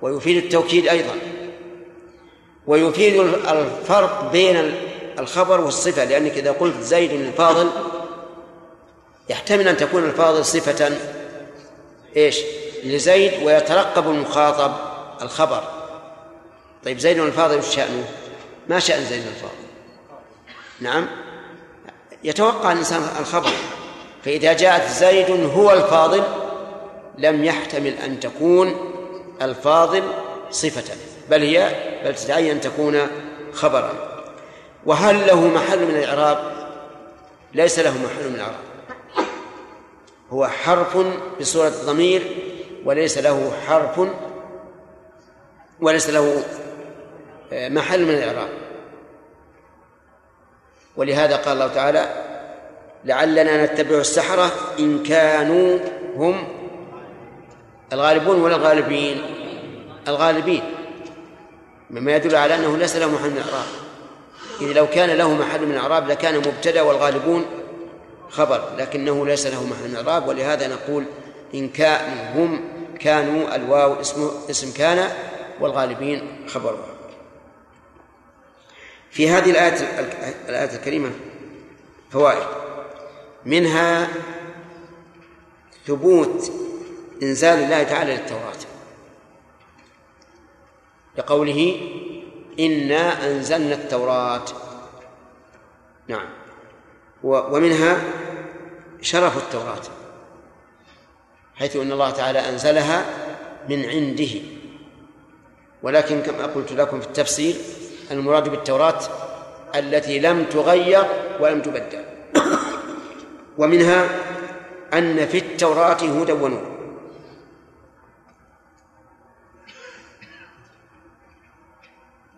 ويفيد 0.01 0.43
التوكيد 0.43 0.88
أيضا. 0.88 1.16
ويفيد 2.68 3.20
الفرق 3.20 4.32
بين 4.32 4.74
الخبر 5.20 5.62
والصفة 5.62 6.03
لأنك 6.03 6.32
إذا 6.32 6.51
قلت 6.51 6.82
زيد 6.82 7.12
الفاضل 7.12 7.70
يحتمل 9.30 9.68
أن 9.68 9.78
تكون 9.78 10.03
الفاضل 10.03 10.45
صفة 10.45 10.97
إيش؟ 12.18 12.39
لزيد 12.84 13.43
ويترقب 13.43 14.10
المخاطب 14.10 14.87
الخبر. 15.22 15.63
طيب 16.86 16.99
زيد 16.99 17.20
الفاضل 17.20 17.57
وش 17.57 17.76
شأنه؟ 17.76 18.05
ما 18.68 18.80
شأن 18.80 19.05
زيد 19.05 19.28
الفاضل. 19.28 19.53
نعم. 20.80 21.07
يتوقع 22.24 22.72
الإنسان 22.72 23.01
الخبر. 23.20 23.49
فإذا 24.26 24.53
جاءت 24.53 24.89
زيد 24.89 25.51
هو 25.55 25.72
الفاضل 25.72 26.24
لم 27.18 27.43
يحتمل 27.43 27.93
أن 27.93 28.20
تكون 28.20 28.93
الفاضل 29.41 30.03
صفة. 30.51 30.95
بل 31.30 31.41
هي 31.41 31.76
بل 32.03 32.15
تتعين 32.15 32.51
أن 32.51 32.61
تكون 32.61 33.07
خبرا. 33.53 33.93
وهل 34.86 35.28
له 35.28 35.47
محل 35.47 35.86
من 35.86 35.95
الإعراب؟ 35.95 36.68
ليس 37.53 37.80
له 37.80 37.91
محل 37.91 38.30
من 38.30 38.36
الإعراب. 38.36 38.68
هو 40.32 40.47
حرف 40.47 40.97
بصورة 41.39 41.68
الضمير 41.68 42.22
وليس 42.86 43.18
له 43.18 43.51
حرف 43.68 43.99
وليس 45.82 46.09
له 46.09 46.43
آه، 47.53 47.69
محل 47.69 48.05
من 48.05 48.13
الإعراب. 48.13 48.49
ولهذا 50.97 51.36
قال 51.36 51.53
الله 51.53 51.67
تعالى 51.67 52.23
لعلنا 53.05 53.65
نتبع 53.65 53.97
السحرة 53.97 54.51
إن 54.80 55.03
كانوا 55.03 55.80
هم 56.15 56.47
الغالبون 57.93 58.41
ولا 58.41 58.55
الغالبين. 58.55 59.21
الغالبين. 60.07 60.63
مما 61.89 62.15
يدل 62.15 62.36
على 62.36 62.55
أنه 62.55 62.78
ليس 62.78 62.95
له 62.95 63.11
محل 63.11 63.30
من 63.30 63.38
الإعراب. 63.38 63.67
إذ 64.61 64.73
لو 64.73 64.88
كان 64.88 65.09
له 65.09 65.34
محل 65.34 65.65
من 65.65 65.71
الإعراب 65.71 66.07
لكان 66.07 66.38
مبتدأ 66.38 66.82
والغالبون 66.82 67.45
خبر 68.30 68.63
لكنه 68.78 69.25
ليس 69.25 69.47
له 69.47 69.63
محل 69.63 69.89
من 69.89 69.95
الإعراب. 69.95 70.28
ولهذا 70.28 70.67
نقول 70.67 71.03
إن 71.53 71.69
كان 71.69 72.32
هم 72.36 72.61
كانوا 72.99 73.55
الواو 73.55 74.01
اسم 74.01 74.32
اسم 74.49 74.73
كان 74.73 75.09
والغالبين 75.60 76.45
خبر 76.47 76.78
في 79.12 79.30
هذه 79.30 79.51
الآية 79.51 79.74
الآية 80.49 80.76
الكريمة 80.76 81.12
فوائد. 82.12 82.43
منها 83.45 84.08
ثبوت 85.88 86.51
إنزال 87.24 87.60
الله 87.60 87.84
تعالى 87.84 88.14
للتوراة. 88.16 88.58
لقوله 91.18 91.82
إنا 92.60 93.28
أنزلنا 93.28 93.76
التوراة. 93.76 94.45
نعم. 96.08 96.30
ومنها 97.24 98.03
شرف 99.01 99.38
التوراة 99.38 99.82
حيث 101.55 101.76
أن 101.76 101.91
الله 101.91 102.10
تعالى 102.10 102.39
أنزلها 102.39 103.05
من 103.70 103.86
عنده. 103.86 104.57
ولكن 105.88 106.22
كما 106.22 106.46
قلت 106.46 106.72
لكم 106.72 107.00
في 107.00 107.08
التفسير 107.08 107.56
المراد 108.12 108.50
بالتوراة 108.50 109.00
التي 109.76 110.20
لم 110.20 110.44
تغير 110.44 111.04
ولم 111.40 111.62
تبدل. 111.62 112.04
ومنها 113.58 114.10
أن 114.94 115.28
في 115.28 115.38
التوراة 115.38 115.94
هدى 115.94 116.32
ونور. 116.32 116.78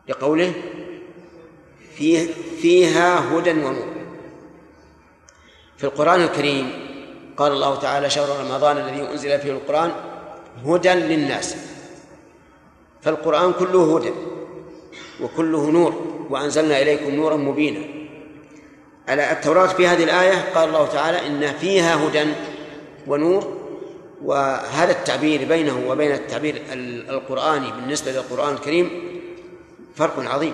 لقوله 0.08 0.54
فيه 1.95 2.28
فيها 2.62 3.34
هدى 3.34 3.52
ونور. 3.52 3.93
في 5.78 5.84
القرآن 5.84 6.22
الكريم 6.22 6.72
قال 7.38 7.52
الله 7.52 7.76
تعالى 7.76 8.10
شهر 8.10 8.45
رمضان 8.45 8.78
الذي 8.78 9.02
أنزل 9.12 9.39
فيه 9.39 9.52
القرآن 9.52 9.91
هدى 10.66 10.89
للناس. 10.89 11.78
فالقرآن 13.02 13.54
كله 13.54 13.97
هدى 13.97 14.12
وكله 15.22 15.70
نور 15.70 15.93
وأنزلنا 16.30 16.82
إليكم 16.82 17.16
نورا 17.16 17.36
مبينا. 17.36 17.80
على 19.08 19.32
التوراة 19.32 19.68
في 19.68 19.88
هذه 19.88 20.04
الآية 20.04 20.54
قال 20.56 20.70
الله 20.70 20.88
تعالى 20.88 21.28
إن 21.28 21.54
فيها 21.54 22.08
هدى 22.08 22.26
ونور 23.08 23.58
وهذا 24.24 24.92
التعبير 24.92 25.46
بينه 25.46 25.84
وبين 25.88 26.12
التعبير 26.12 26.62
القرآني 27.09 27.71
بالنسبة 27.71 28.12
للقرآن 28.12 28.54
الكريم 28.54 28.89
فرق 29.96 30.20
عظيم. 30.20 30.54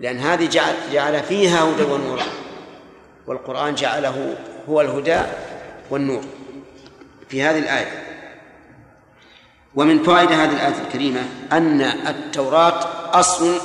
لأن 0.00 0.18
هذه 0.18 0.46
جعل, 0.46 0.74
جعل 0.92 1.22
فيها 1.22 1.64
هدى 1.64 1.82
ونورا 1.82 2.24
والقرآن 3.26 3.74
جعله 3.74 4.36
هو 4.68 4.80
الهدى 4.80 5.20
والنور 5.90 6.22
في 7.28 7.42
هذه 7.42 7.58
الآية. 7.58 8.07
ومن 9.74 10.02
فوائد 10.02 10.32
هذه 10.32 10.52
الآية 10.52 10.82
الكريمة 10.86 11.20
أن 11.52 11.80
التوراة 11.82 12.80
أصل 13.20 13.60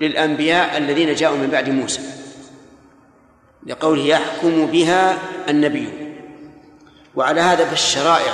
للأنبياء 0.00 0.78
الذين 0.78 1.14
جاءوا 1.14 1.36
من 1.36 1.46
بعد 1.46 1.68
موسى. 1.68 2.00
لقوله 3.66 4.02
يحكم 4.02 4.66
بها 4.66 5.18
النبي. 5.48 5.88
وعلى 7.14 7.40
هذا 7.40 7.64
فالشرائع 7.64 8.32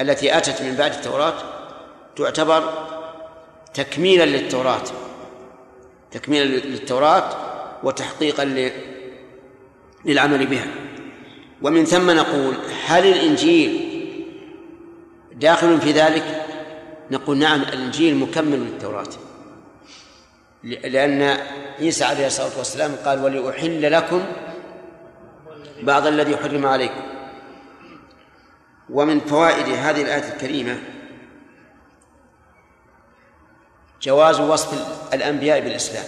التي 0.00 0.36
أتت 0.38 0.62
من 0.62 0.74
بعد 0.74 0.92
التوراة 0.92 1.34
تعتبر 2.16 2.72
تكميلا 3.74 4.24
للتوراة. 4.24 4.84
تكميلا 6.10 6.44
للتوراة 6.44 7.30
وتحقيقا 7.82 8.70
للعمل 10.04 10.46
بها. 10.46 10.66
ومن 11.62 11.84
ثم 11.84 12.10
نقول 12.10 12.54
هل 12.86 13.06
الإنجيل 13.06 13.87
داخل 15.38 15.80
في 15.80 15.92
ذلك؟ 15.92 16.44
نقول 17.10 17.38
نعم 17.38 17.62
الإنجيل 17.62 18.16
مكمل 18.16 18.58
للتوراة. 18.58 19.08
لأن 20.62 21.38
عيسى 21.78 22.04
عليه 22.04 22.26
الصلاة 22.26 22.58
والسلام 22.58 22.96
قال 23.04 23.24
ولأحل 23.24 23.92
لكم 23.92 24.24
بعض 25.82 26.06
الذي 26.06 26.36
حرم 26.36 26.66
عليكم. 26.66 27.02
ومن 28.90 29.20
فوائد 29.20 29.68
هذه 29.68 30.02
الآية 30.02 30.32
الكريمة 30.32 30.78
جواز 34.02 34.40
وصف 34.40 34.72
الأنبياء 35.14 35.60
بالإسلام. 35.60 36.04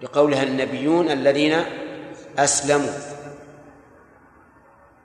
لقولها 0.00 0.42
النبيون 0.42 1.10
الذين 1.10 1.64
أسلموا. 2.38 3.13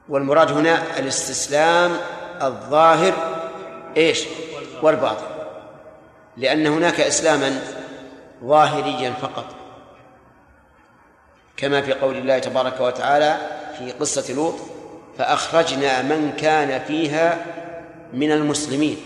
والمراد 0.09 0.51
هنا 0.51 0.99
الاستسلام 0.99 1.91
الظاهر 2.41 3.13
إيش؟ 3.97 4.23
والباطن. 4.81 5.25
لأن 6.37 6.67
هناك 6.67 6.99
إسلاما 6.99 7.61
ظاهريا 8.43 9.13
فقط. 9.21 9.45
كما 11.57 11.81
في 11.81 11.93
قول 11.93 12.17
الله 12.17 12.39
تبارك 12.39 12.81
وتعالى 12.81 13.37
في 13.77 13.91
قصة 13.91 14.33
لوط 14.33 14.55
فأخرجنا 15.17 16.01
من 16.01 16.33
كان 16.37 16.81
فيها 16.87 17.45
من 18.13 18.31
المسلمين. 18.31 18.97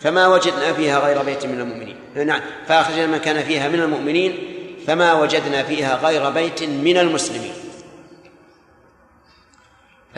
فما 0.00 0.26
وجدنا 0.26 0.72
فيها 0.72 0.98
غير 0.98 1.22
بيت 1.22 1.46
من 1.46 1.60
المؤمنين. 1.60 1.96
نعم 2.14 2.40
فأخرجنا 2.68 3.06
من 3.06 3.18
كان 3.18 3.42
فيها 3.42 3.68
من 3.68 3.80
المؤمنين 3.80 4.38
فما 4.86 5.12
وجدنا 5.12 5.62
فيها 5.62 5.96
غير 5.96 6.30
بيت 6.30 6.62
من 6.62 6.98
المسلمين. 6.98 7.67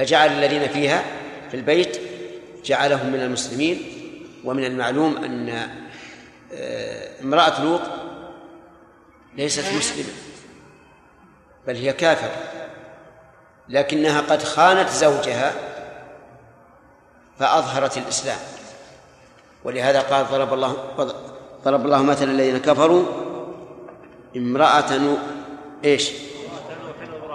فجعل 0.01 0.32
الذين 0.32 0.68
فيها 0.68 1.05
في 1.51 1.56
البيت 1.56 2.01
جعلهم 2.64 3.06
من 3.12 3.20
المسلمين 3.20 3.82
ومن 4.44 4.64
المعلوم 4.64 5.16
أن 5.16 5.68
آه، 6.52 7.22
امرأة 7.22 7.64
لوط 7.64 7.81
ليست 9.36 9.64
مسلمة 9.77 10.09
بل 11.66 11.77
هي 11.77 11.93
كافرة 11.93 12.32
لكنها 13.68 14.20
قد 14.20 14.43
خانت 14.43 14.89
زوجها 14.89 15.52
فأظهرت 17.39 17.98
الإسلام 17.98 18.39
ولهذا 19.64 20.01
قال 20.01 20.27
ضرب 20.27 20.55
الله 20.55 20.77
ضرب 21.64 21.85
الله 21.85 22.02
مثلا 22.02 22.31
الذين 22.31 22.59
كفروا 22.59 23.05
امرأة 24.36 24.97
نو 24.97 25.16
إيش؟ 25.85 26.10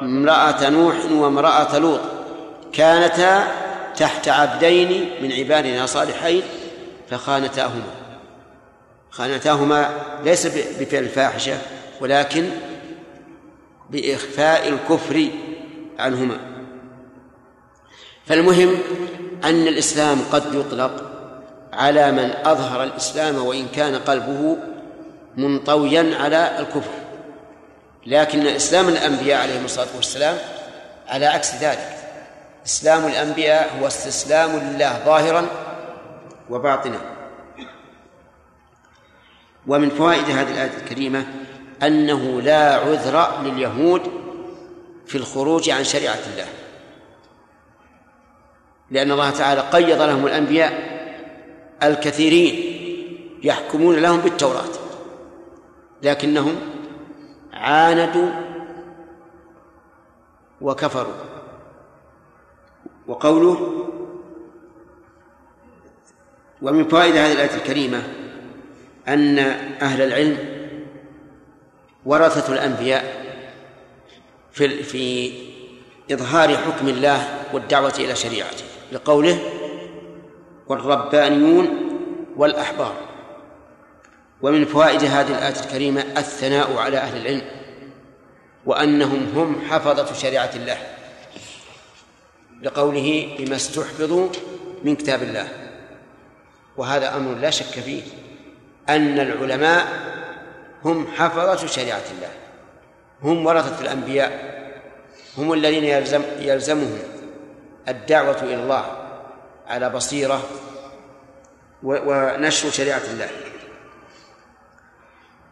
امرأة 0.02 0.70
نوح 0.70 0.96
وامرأة 1.12 1.78
لوط 1.78 2.15
كانتا 2.76 3.48
تحت 3.98 4.28
عبدين 4.28 5.10
من 5.22 5.32
عبادنا 5.32 5.86
صالحين 5.86 6.42
فخانتاهما. 7.10 7.92
خانتاهما 9.10 9.90
ليس 10.24 10.48
بفعل 10.48 11.04
الفاحشة 11.04 11.58
ولكن 12.02 12.50
بإخفاء 13.90 14.70
الكفر 14.70 15.28
عنهما. 16.00 16.38
فالمهم 18.26 18.78
أن 19.44 19.68
الإسلام 19.68 20.22
قد 20.32 20.54
يطلق 20.54 21.12
على 21.74 22.12
من 22.12 22.32
أظهر 22.46 22.84
الإسلام 22.84 23.46
وإن 23.46 23.68
كان 23.68 23.96
قلبه 23.96 24.58
منطويا 25.38 26.16
على 26.20 26.60
الكفر. 26.60 26.92
لكن 28.06 28.48
إسلام 28.48 28.88
الأنبياء 28.88 29.42
عليهم 29.42 29.66
الصلاة 29.66 29.88
والسلام 29.96 30.38
على 31.08 31.26
عكس 31.26 31.56
ذلك. 31.56 31.95
إسلام 32.66 33.06
الأنبياء 33.06 33.80
هو 33.80 33.88
استسلام 33.88 34.50
لله 34.52 35.06
ظاهرا 35.06 35.48
وباطنا. 36.50 37.00
ومن 39.68 39.90
فوائد 39.90 40.26
هذه 40.26 40.52
الآية 40.52 40.78
الكريمة 40.78 41.26
أنه 41.84 42.42
لا 42.42 42.76
عذر 42.76 43.42
لليهود 43.44 44.02
في 45.06 45.18
الخروج 45.18 45.70
عن 45.70 45.84
شريعة 45.84 46.20
الله. 46.34 46.48
لأن 48.92 49.12
الله 49.12 49.30
تعالى 49.30 49.62
قيض 49.62 50.02
لهم 50.02 50.26
الأنبياء 50.26 50.96
الكثيرين 51.84 52.76
يحكمون 53.44 53.96
لهم 53.96 54.20
بالتوراة 54.20 54.74
لكنهم 56.04 56.56
عاندوا 57.54 58.30
وكفروا. 60.62 61.35
وقوله 63.08 63.86
ومن 66.62 66.88
فوائد 66.88 67.16
هذه 67.16 67.34
الآية 67.34 67.56
الكريمة 67.56 68.04
أن 69.08 69.40
أهل 69.82 70.02
العلم 70.02 70.38
ورثة 72.06 72.54
الأنبياء 72.54 73.26
في 74.52 74.84
في 74.84 75.32
إظهار 76.12 76.58
حكم 76.58 76.88
الله 76.88 77.40
والدعوة 77.54 77.94
إلى 78.00 78.16
شريعته 78.16 78.64
لقوله 78.92 79.40
والربانيون 80.68 81.68
والأحبار. 82.38 82.96
ومن 84.42 84.66
فوائد 84.66 85.04
هذه 85.04 85.38
الآية 85.38 85.60
الكريمة 85.60 86.02
الثناء 86.02 86.78
على 86.78 86.98
أهل 86.98 87.22
العلم 87.22 87.42
وأنهم 88.66 89.28
هم 89.36 89.62
حفظة 89.70 90.14
شريعة 90.14 90.52
الله. 90.56 90.95
لقوله 92.66 93.36
بما 93.40 93.56
استحفظوا 93.56 94.30
من 94.84 94.96
كتاب 94.96 95.24
الله. 95.24 95.48
وهذا 96.78 97.16
أمر 97.16 97.34
لا 97.36 97.50
شك 97.50 97.80
فيه 97.80 98.04
أن 98.90 99.20
العلماء 99.20 99.88
هم 100.86 101.08
حفظة 101.08 101.68
شريعة 101.68 102.04
الله 102.18 102.30
هم 103.22 103.46
ورثة 103.46 103.82
الأنبياء 103.82 104.56
هم 105.38 105.54
الذين 105.54 105.84
يلزم 105.84 106.22
يلزمهم 106.40 107.00
الدعوة 107.88 108.44
إلى 108.44 108.56
الله 108.56 108.86
على 109.68 109.90
بصيرة 109.90 110.44
ونشر 111.84 112.70
شريعة 112.70 113.02
الله. 113.14 113.30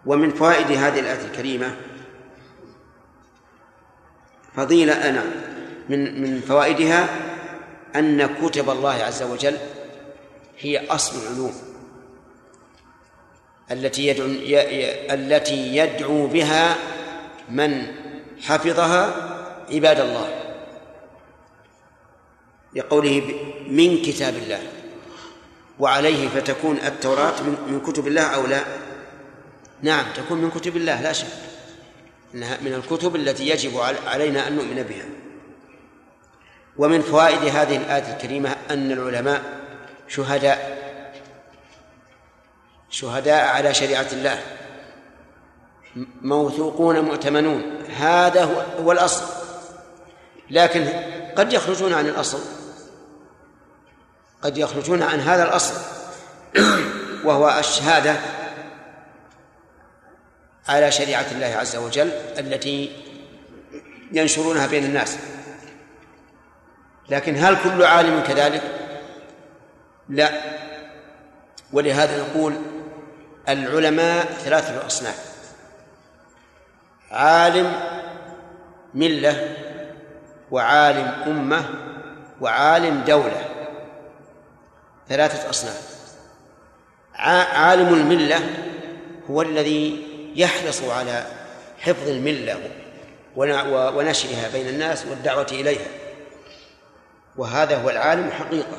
ومن 0.06 0.30
فوائد 0.30 0.72
هذه 0.72 1.00
الآية 1.00 1.26
الكريمة 1.26 1.76
فضيلة 4.56 5.10
أنا 5.10 5.53
من 5.90 6.22
من 6.22 6.42
فوائدها 6.42 7.10
أن 7.96 8.36
كتب 8.42 8.70
الله 8.70 8.94
عز 8.94 9.24
وجل 9.24 9.58
هي 10.60 10.88
أصل 10.88 11.22
العلوم 11.22 11.54
التي 13.72 14.08
يدعو 14.08 14.28
التي 15.10 15.76
يدعو 15.78 16.28
بها 16.28 16.76
من 17.50 17.88
حفظها 18.42 19.30
عباد 19.72 20.00
الله. 20.00 20.40
لقوله 22.76 23.22
من 23.68 24.02
كتاب 24.02 24.36
الله. 24.36 24.60
وعليه 25.80 26.28
فتكون 26.28 26.78
التوراة 26.78 27.42
من 27.42 27.82
كتب 27.88 28.08
الله 28.08 28.22
أو 28.22 28.48
لا؟ 28.48 28.64
نعم 29.82 30.06
تكون 30.16 30.38
من 30.38 30.52
كتب 30.52 30.78
الله 30.78 31.02
لا 31.02 31.14
شك. 31.14 31.28
إنها 32.36 32.58
من 32.62 32.74
الكتب 32.74 33.16
التي 33.16 33.50
يجب 33.50 33.78
علينا 34.08 34.48
أن 34.48 34.56
نؤمن 34.56 34.84
بها. 34.84 35.06
ومن 36.78 37.02
فوائد 37.02 37.56
هذه 37.56 37.78
الآية 37.78 38.14
الكريمة 38.14 38.56
أن 38.70 38.92
العلماء 38.92 39.42
شهداء 40.08 40.84
شهداء 42.90 43.46
على 43.46 43.74
شريعة 43.74 44.08
الله 44.12 44.40
موثوقون 46.22 47.00
مؤتمنون. 47.00 47.64
هذا 47.98 48.66
هو 48.80 48.92
الأصل. 48.92 49.26
لكن 50.50 50.88
قد 51.36 51.54
يخرجون 51.54 51.94
عن 51.94 52.08
الأصل 52.08 52.40
قد 54.42 54.58
يخرجون 54.58 55.04
عن 55.04 55.20
هذا 55.20 55.44
الأصل 55.44 55.74
وهو 57.24 57.60
الشهادة 57.60 58.16
على 60.68 60.92
شريعة 60.92 61.26
الله 61.32 61.46
عز 61.46 61.76
وجل 61.76 62.12
التي 62.40 62.92
ينشرونها 64.12 64.68
بين 64.68 64.86
الناس. 64.86 65.18
لكن 67.10 67.36
هل 67.38 67.58
كل 67.64 67.84
عالم 67.84 68.24
كذلك؟ 68.28 68.62
لا. 70.10 70.30
ولهذا 71.74 72.24
نقول 72.24 72.54
العلماء 73.50 74.26
ثلاثة 74.26 74.86
أصناف. 74.86 75.34
عالم 77.12 77.74
ملة 78.94 79.56
وعالم 80.52 81.08
أمة 81.28 81.66
وعالم 82.42 83.04
دولة. 83.08 83.46
ثلاثة 85.10 85.50
أصناف. 85.50 85.94
عالم 87.16 87.94
الملة 87.94 88.40
هو 89.30 89.42
الذي 89.42 90.08
يحرص 90.36 90.84
على 90.84 91.26
حفظ 91.80 92.08
الملة 92.08 92.60
ونشرها 93.36 94.50
بين 94.54 94.68
الناس 94.68 95.06
والدعوة 95.06 95.48
إليها. 95.52 96.03
وهذا 97.38 97.84
هو 97.84 97.90
العالم 97.90 98.32
حقيقة. 98.32 98.78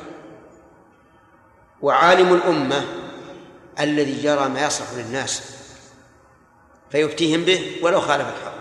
وعالم 1.81 2.33
الأمة 2.33 2.85
الذي 3.79 4.25
يرى 4.25 4.49
ما 4.49 4.65
يصلح 4.65 4.87
للناس 4.93 5.55
فيفتيهم 6.91 7.43
به 7.43 7.79
ولو 7.81 8.01
خالف 8.01 8.27
الحق. 8.27 8.55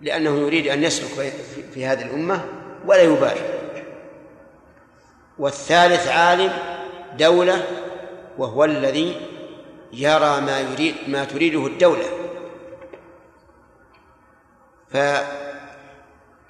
لأنه 0.00 0.38
يريد 0.38 0.66
أن 0.66 0.82
يسلك 0.82 1.32
في 1.74 1.86
هذه 1.86 2.02
الأمة 2.02 2.44
ولا 2.86 3.02
يبالي 3.02 3.60
والثالث 5.38 6.08
عالم 6.08 6.52
دولة 7.18 7.66
وهو 8.38 8.64
الذي 8.64 9.20
يرى 9.92 10.40
ما 10.40 10.60
يريد 10.60 10.94
ما 11.08 11.24
تريده 11.24 11.66
الدولة. 11.66 12.06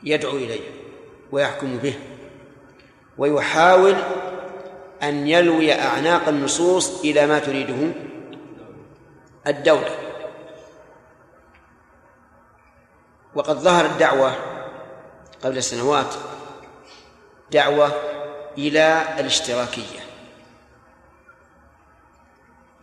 فيدعو 0.02 0.36
إليه. 0.36 0.79
ويحكم 1.32 1.78
به. 1.78 1.94
ويحاول 3.18 3.96
أن 5.02 5.26
يلوي 5.28 5.72
أعناق 5.72 6.28
النصوص 6.28 7.00
إلى 7.00 7.26
ما 7.26 7.38
تريده 7.38 7.92
الدولة. 9.46 9.98
وقد 13.34 13.56
ظهرت 13.56 13.98
دعوة 13.98 14.36
قبل 15.44 15.62
سنوات 15.62 16.14
دعوة 17.50 17.92
إلى 18.58 19.04
الاشتراكية 19.18 20.00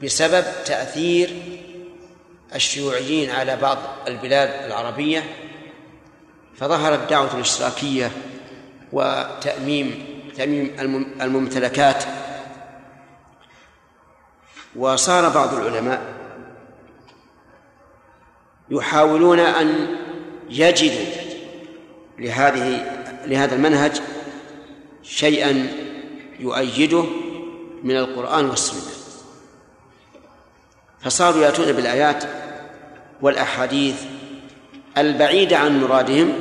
بسبب 0.04 0.46
تأثير 0.66 1.42
الشيوعيين 2.56 3.32
على 3.32 3.56
بعض 3.56 3.78
البلاد 4.08 4.64
العربية. 4.64 5.24
فظهرت 6.56 7.10
دعوة 7.10 7.36
الاشتراكية 7.36 8.12
وتأميم 8.94 10.06
تأميم 10.38 10.76
الممتلكات. 11.22 12.04
وصار 14.76 15.30
بعض 15.30 15.54
العلماء 15.54 16.02
يحاولون 18.70 19.40
أن 19.40 19.98
يجدوا 20.50 21.06
لهذه 22.20 22.94
لهذا 23.26 23.56
المنهج 23.56 24.02
شيئا 25.04 25.68
يؤيده 26.40 27.04
من 27.84 27.98
القرآن 27.98 28.50
والسنة. 28.50 28.92
فصاروا 31.02 31.42
يأتون 31.42 31.72
بالآيات 31.72 32.24
والأحاديث 33.22 34.04
البعيدة 34.98 35.58
عن 35.58 35.82
مرادهم 35.82 36.34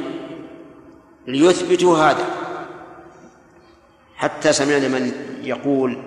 ليثبتوا 1.26 1.98
هذا. 1.98 2.35
حتى 4.16 4.52
سمعنا 4.52 4.88
من 4.88 5.12
يقول 5.42 6.02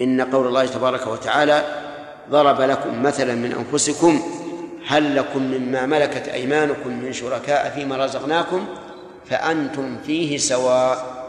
إن 0.00 0.20
قول 0.20 0.46
الله 0.46 0.66
تبارك 0.66 1.06
وتعالى 1.06 1.64
ضرب 2.30 2.60
لكم 2.60 3.02
مثلا 3.02 3.34
من 3.34 3.52
أنفسكم 3.52 4.22
هل 4.86 5.16
لكم 5.16 5.42
مما 5.42 5.86
ملكت 5.86 6.28
أيمانكم 6.28 6.90
من 6.90 7.12
شركاء 7.12 7.70
فيما 7.70 8.04
رزقناكم 8.04 8.66
فأنتم 9.26 9.98
فيه 10.06 10.38
سواء. 10.38 11.20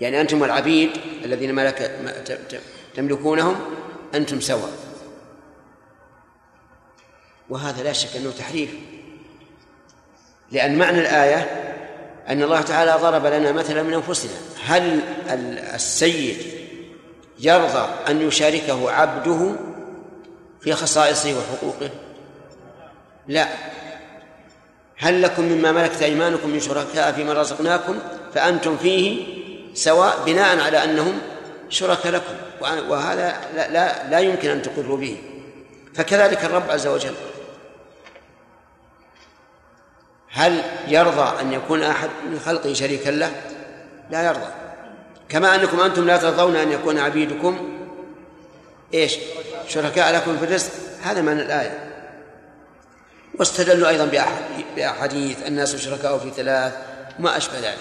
يعني 0.00 0.20
أنتم 0.20 0.44
العبيد 0.44 0.90
الذين 1.24 1.54
ملك 1.54 2.00
تملكونهم 2.94 3.56
أنتم 4.14 4.40
سواء. 4.40 4.72
وهذا 7.50 7.82
لا 7.82 7.92
شك 7.92 8.16
أنه 8.16 8.30
تحريف. 8.30 8.74
لأن 10.52 10.78
معنى 10.78 11.00
الآية 11.00 11.71
أن 12.32 12.42
الله 12.42 12.60
تعالى 12.60 12.96
ضرب 13.00 13.26
لنا 13.26 13.52
مثلا 13.52 13.82
من 13.82 13.94
أنفسنا. 13.94 14.30
هل 14.64 15.00
السيد 15.74 16.36
يرضى 17.38 17.88
أن 18.08 18.28
يشاركه 18.28 18.90
عبده 18.90 19.54
في 20.60 20.72
خصائصه 20.72 21.34
وحقوقه؟ 21.38 21.90
لا. 23.28 23.48
هل 24.96 25.22
لكم 25.22 25.42
مما 25.42 25.72
ملكت 25.72 26.02
أيمانكم 26.02 26.50
من 26.50 26.60
شركاء 26.60 27.12
فيما 27.12 27.32
رزقناكم؟ 27.32 27.98
فأنتم 28.34 28.76
فيه 28.76 29.24
سواء 29.74 30.22
بناء 30.26 30.60
على 30.60 30.84
أنهم 30.84 31.18
شركاء 31.68 32.12
لكم. 32.12 32.34
وهذا 32.88 33.36
لا, 33.56 33.70
لا, 33.70 34.10
لا 34.10 34.18
يمكن 34.18 34.50
أن 34.50 34.62
تقروا 34.62 34.96
به. 34.96 35.16
فكذلك 35.94 36.44
الرب 36.44 36.70
عز 36.70 36.86
وجل 36.86 37.14
هل 40.32 40.62
يرضى 40.88 41.40
أن 41.40 41.52
يكون 41.52 41.82
أحد 41.82 42.08
من 42.30 42.40
خلقه 42.40 42.72
شريكا 42.72 43.10
له؟ 43.10 43.32
لا 44.10 44.26
يرضى. 44.26 44.50
كما 45.28 45.54
أنكم 45.54 45.80
أنتم 45.80 46.06
لا 46.06 46.16
ترضون 46.16 46.56
أن 46.56 46.72
يكون 46.72 46.98
عبيدكم 46.98 47.78
إيش؟ 48.94 49.16
شركاء 49.68 50.14
لكم 50.14 50.38
في 50.38 50.44
الرزق. 50.44 50.70
هذا 51.02 51.22
معنى 51.22 51.42
الآية. 51.42 51.78
واستدلوا 53.38 53.88
أيضا 53.88 54.34
بأحاديث 54.76 55.46
الناس 55.46 55.76
شركاء 55.76 56.18
في 56.18 56.30
ثلاث 56.30 56.72
وما 57.18 57.36
أشبه 57.36 57.58
ذلك. 57.58 57.78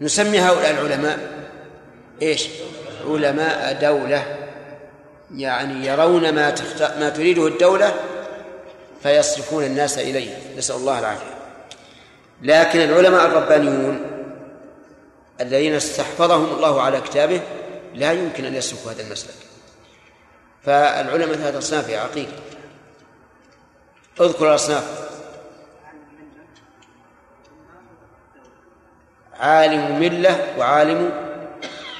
نسمي 0.00 0.40
هؤلاء 0.40 0.70
العلماء 0.70 1.18
إيش؟ 2.22 2.48
علماء 3.06 3.78
دولة. 3.80 4.36
يعني 5.34 5.86
يرون 5.86 6.32
ما 6.32 6.54
ما 6.80 7.08
تريده 7.08 7.46
الدولة 7.46 7.94
فيصرفون 9.02 9.64
الناس 9.64 9.98
إليه. 9.98 10.38
نسأل 10.56 10.76
الله 10.76 10.98
العافية. 10.98 11.35
لكن 12.42 12.80
العلماء 12.80 13.26
الربانيون 13.26 14.00
الذين 15.40 15.74
استحفظهم 15.74 16.56
الله 16.56 16.82
على 16.82 17.00
كتابه 17.00 17.40
لا 17.94 18.12
يمكن 18.12 18.44
أن 18.44 18.54
يسلكوا 18.54 18.92
هذا 18.92 19.02
المسلك. 19.02 19.34
فالعلماء 20.64 21.36
ثلاثة 21.36 21.58
أصناف 21.58 21.88
يا 21.88 22.00
عقيل 22.00 22.28
اذكر 24.20 24.48
الأصناف. 24.48 25.06
عالم 29.34 30.00
ملة 30.00 30.54
وعالم 30.58 31.10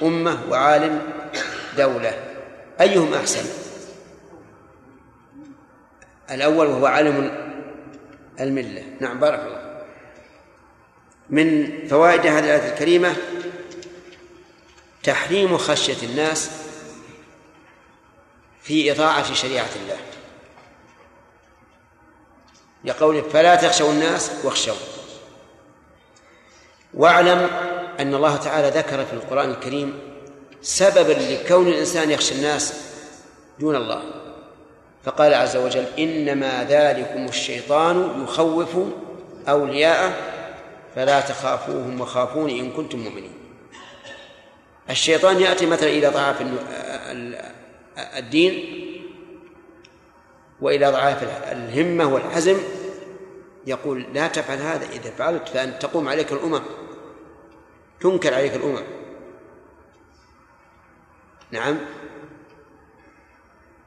أمة 0.03 0.39
وعالم 0.51 1.03
دولة. 1.77 2.13
أيهم 2.81 3.15
أحسن؟ 3.15 3.45
الأول 6.31 6.67
وهو 6.67 6.87
عالم 6.87 7.31
الملة. 8.41 8.85
نعم 9.01 9.21
بارك 9.21 9.41
الله 9.41 9.66
من 11.31 11.71
فوائد 11.89 12.21
هذه 12.21 12.39
الآية 12.39 12.73
الكريمة 12.73 13.17
تحريم 15.03 15.59
خشية 15.59 16.07
الناس 16.07 16.51
في 18.63 18.93
إطاعة 18.93 19.35
شريعة 19.35 19.69
الله. 19.83 19.97
لقوله 22.85 23.23
فلا 23.23 23.55
تخشوا 23.55 23.93
الناس 23.93 24.31
واخشوا. 24.45 24.75
واعلم 26.95 27.51
أن 28.01 28.15
الله 28.15 28.37
تعالى 28.37 28.79
ذكر 28.79 29.05
في 29.05 29.13
القرآن 29.13 29.51
الكريم 29.51 29.99
سببا 30.63 31.13
لكون 31.13 31.69
الإنسان 31.69 32.11
يخشى 32.11 32.35
الناس 32.35 32.75
دون 33.61 33.77
الله. 33.77 34.03
فقال 35.05 35.35
عز 35.35 35.57
وجل 35.57 35.87
إنما 35.99 36.65
ذلكم 36.65 37.25
الشيطان 37.25 38.25
يخوف 38.25 38.77
أولياءه 39.49 40.36
فلا 40.97 41.21
تخافوهم 41.21 42.01
وخافون 42.01 42.51
إن 42.51 42.71
كنتم 42.71 42.99
مؤمنين. 42.99 43.33
الشيطان 44.91 45.41
يأتي 45.41 45.67
مثلا 45.67 45.89
إلى 45.89 46.09
ضعاف 46.09 46.43
الدين 47.99 48.83
وإلى 50.61 50.91
ضعاف 50.91 51.23
الهمة 51.53 52.15
والحزم 52.15 52.59
يقول 53.67 54.07
لا 54.15 54.29
تفعل 54.29 54.59
هذا 54.59 54.87
إذا 54.87 55.11
فعلت 55.11 55.49
فأن 55.49 55.79
تقوم 55.79 56.09
عليك 56.09 56.33
الأمم 56.33 56.63
تنكر 58.01 58.35
عليك 58.35 58.55
الأمم. 58.55 58.83
نعم. 61.51 61.79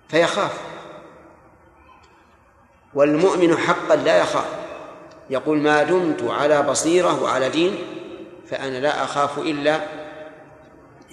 فيخاف. 0.10 0.60
والمؤمن 2.94 3.58
حقا 3.58 3.96
لا 3.96 4.18
يخاف. 4.18 4.69
يقول 5.30 5.58
ما 5.58 5.84
دمت 5.84 6.24
على 6.24 6.62
بصيرة 6.62 7.24
وعلى 7.24 7.50
دين 7.50 7.78
فأنا 8.50 8.78
لا 8.78 9.04
أخاف 9.04 9.40
إلا 9.40 9.82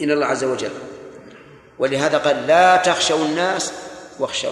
إلى 0.00 0.12
الله 0.12 0.26
عز 0.26 0.44
وجل. 0.44 0.70
ولهذا 1.78 2.18
قال 2.18 2.46
لا 2.46 2.76
تخشوا 2.76 3.24
الناس 3.24 3.72
واخشوا 4.18 4.50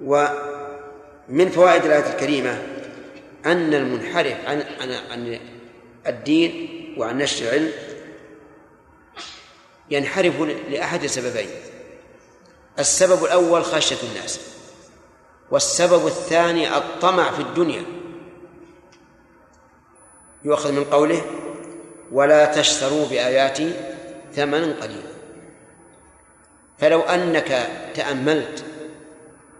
ومن 0.00 1.50
فوائد 1.50 1.84
الآية 1.84 2.12
الكريمة 2.12 2.62
أن 3.46 3.74
المنحرف 3.74 4.36
عن 4.46 4.64
عن 4.80 4.92
عن 5.10 5.38
الدين 6.06 6.68
وعن 6.98 7.18
نشر 7.18 7.44
العلم 7.44 7.72
ينحرف 9.90 10.40
لأحد 10.70 11.06
سببين 11.06 11.48
السبب 12.78 13.24
الأول 13.24 13.64
خشية 13.64 14.08
الناس. 14.10 14.55
والسبب 15.50 16.06
الثاني 16.06 16.76
الطمع 16.76 17.30
في 17.30 17.42
الدنيا. 17.42 17.82
يؤخذ 20.44 20.72
من 20.72 20.84
قوله 20.84 21.22
ولا 22.12 22.44
تشتروا 22.44 23.06
بآياتي 23.06 23.72
ثمنا 24.34 24.74
قليلا. 24.82 25.16
فلو 26.78 27.00
أنك 27.00 27.68
تأملت 27.94 28.64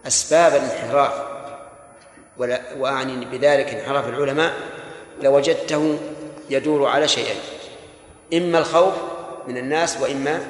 أسباب 0.07 0.55
الانحراف 0.55 1.13
وأعني 2.77 3.25
بذلك 3.25 3.73
انحراف 3.73 4.09
العلماء 4.09 4.53
لوجدته 5.21 5.99
يدور 6.49 6.87
على 6.87 7.07
شيئين 7.07 7.39
إما 8.33 8.59
الخوف 8.59 8.93
من 9.47 9.57
الناس 9.57 9.97
وإما 10.01 10.47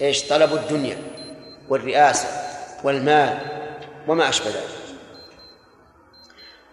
إيش؟ 0.00 0.22
طلب 0.22 0.54
الدنيا 0.54 0.98
والرئاسة 1.68 2.28
والمال 2.84 3.57
وما 4.08 4.28
أشبه 4.28 4.46
ذلك. 4.46 4.78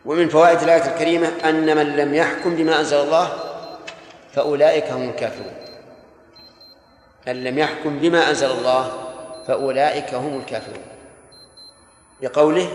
ومن 0.05 0.29
فوائد 0.29 0.61
الآية 0.61 0.93
الكريمة 0.93 1.27
أن 1.27 1.77
من 1.77 1.95
لم 1.95 2.13
يحكم 2.13 2.55
بما 2.55 2.79
أنزل 2.79 2.97
الله 2.97 3.33
فأولئك 4.33 4.91
هم 4.91 5.09
الكافرون. 5.09 5.53
من 7.27 7.43
لم 7.43 7.59
يحكم 7.59 7.99
بما 7.99 8.29
أنزل 8.29 8.51
الله 8.51 8.91
فأولئك 9.47 10.13
هم 10.13 10.39
الكافرون. 10.39 10.85
بقوله 12.21 12.69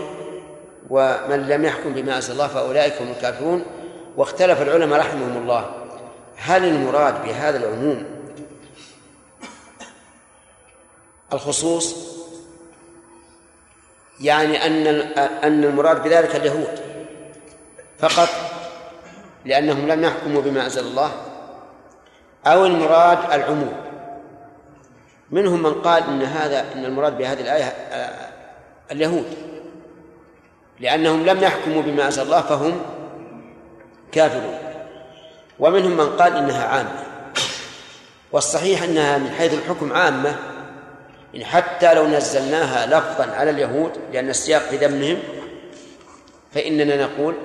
ومن 0.89 1.47
لم 1.47 1.65
يحكم 1.65 1.93
بما 1.93 2.15
أنزل 2.15 2.33
الله 2.33 2.47
فأولئك 2.47 3.01
هم 3.01 3.11
الكافرون 3.11 3.65
واختلف 4.17 4.61
العلماء 4.61 4.99
رحمهم 4.99 5.37
الله. 5.37 5.71
هل 6.35 6.65
المراد 6.65 7.23
بهذا 7.23 7.57
العموم 7.57 8.05
الخصوص 11.33 11.95
يعني 14.21 14.65
أن 14.65 14.87
أن 15.43 15.63
المراد 15.63 16.03
بذلك 16.03 16.35
اليهود. 16.35 16.79
فقط 17.99 18.29
لأنهم 19.45 19.87
لم 19.87 20.03
يحكموا 20.03 20.41
بما 20.41 20.63
أنزل 20.63 20.87
الله 20.87 21.11
أو 22.47 22.65
المراد 22.65 23.31
العموم. 23.31 23.73
منهم 25.31 25.63
من 25.63 25.73
قال 25.73 26.03
إن 26.03 26.21
هذا 26.21 26.65
إن 26.75 26.85
المراد 26.85 27.17
بهذه 27.17 27.41
الآية 27.41 27.63
آه، 27.63 28.29
اليهود. 28.91 29.25
لأنهم 30.79 31.25
لم 31.25 31.43
يحكموا 31.43 31.81
بما 31.81 32.05
أنزل 32.05 32.21
الله 32.21 32.41
فهم 32.41 32.81
كافرون. 34.11 34.57
ومنهم 35.59 35.97
من 35.97 36.09
قال 36.09 36.37
إنها 36.37 36.67
عامة. 36.67 37.03
والصحيح 38.31 38.83
أنها 38.83 39.17
من 39.17 39.31
حيث 39.31 39.53
الحكم 39.53 39.93
عامة 39.93 40.35
إن 41.35 41.45
حتى 41.45 41.93
لو 41.93 42.07
نزلناها 42.07 42.85
لفظا 42.85 43.31
على 43.35 43.49
اليهود 43.49 43.91
لأن 44.13 44.29
السياق 44.29 44.61
في 44.61 44.77
ذمهم 44.77 45.19
فإننا 46.53 47.05
نقول 47.05 47.35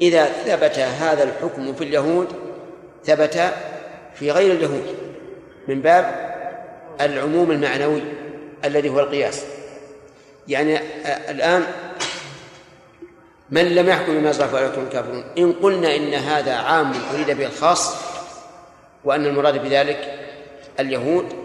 إذا 0.00 0.24
ثبت 0.24 0.78
هذا 0.78 1.24
الحكم 1.24 1.74
في 1.74 1.84
اليهود 1.84 2.28
ثبت 3.04 3.52
في 4.14 4.30
غير 4.30 4.52
اليهود 4.52 4.86
من 5.68 5.82
باب 5.82 6.34
العموم 7.00 7.50
المعنوي 7.50 8.02
الذي 8.64 8.88
هو 8.88 9.00
القياس. 9.00 9.44
يعني 10.48 10.78
الآن 11.30 11.64
من 13.50 13.74
لم 13.74 13.88
يحكم 13.88 14.12
بما 14.18 14.28
أنزل 14.28 14.48
فأولئك 14.48 14.78
الكافرون 14.78 15.24
إن 15.38 15.52
قلنا 15.52 15.96
إن 15.96 16.14
هذا 16.14 16.54
عام 16.54 16.92
أريد 17.14 17.30
به 17.30 17.46
الخاص 17.46 17.94
وأن 19.04 19.26
المراد 19.26 19.62
بذلك 19.62 20.14
اليهود 20.80 21.43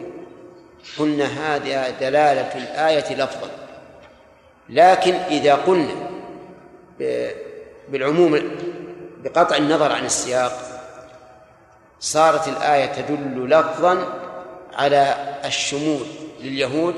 قلنا 0.98 1.26
هذه 1.26 1.90
دلالة 1.90 2.56
الآية 2.56 3.16
لفظا. 3.16 3.49
لكن 4.70 5.14
إذا 5.14 5.56
قلنا 5.56 6.10
بالعموم 7.90 8.52
بقطع 9.24 9.56
النظر 9.57 9.91
عن 9.91 10.06
السياق 10.06 10.52
صارت 11.99 12.48
الآية 12.48 12.86
تدل 12.86 13.49
لفظا 13.49 14.20
على 14.74 15.16
الشمول 15.45 16.06
لليهود 16.41 16.95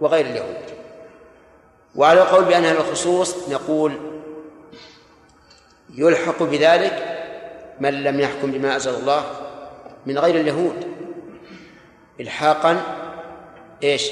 وغير 0.00 0.26
اليهود. 0.26 0.56
وعلى 1.96 2.22
القول 2.22 2.44
بأنها 2.44 2.72
الخصوص 2.72 3.48
نقول 3.48 3.92
يلحق 5.94 6.42
بذلك 6.42 7.18
من 7.80 8.02
لم 8.02 8.20
يحكم 8.20 8.50
بما 8.50 8.74
أنزل 8.74 8.94
الله 8.94 9.24
من 10.06 10.18
غير 10.18 10.34
اليهود. 10.34 10.97
إلحاقا 12.20 12.82
إيش؟ 13.82 14.10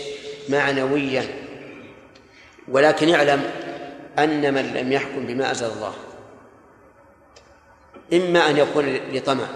معنويا. 0.48 1.46
ولكن 2.68 3.14
اعلم 3.14 3.50
أن 4.18 4.54
من 4.54 4.74
لم 4.74 4.92
يحكم 4.92 5.26
بما 5.26 5.48
أنزل 5.48 5.66
الله. 5.66 5.94
إما 8.12 8.50
أن 8.50 8.56
يكون 8.56 8.94
لطمع 9.12 9.46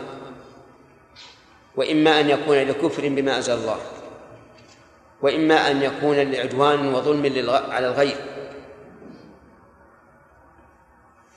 وإما 1.77 2.21
أن 2.21 2.31
يكون 2.31 2.57
لكفر 2.57 3.09
بما 3.09 3.37
أنزل 3.37 3.55
الله 3.55 3.81
وإما 5.23 5.71
أن 5.71 5.83
يكون 5.83 6.17
لعدوان 6.17 6.95
وظلم 6.95 7.51
على 7.51 7.87
الغير. 7.89 8.17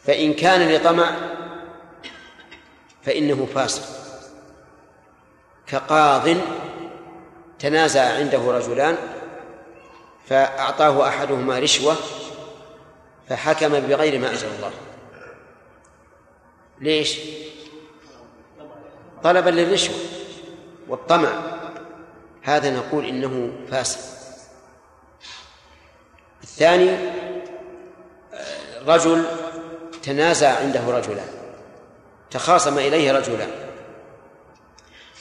فإن 0.04 0.34
كان 0.34 0.72
لطمع 0.72 1.12
فإنه 3.04 3.48
فاسق. 3.56 4.04
كقاض 5.68 6.38
تنازع 7.64 8.02
عنده 8.02 8.52
رجلان 8.52 8.98
فأعطاه 10.30 11.08
أحدهما 11.08 11.60
رشوة 11.60 11.96
فحكم 13.30 13.80
بغير 13.80 14.20
ما 14.20 14.30
أنزل 14.30 14.48
الله. 14.48 14.72
ليش؟ 16.82 17.20
طلبا 19.24 19.50
للرشوة 19.50 19.96
والطمع. 20.88 21.30
هذا 22.42 22.70
نقول 22.70 23.06
إنه 23.06 23.52
فاسد. 23.72 24.00
الثاني 26.44 26.98
رجل 28.88 29.26
تنازع 30.04 30.60
عنده 30.60 30.82
رجلان 30.88 31.28
تخاصم 32.32 32.78
إليه 32.78 33.12
رجلان 33.12 33.50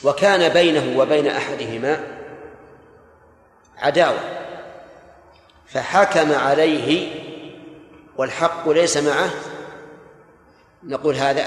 وكان 0.03 0.53
بينه 0.53 0.99
وبين 0.99 1.27
أحدهما 1.27 2.22
عداوة. 3.83 4.19
فحكم 5.67 6.31
عليه 6.31 7.09
والحق 8.17 8.69
ليس 8.69 8.97
معه. 8.97 9.29
نقول 10.83 11.15
هذا 11.15 11.45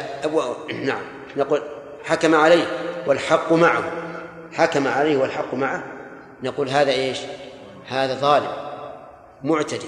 نعم. 0.72 1.02
نقول 1.36 1.62
حكم 2.04 2.34
عليه 2.34 2.64
والحق 3.06 3.52
معه. 3.52 3.84
حكم 4.52 4.88
عليه 4.88 5.16
والحق 5.16 5.54
معه. 5.54 5.84
نقول 6.42 6.68
هذا 6.68 6.90
إيش؟ 6.90 7.18
هذا 7.88 8.14
ظالم 8.14 8.52
معتدي. 9.44 9.86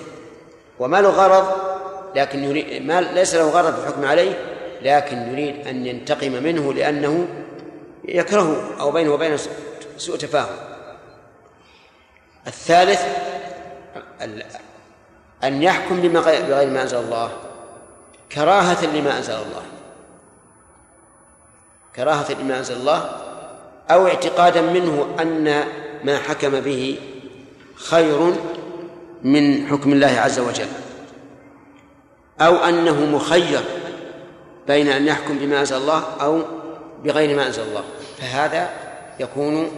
وما 0.78 1.00
له 1.00 1.08
غرض 1.08 1.68
لكن 2.16 2.44
يريد 2.44 2.86
ما 2.86 3.00
ليس 3.00 3.34
له 3.34 3.50
غرض 3.50 3.74
في 3.74 3.80
الحكم 3.80 4.04
عليه 4.04 4.38
لكن 4.82 5.16
يريد 5.16 5.66
أن 5.66 5.86
ينتقم 5.86 6.32
منه 6.32 6.72
لأنه 6.72 7.28
يكرهه 8.04 8.80
أو 8.80 8.90
بينه 8.90 9.12
وبينه 9.12 9.38
سوء 9.96 10.16
تفاهم. 10.16 10.77
الثالث 12.48 13.02
أن 15.44 15.62
يحكم 15.62 16.00
بما 16.00 16.20
بغير 16.20 16.70
ما 16.70 16.82
أنزل 16.82 16.98
الله 16.98 17.30
كراهة 18.32 18.86
لما 18.86 19.16
أنزل 19.18 19.34
الله. 19.34 19.62
كراهة 21.96 22.32
لما 22.32 22.58
أنزل 22.58 22.76
الله 22.76 23.10
أو 23.90 24.06
اعتقادا 24.06 24.60
منه 24.60 25.06
أن 25.20 25.64
ما 26.04 26.18
حكم 26.18 26.60
به 26.60 26.98
خير 27.74 28.34
من 29.22 29.66
حكم 29.66 29.92
الله 29.92 30.20
عز 30.20 30.38
وجل. 30.38 30.68
أو 32.40 32.56
أنه 32.56 33.16
مخير 33.16 33.60
بين 34.68 34.88
أن 34.88 35.06
يحكم 35.06 35.38
بما 35.38 35.60
أنزل 35.60 35.76
الله 35.76 36.02
أو 36.20 36.42
بغير 37.04 37.36
ما 37.36 37.46
أنزل 37.46 37.62
الله. 37.62 37.84
فهذا 38.18 38.70
يكون 39.20 39.70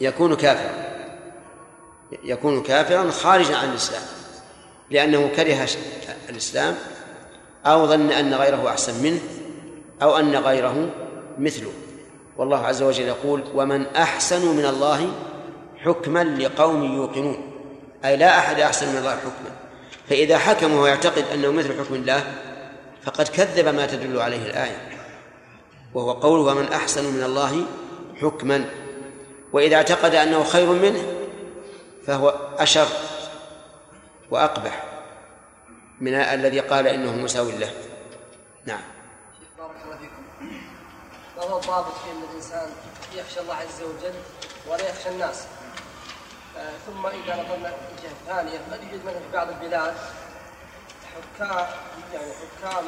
يكون 0.00 0.34
كافرا. 0.34 0.95
يكون 2.24 2.62
كافرا 2.62 3.10
خارجا 3.10 3.56
عن 3.56 3.70
الإسلام 3.70 4.02
لأنه 4.90 5.30
كره 5.36 5.68
الإسلام 6.28 6.74
أو 7.66 7.86
ظن 7.86 8.10
أن 8.10 8.34
غيره 8.34 8.68
أحسن 8.68 9.02
منه 9.02 9.20
أو 10.02 10.16
أن 10.16 10.36
غيره 10.36 10.88
مثله. 11.38 11.72
والله 12.36 12.66
عز 12.66 12.82
وجل 12.82 13.04
يقول 13.04 13.44
ومن 13.54 13.86
أحسن 13.86 14.56
من 14.56 14.64
الله 14.64 15.12
حكما 15.84 16.24
لقوم 16.24 16.94
يوقنون. 16.94 17.52
أي 18.04 18.16
لا 18.16 18.38
أحد 18.38 18.60
أحسن 18.60 18.88
من 18.88 18.98
الله 18.98 19.16
حكما. 19.16 19.50
فإذا 20.08 20.38
حكم 20.38 20.72
ويعتقد 20.72 21.24
أنه 21.34 21.50
مثل 21.50 21.78
حكم 21.78 21.94
الله 21.94 22.24
فقد 23.02 23.28
كذب 23.28 23.68
ما 23.68 23.86
تدل 23.86 24.20
عليه 24.20 24.46
الآية. 24.46 24.88
وهو 25.94 26.12
قول 26.12 26.38
ومن 26.38 26.72
أحسن 26.72 27.14
من 27.14 27.22
الله 27.22 27.64
حكما. 28.22 28.64
وإذا 29.52 29.76
اعتقد 29.76 30.14
أنه 30.14 30.44
خير 30.44 30.66
منه 30.66 31.02
فهو 32.06 32.34
أشر 32.58 32.88
وأقبح 34.30 34.84
من 36.00 36.14
الذي 36.14 36.60
قال 36.60 36.86
إنه 36.86 37.12
مساو 37.12 37.50
له. 37.50 37.72
نعم. 38.64 38.80
بارك 39.58 39.70
الله 39.84 39.96
فيكم. 39.96 40.22
ما 41.36 41.42
هو 41.42 41.58
الضابط 41.58 41.92
في 42.04 42.10
أن 42.10 42.22
الإنسان 42.30 42.68
يخشى 43.14 43.40
الله 43.40 43.54
عز 43.54 43.82
وجل 43.82 44.14
ولا 44.68 44.90
يخشى 44.90 45.08
الناس. 45.08 45.44
آه 46.56 46.72
ثم 46.86 47.06
إذا 47.06 47.42
نظرنا 47.42 47.68
الجهة 47.68 48.10
الثانية 48.20 48.58
قد 48.72 48.82
يوجد 48.82 49.04
مثلا 49.04 49.18
في 49.18 49.32
بعض 49.32 49.48
البلاد 49.48 49.94
حكام 51.14 51.66
يعني 52.14 52.32
حكام 52.32 52.84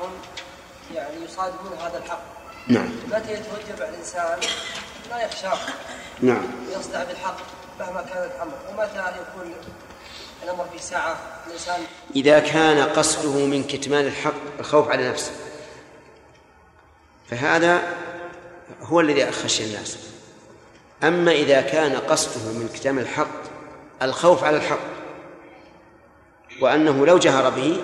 يعني 0.95 1.25
يصادمون 1.25 1.79
هذا 1.79 1.99
الحق. 1.99 2.23
نعم. 2.69 2.93
متى 3.07 3.33
يتوجب 3.33 3.83
على 3.83 3.89
الإنسان؟ 3.89 4.39
لا 5.11 5.25
يخشاه. 5.25 5.59
نعم. 6.21 6.47
يصدع 6.71 7.05
بالحق. 7.05 7.58
مهما 7.81 8.03
كان 8.03 8.31
الأمر 8.37 8.53
ومتى 8.71 8.99
يكون 8.99 9.55
الأمر 10.43 10.67
في 10.73 10.83
ساعة. 10.83 11.17
الإنسان 11.47 11.81
إذا 12.17 12.39
كان 12.39 12.89
قصده 12.89 13.47
من 13.47 13.65
كتمان 13.65 14.07
الحق 14.07 14.59
الخوف 14.59 14.89
على 14.89 15.09
نفسه. 15.09 15.33
فهذا 17.31 17.83
هو 18.83 19.01
الذي 19.01 19.33
خشي 19.33 19.65
الناس. 19.65 19.99
أما 21.03 21.33
إذا 21.33 21.61
كان 21.61 21.97
قصده 21.97 22.53
من 22.53 22.69
كتمان 22.75 22.99
الحق 22.99 23.49
الخوف 24.03 24.45
على 24.45 24.57
الحق 24.57 24.79
وأنه 26.61 27.07
لو 27.07 27.19
جهر 27.19 27.51
به 27.51 27.83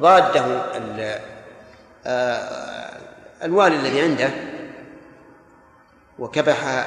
ضاده 0.00 0.62
آه، 2.06 3.00
الوالي 3.42 3.76
الذي 3.76 4.00
عنده 4.00 4.30
وكبح 6.18 6.86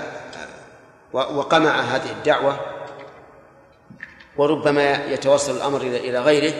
وقمع 1.13 1.81
هذه 1.81 2.11
الدعوة 2.11 2.59
وربما 4.37 5.05
يتوصل 5.05 5.55
الأمر 5.57 5.81
إلى 5.81 6.19
غيره 6.19 6.53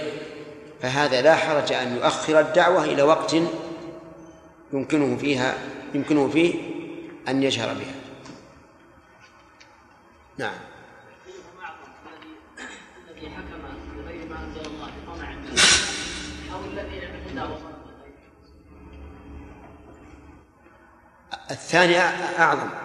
فهذا 0.82 1.22
لا 1.22 1.36
حرج 1.36 1.74
أن 1.74 1.96
يؤخر 1.96 2.40
الدعوة 2.40 2.84
إلى 2.84 3.04
وقت 3.04 3.36
يمكنه 4.74 5.18
فيها 5.18 5.56
يمكنه 5.94 6.30
فيه 6.30 6.56
أن 7.28 7.44
يجهر 7.44 7.74
بها. 7.74 7.94
نعم. 10.38 10.54
الثاني 21.52 22.00
أعظم. 22.40 22.83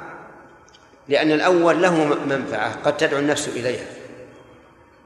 لأن 1.09 1.33
الأول 1.33 1.83
له 1.83 2.05
منفعة 2.05 2.83
قد 2.83 2.97
تدعو 2.97 3.19
النفس 3.19 3.49
إليها. 3.49 3.87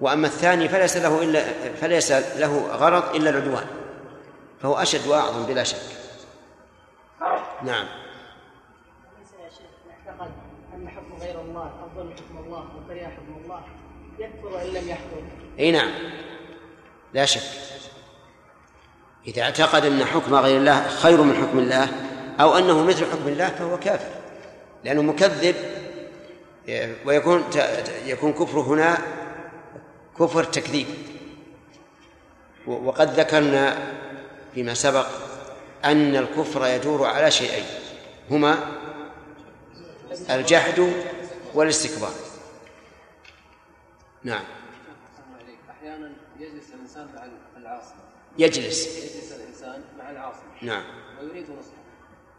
وأما 0.01 0.27
الثاني 0.27 0.69
فليس 0.69 0.97
له 0.97 1.23
إلا 1.23 1.45
فليس 1.81 2.13
له 2.13 2.67
غرض 2.73 3.15
إلا 3.15 3.31
العدوان. 3.31 3.67
فهو 4.63 4.75
أشد 4.75 5.07
وأعظم 5.07 5.47
بلا 5.47 5.65
شك. 5.65 5.79
نعم. 7.63 7.87
أن 10.75 10.89
حكم 10.89 11.23
غير 11.23 11.41
الله 11.41 11.71
من 11.97 12.13
حكم 12.13 12.39
الله 12.45 12.65
حكم 12.89 13.43
الله 13.45 13.61
يكفر 14.19 14.79
لم 14.79 14.89
يحكم. 14.89 15.29
إي 15.59 15.71
نعم. 15.71 15.91
لا 17.15 17.25
شك. 17.25 17.43
إذا 19.27 19.43
اعتقد 19.43 19.85
أن 19.85 20.05
حكم 20.05 20.35
غير 20.35 20.57
الله 20.57 20.89
خير 20.89 21.23
من 21.23 21.35
حكم 21.35 21.59
الله 21.59 21.89
أو 22.41 22.59
أنه 22.59 22.85
مثل 22.85 23.07
حكم 23.07 23.29
الله 23.29 23.49
فهو 23.49 23.79
كافر. 23.79 24.11
لأنه 24.85 25.03
مكذب 25.03 25.55
ويكون 27.05 27.45
يكون 28.05 28.33
كفر 28.33 28.61
هنا 28.61 28.99
كفر 30.19 30.45
تكذيب. 30.45 30.87
وقد 32.67 33.21
ذكرنا 33.21 33.93
فيما 34.55 34.75
سبق 34.75 35.07
أن 35.85 36.17
الكفر 36.17 36.67
يدور 36.67 37.07
على 37.07 37.31
شيئين 37.31 37.65
هما 38.31 38.59
الجحد 40.31 40.93
والاستكبار. 41.55 42.13
نعم. 44.25 44.45
أحيانا 45.71 46.13
يجلس 46.41 46.71
الإنسان 46.75 47.09
مع 47.15 47.27
العاصي. 47.57 47.95
يجلس. 48.39 48.87
يجلس 48.87 49.33
الإنسان 49.33 49.85
مع 49.99 50.11
العاصي. 50.11 50.43
نعم. 50.63 50.85
ويريد 51.21 51.45
نصحه. 51.51 51.82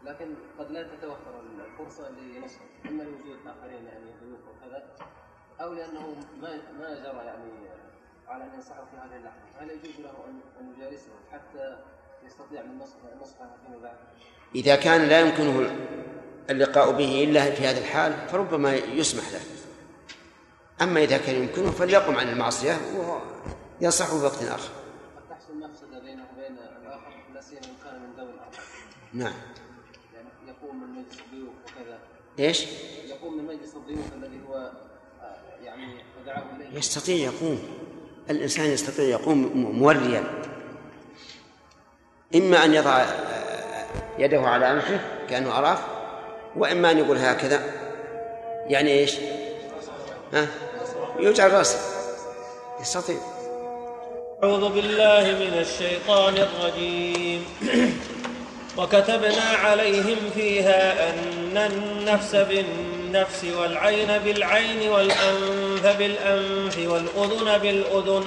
لكن 0.04 0.34
قد 0.58 0.70
لا 0.70 0.82
تتوفر 0.82 1.40
الفرصة 1.40 2.10
لنصحه 2.10 2.64
إما 2.88 3.02
لوجود 3.02 3.38
آخرين 3.46 3.84
يعني 3.84 4.04
ضيوف 4.22 4.40
وكذا 4.40 4.82
أو 5.60 5.72
لأنه 5.72 6.16
ما 6.42 6.56
ما 6.78 6.94
جرى 6.94 7.24
يعني 7.26 7.50
على 8.28 8.44
أن 8.44 8.54
ينصحه 8.54 8.84
في 8.84 8.96
هذه 8.96 9.16
اللحظة. 9.16 9.40
هل 9.58 9.70
يجوز 9.70 10.00
له 10.00 10.10
ان 10.10 10.40
أن 10.60 10.74
يجالسه 10.76 11.12
حتى 11.32 11.78
يستطيع 12.26 12.62
من 12.62 12.78
نصحه 12.78 13.14
نصحه 13.22 13.56
فيما 13.66 13.78
بعد؟ 13.82 13.96
إذا 14.54 14.76
كان 14.76 15.08
لا 15.08 15.20
يمكنه 15.20 15.76
اللقاء 16.50 16.92
به 16.92 17.24
إلا 17.24 17.50
في 17.50 17.66
هذا 17.66 17.78
الحال 17.78 18.28
فربما 18.28 18.74
يسمح 18.74 19.32
له. 19.32 19.40
أما 20.82 21.00
إذا 21.00 21.18
كان 21.18 21.34
يمكنه 21.34 21.70
فليقم 21.70 22.16
عن 22.16 22.28
المعصية 22.28 22.76
وينصحه 23.80 24.18
في 24.18 24.24
وقت 24.24 24.42
آخر. 24.42 24.72
قد 25.16 25.28
تحصل 25.30 25.60
مفسدة 25.60 25.98
بينه 25.98 26.26
وبين 26.32 26.58
الآخر 26.58 27.12
لا 27.34 27.40
سيما 27.40 27.60
إن 27.60 27.74
كان 27.84 28.02
من 28.02 28.12
ذوي 28.16 28.30
الآخر. 28.30 28.62
نعم 29.12 29.34
يعني 30.14 30.28
يقوم 30.46 30.80
من 30.80 30.88
مجلس 30.88 31.20
الضيوف 31.20 31.54
إيش؟ 32.38 32.64
يقوم 33.08 33.36
من 33.36 33.44
مجلس 33.44 33.74
الضيوف 33.76 34.12
الذي 34.16 34.40
هو 34.48 34.54
آه، 34.54 35.64
يعني 35.64 35.94
دعاه 36.26 36.42
إليه. 36.56 36.78
يستطيع 36.78 37.16
يقوم. 37.16 37.58
الإنسان 38.30 38.66
يستطيع 38.66 39.04
يقوم 39.04 39.38
موريا. 39.78 40.24
إما 42.34 42.64
أن 42.64 42.74
يضع 42.74 42.96
آه، 42.98 43.86
يده 44.18 44.40
على 44.40 44.72
أنفه 44.72 45.00
كأنه 45.30 45.52
عرف 45.52 45.80
وإما 46.56 46.90
أن 46.90 46.98
يقول 46.98 47.18
هكذا. 47.18 47.62
يعني 48.66 48.90
إيش؟ 48.90 49.16
ها؟ 50.32 50.48
يجعل 51.18 51.52
رأسه. 51.52 51.78
يستطيع. 52.80 53.16
أعوذ 54.44 54.72
بالله 54.72 55.22
من 55.22 55.58
الشيطان 55.60 56.34
الرجيم. 56.36 57.44
وكتبنا 58.76 59.44
عليهم 59.64 60.16
فيها 60.34 61.10
أن 61.10 61.56
النفس 61.56 62.36
بالنفس 62.36 63.44
والعين 63.58 64.18
بالعين 64.24 64.90
والأنف 64.90 65.86
بالأنف 65.98 66.78
والأذن 66.78 67.58
بالأذن 67.58 68.24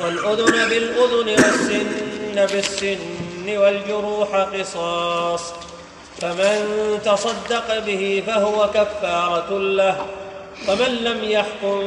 والأذن 0.00 0.68
بالأذن 0.68 1.28
والسن 1.28 2.46
بالسن 2.54 3.56
والجروح 3.58 4.36
قصاص 4.36 5.52
فمن 6.20 6.98
تصدق 7.04 7.78
به 7.78 8.22
فهو 8.26 8.70
كفارة 8.74 9.58
له 9.58 10.06
ومن 10.68 10.96
لم 11.00 11.24
يحكم 11.24 11.80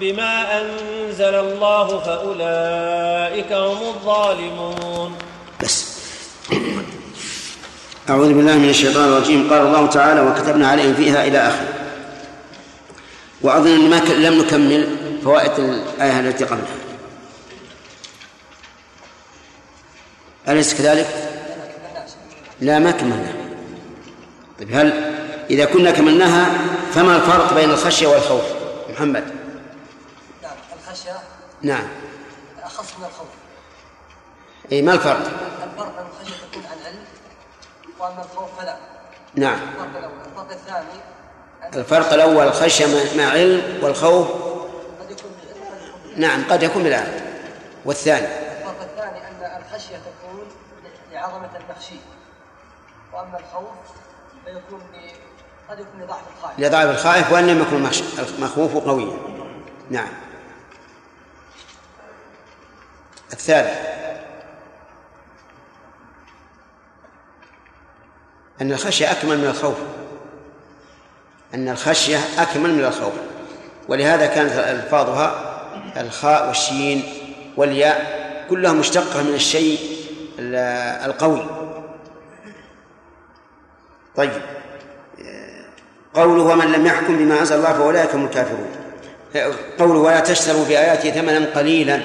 بما 0.00 0.60
أنزل 0.60 1.34
الله 1.34 1.98
فأولئك 1.98 3.52
هم 3.52 3.88
الظالمون 3.88 5.27
أعوذ 8.10 8.34
بالله 8.34 8.56
من 8.56 8.68
الشيطان 8.68 9.08
الرجيم. 9.08 9.50
قال 9.50 9.60
الله 9.66 9.86
تعالى 9.86 10.20
وكتبنا 10.20 10.68
عليهم 10.68 10.94
فيها 10.94 11.24
إلى 11.24 11.38
آخره. 11.38 11.68
وأظن 13.42 13.74
أن 13.74 13.90
ما 13.90 13.96
لم 13.96 14.40
نكمل 14.40 14.96
فوائد 15.24 15.58
الآية 15.58 16.20
التي 16.20 16.44
قبلها. 16.44 16.76
أليس 20.48 20.74
كذلك؟ 20.74 21.08
لا 22.60 22.78
ما 22.78 22.90
كملنا. 22.90 23.32
طيب 24.58 24.74
هل 24.74 25.14
إذا 25.50 25.64
كنا 25.64 25.90
كملناها 25.90 26.50
فما 26.94 27.16
الفرق 27.16 27.54
بين 27.54 27.70
الخشية 27.70 28.06
والخوف؟ 28.06 28.44
محمد. 28.90 29.24
نعم 30.42 30.56
الخشية. 30.78 31.18
نعم. 31.62 31.88
أخص 32.62 32.98
من 32.98 33.04
الخوف. 33.04 33.28
إيه 34.72 34.82
ما 34.82 34.94
الفرق؟ 34.94 35.16
الفرق 35.72 35.98
أن 35.98 36.06
الخشية 36.20 36.36
تكون 36.52 36.62
عن 36.62 36.86
علم 36.86 37.04
وأما 38.00 38.22
الخوف 38.22 38.60
فلا. 38.60 38.76
نعم. 39.34 39.58
الفرق 39.58 39.96
الأول. 39.98 40.12
الفرق 40.26 40.50
الثاني 40.50 41.00
الفرق 41.76 42.12
الأول 42.12 42.46
الخشية 42.46 42.86
مع- 43.16 43.30
علم 43.30 43.84
والخوف. 43.84 44.28
قد 45.00 45.10
يكون 45.10 45.30
بالعلم. 45.42 46.20
نعم 46.20 46.44
قد 46.50 46.62
يكون 46.62 46.82
بالعلم 46.82 47.20
والثاني؟ 47.84 48.26
الفرق 48.26 48.80
الثاني 48.82 49.18
أن 49.28 49.62
الخشية 49.62 49.96
تكون 49.96 50.40
لعظمة 51.12 51.48
المخشي 51.56 51.96
وأما 53.12 53.38
الخوف 53.38 53.68
فيكون 54.44 54.82
قد 55.70 55.78
يكون 55.80 56.00
لضعف 56.02 56.20
الخائف. 56.38 56.58
لضعف 56.60 56.90
الخائف 56.90 57.32
وأن 57.32 57.46
لم 57.46 57.62
يكن 57.62 57.88
المخوف 58.36 58.76
قويا 58.76 59.16
نعم. 59.90 60.08
الثالث؟ 63.32 63.78
أن 68.62 68.72
الخشية 68.72 69.10
أكمل 69.12 69.38
من 69.38 69.44
الخوف. 69.44 69.76
أن 71.54 71.68
الخشية 71.68 72.18
أكمل 72.38 72.74
من 72.74 72.84
الخوف. 72.84 73.12
ولهذا 73.88 74.26
كانت 74.26 74.52
ألفاظها 74.52 75.44
الخاء 75.96 76.46
والشين 76.48 77.02
والياء 77.56 78.18
كلها 78.50 78.72
مشتقة 78.72 79.22
من 79.22 79.34
الشيء 79.34 79.78
ال- 80.38 81.08
القوي. 81.10 81.46
طيب. 84.16 84.32
قوله 86.14 86.42
ومن 86.42 86.72
لم 86.72 86.86
يحكم 86.86 87.16
بما 87.18 87.40
أنزل 87.40 87.56
الله 87.56 87.72
فأولئك 87.72 88.14
هم 88.14 88.24
الكافرون. 88.24 88.68
قوله 89.78 89.98
ولا 89.98 90.20
تشتروا 90.20 90.64
باياتي 90.64 91.10
ثمنا 91.12 91.46
قليلا. 91.54 92.00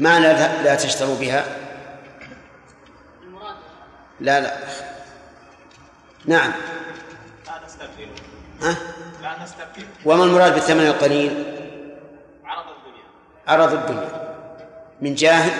معنى 0.00 0.32
لا 0.64 0.74
تشتروا 0.74 1.16
بها؟ 1.16 1.44
لا 4.20 4.40
لا. 4.40 4.56
نعم. 6.26 6.52
لا 7.46 7.52
نستبدل 7.66 8.08
ها؟ 8.62 8.76
لا 9.22 9.42
نستبدل 9.44 9.88
وما 10.04 10.24
المراد 10.24 10.54
بالثمن 10.54 10.86
القليل؟ 10.86 11.44
عرض 12.44 12.64
الدنيا. 12.66 13.04
عرض 13.48 13.72
الدنيا. 13.72 14.36
من 15.00 15.14
جاه 15.14 15.50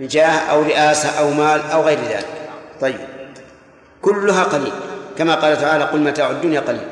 من 0.00 0.06
جاه 0.06 0.50
أو 0.50 0.62
رئاسة 0.62 1.18
أو 1.18 1.30
مال 1.30 1.70
أو 1.70 1.82
غير 1.82 1.98
ذلك. 1.98 2.50
طيب. 2.80 3.00
كلها 4.02 4.44
قليل. 4.44 4.72
كما 5.18 5.34
قال 5.34 5.56
تعالى 5.56 5.84
قل 5.84 6.00
متاع 6.00 6.30
الدنيا 6.30 6.60
قليل. 6.60 6.88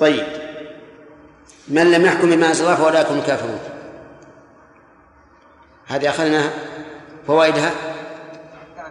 طيب. 0.00 0.26
من 1.68 1.90
لم 1.90 2.04
يحكم 2.04 2.30
بما 2.30 2.48
أنزل 2.48 2.64
الله 2.64 2.76
فأولئك 2.76 3.06
هم 3.06 3.18
الكافرون. 3.18 3.60
هذه 5.86 6.08
اخذنا 6.08 6.50
فوائدها؟ 7.26 7.70
نعم 8.76 8.90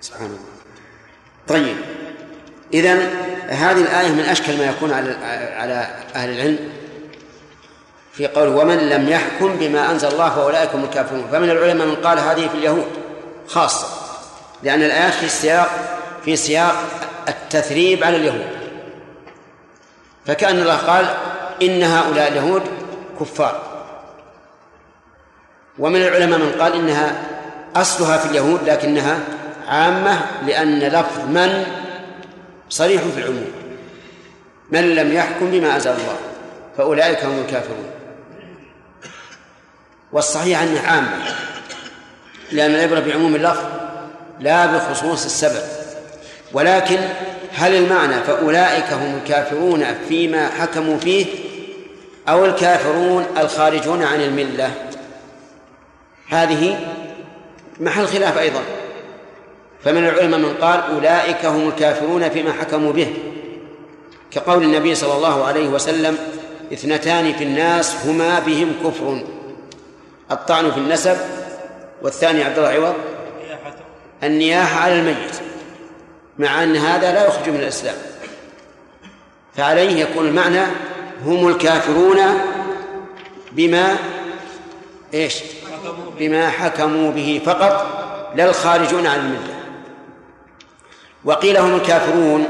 سبحان 0.00 0.26
الله. 0.26 0.49
طيب. 1.50 1.76
إذا 2.74 2.94
هذه 3.48 3.80
الآية 3.80 4.08
من 4.08 4.20
أشكل 4.20 4.58
ما 4.58 4.64
يكون 4.64 4.92
على 4.92 5.16
على 5.56 5.88
أهل 6.14 6.30
العلم 6.30 6.58
في 8.12 8.26
قول 8.26 8.48
ومن 8.48 8.76
لم 8.76 9.08
يحكم 9.08 9.56
بما 9.56 9.90
أنزل 9.90 10.08
الله 10.08 10.30
فأولئك 10.30 10.70
هم 10.74 10.84
الكافرون. 10.84 11.28
فمن 11.32 11.50
العلماء 11.50 11.86
من 11.86 11.94
قال 11.94 12.18
هذه 12.18 12.48
في 12.48 12.54
اليهود 12.54 12.86
خاصة 13.48 13.86
لأن 14.62 14.82
الآيات 14.82 15.14
في 15.14 15.28
سياق 15.28 15.68
في 16.24 16.36
سياق 16.36 16.74
التثريب 17.28 18.04
على 18.04 18.16
اليهود. 18.16 18.46
فكأن 20.26 20.58
الله 20.58 20.76
قال 20.76 21.14
إن 21.62 21.82
هؤلاء 21.82 22.28
اليهود 22.28 22.62
كفار. 23.20 23.62
ومن 25.78 26.02
العلماء 26.02 26.38
من 26.38 26.52
قال 26.60 26.74
إنها 26.74 27.22
أصلها 27.76 28.18
في 28.18 28.26
اليهود 28.26 28.60
لكنها 28.68 29.20
عامة 29.70 30.20
لأن 30.46 30.78
لفظ 30.78 31.18
من 31.28 31.66
صريح 32.68 33.02
في 33.02 33.18
العموم. 33.20 33.52
من 34.70 34.94
لم 34.94 35.12
يحكم 35.12 35.50
بما 35.50 35.74
أنزل 35.74 35.90
الله 35.90 36.16
فأولئك 36.76 37.24
هم 37.24 37.40
الكافرون. 37.40 37.90
والصحيح 40.12 40.62
أنها 40.62 40.90
عامة 40.90 41.34
لأن 42.52 42.70
العبرة 42.74 43.00
بعموم 43.00 43.34
اللفظ 43.34 43.64
لا 44.40 44.66
بخصوص 44.66 45.24
السبب. 45.24 45.62
ولكن 46.52 46.98
هل 47.54 47.74
المعنى 47.74 48.22
فأولئك 48.22 48.92
هم 48.92 49.20
الكافرون 49.22 49.84
فيما 50.08 50.48
حكموا 50.48 50.98
فيه 50.98 51.26
أو 52.28 52.44
الكافرون 52.44 53.26
الخارجون 53.38 54.02
عن 54.02 54.20
الملة؟ 54.20 54.70
هذه 56.28 56.78
محل 57.80 58.06
خلاف 58.06 58.38
أيضا. 58.38 58.79
فمن 59.84 60.08
العلماء 60.08 60.40
من 60.40 60.54
قال 60.60 60.80
أولئك 60.80 61.44
هم 61.44 61.68
الكافرون 61.68 62.28
فيما 62.28 62.52
حكموا 62.52 62.92
به. 62.92 63.14
كقول 64.30 64.62
النبي 64.62 64.94
صلى 64.94 65.16
الله 65.16 65.44
عليه 65.44 65.68
وسلم 65.68 66.18
اثنتان 66.72 67.32
في 67.32 67.44
الناس 67.44 68.06
هما 68.06 68.38
بهم 68.38 68.72
كفر. 68.84 69.22
الطعن 70.30 70.70
في 70.70 70.78
النسب 70.78 71.16
والثاني 72.02 72.44
عبد 72.44 72.58
الله 72.58 72.68
عوض. 72.68 72.94
النياحة 74.22 74.80
على 74.80 74.94
الميت 74.94 75.40
مع 76.38 76.62
أن 76.62 76.76
هذا 76.76 77.12
لا 77.12 77.26
يخرج 77.26 77.48
من 77.48 77.60
الإسلام. 77.60 77.96
فعليه 79.56 80.00
يكون 80.00 80.26
المعنى 80.26 80.62
هم 81.24 81.48
الكافرون 81.48 82.18
بما 83.52 83.96
إيش؟ 85.14 85.38
بما 86.18 86.50
حكموا 86.50 87.12
به 87.12 87.40
فقط 87.44 87.86
لا 88.34 88.44
الخارجون 88.44 89.06
عن 89.06 89.18
الملة. 89.18 89.59
وقيل 91.24 91.56
هم 91.56 91.76
الكافرون 91.76 92.46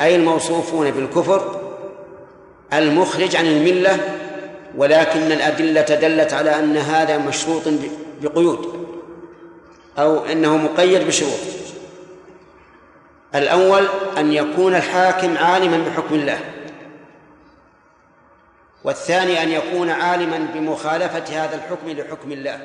أي 0.00 0.16
الموصوفون 0.16 0.90
بالكفر 0.90 1.60
المخرج 2.72 3.36
عن 3.36 3.46
الملة 3.46 3.98
ولكن 4.76 5.32
الأدلة 5.32 5.82
دلت 5.82 6.32
على 6.32 6.58
أن 6.58 6.76
هذا 6.76 7.18
مشروط 7.18 7.62
بقيود 8.22 8.86
أو 9.98 10.24
إنه 10.24 10.56
مقيد 10.56 11.06
بشروط. 11.06 11.38
الأول 13.34 13.86
أن 14.18 14.32
يكون 14.32 14.74
الحاكم 14.74 15.36
عالما 15.36 15.84
بحكم 15.88 16.14
الله 16.14 16.38
والثاني 18.84 19.42
أن 19.42 19.48
يكون 19.48 19.90
عالما 19.90 20.48
بمخالفة 20.54 21.44
هذا 21.44 21.56
الحكم 21.56 21.90
لحكم 21.90 22.32
الله. 22.32 22.60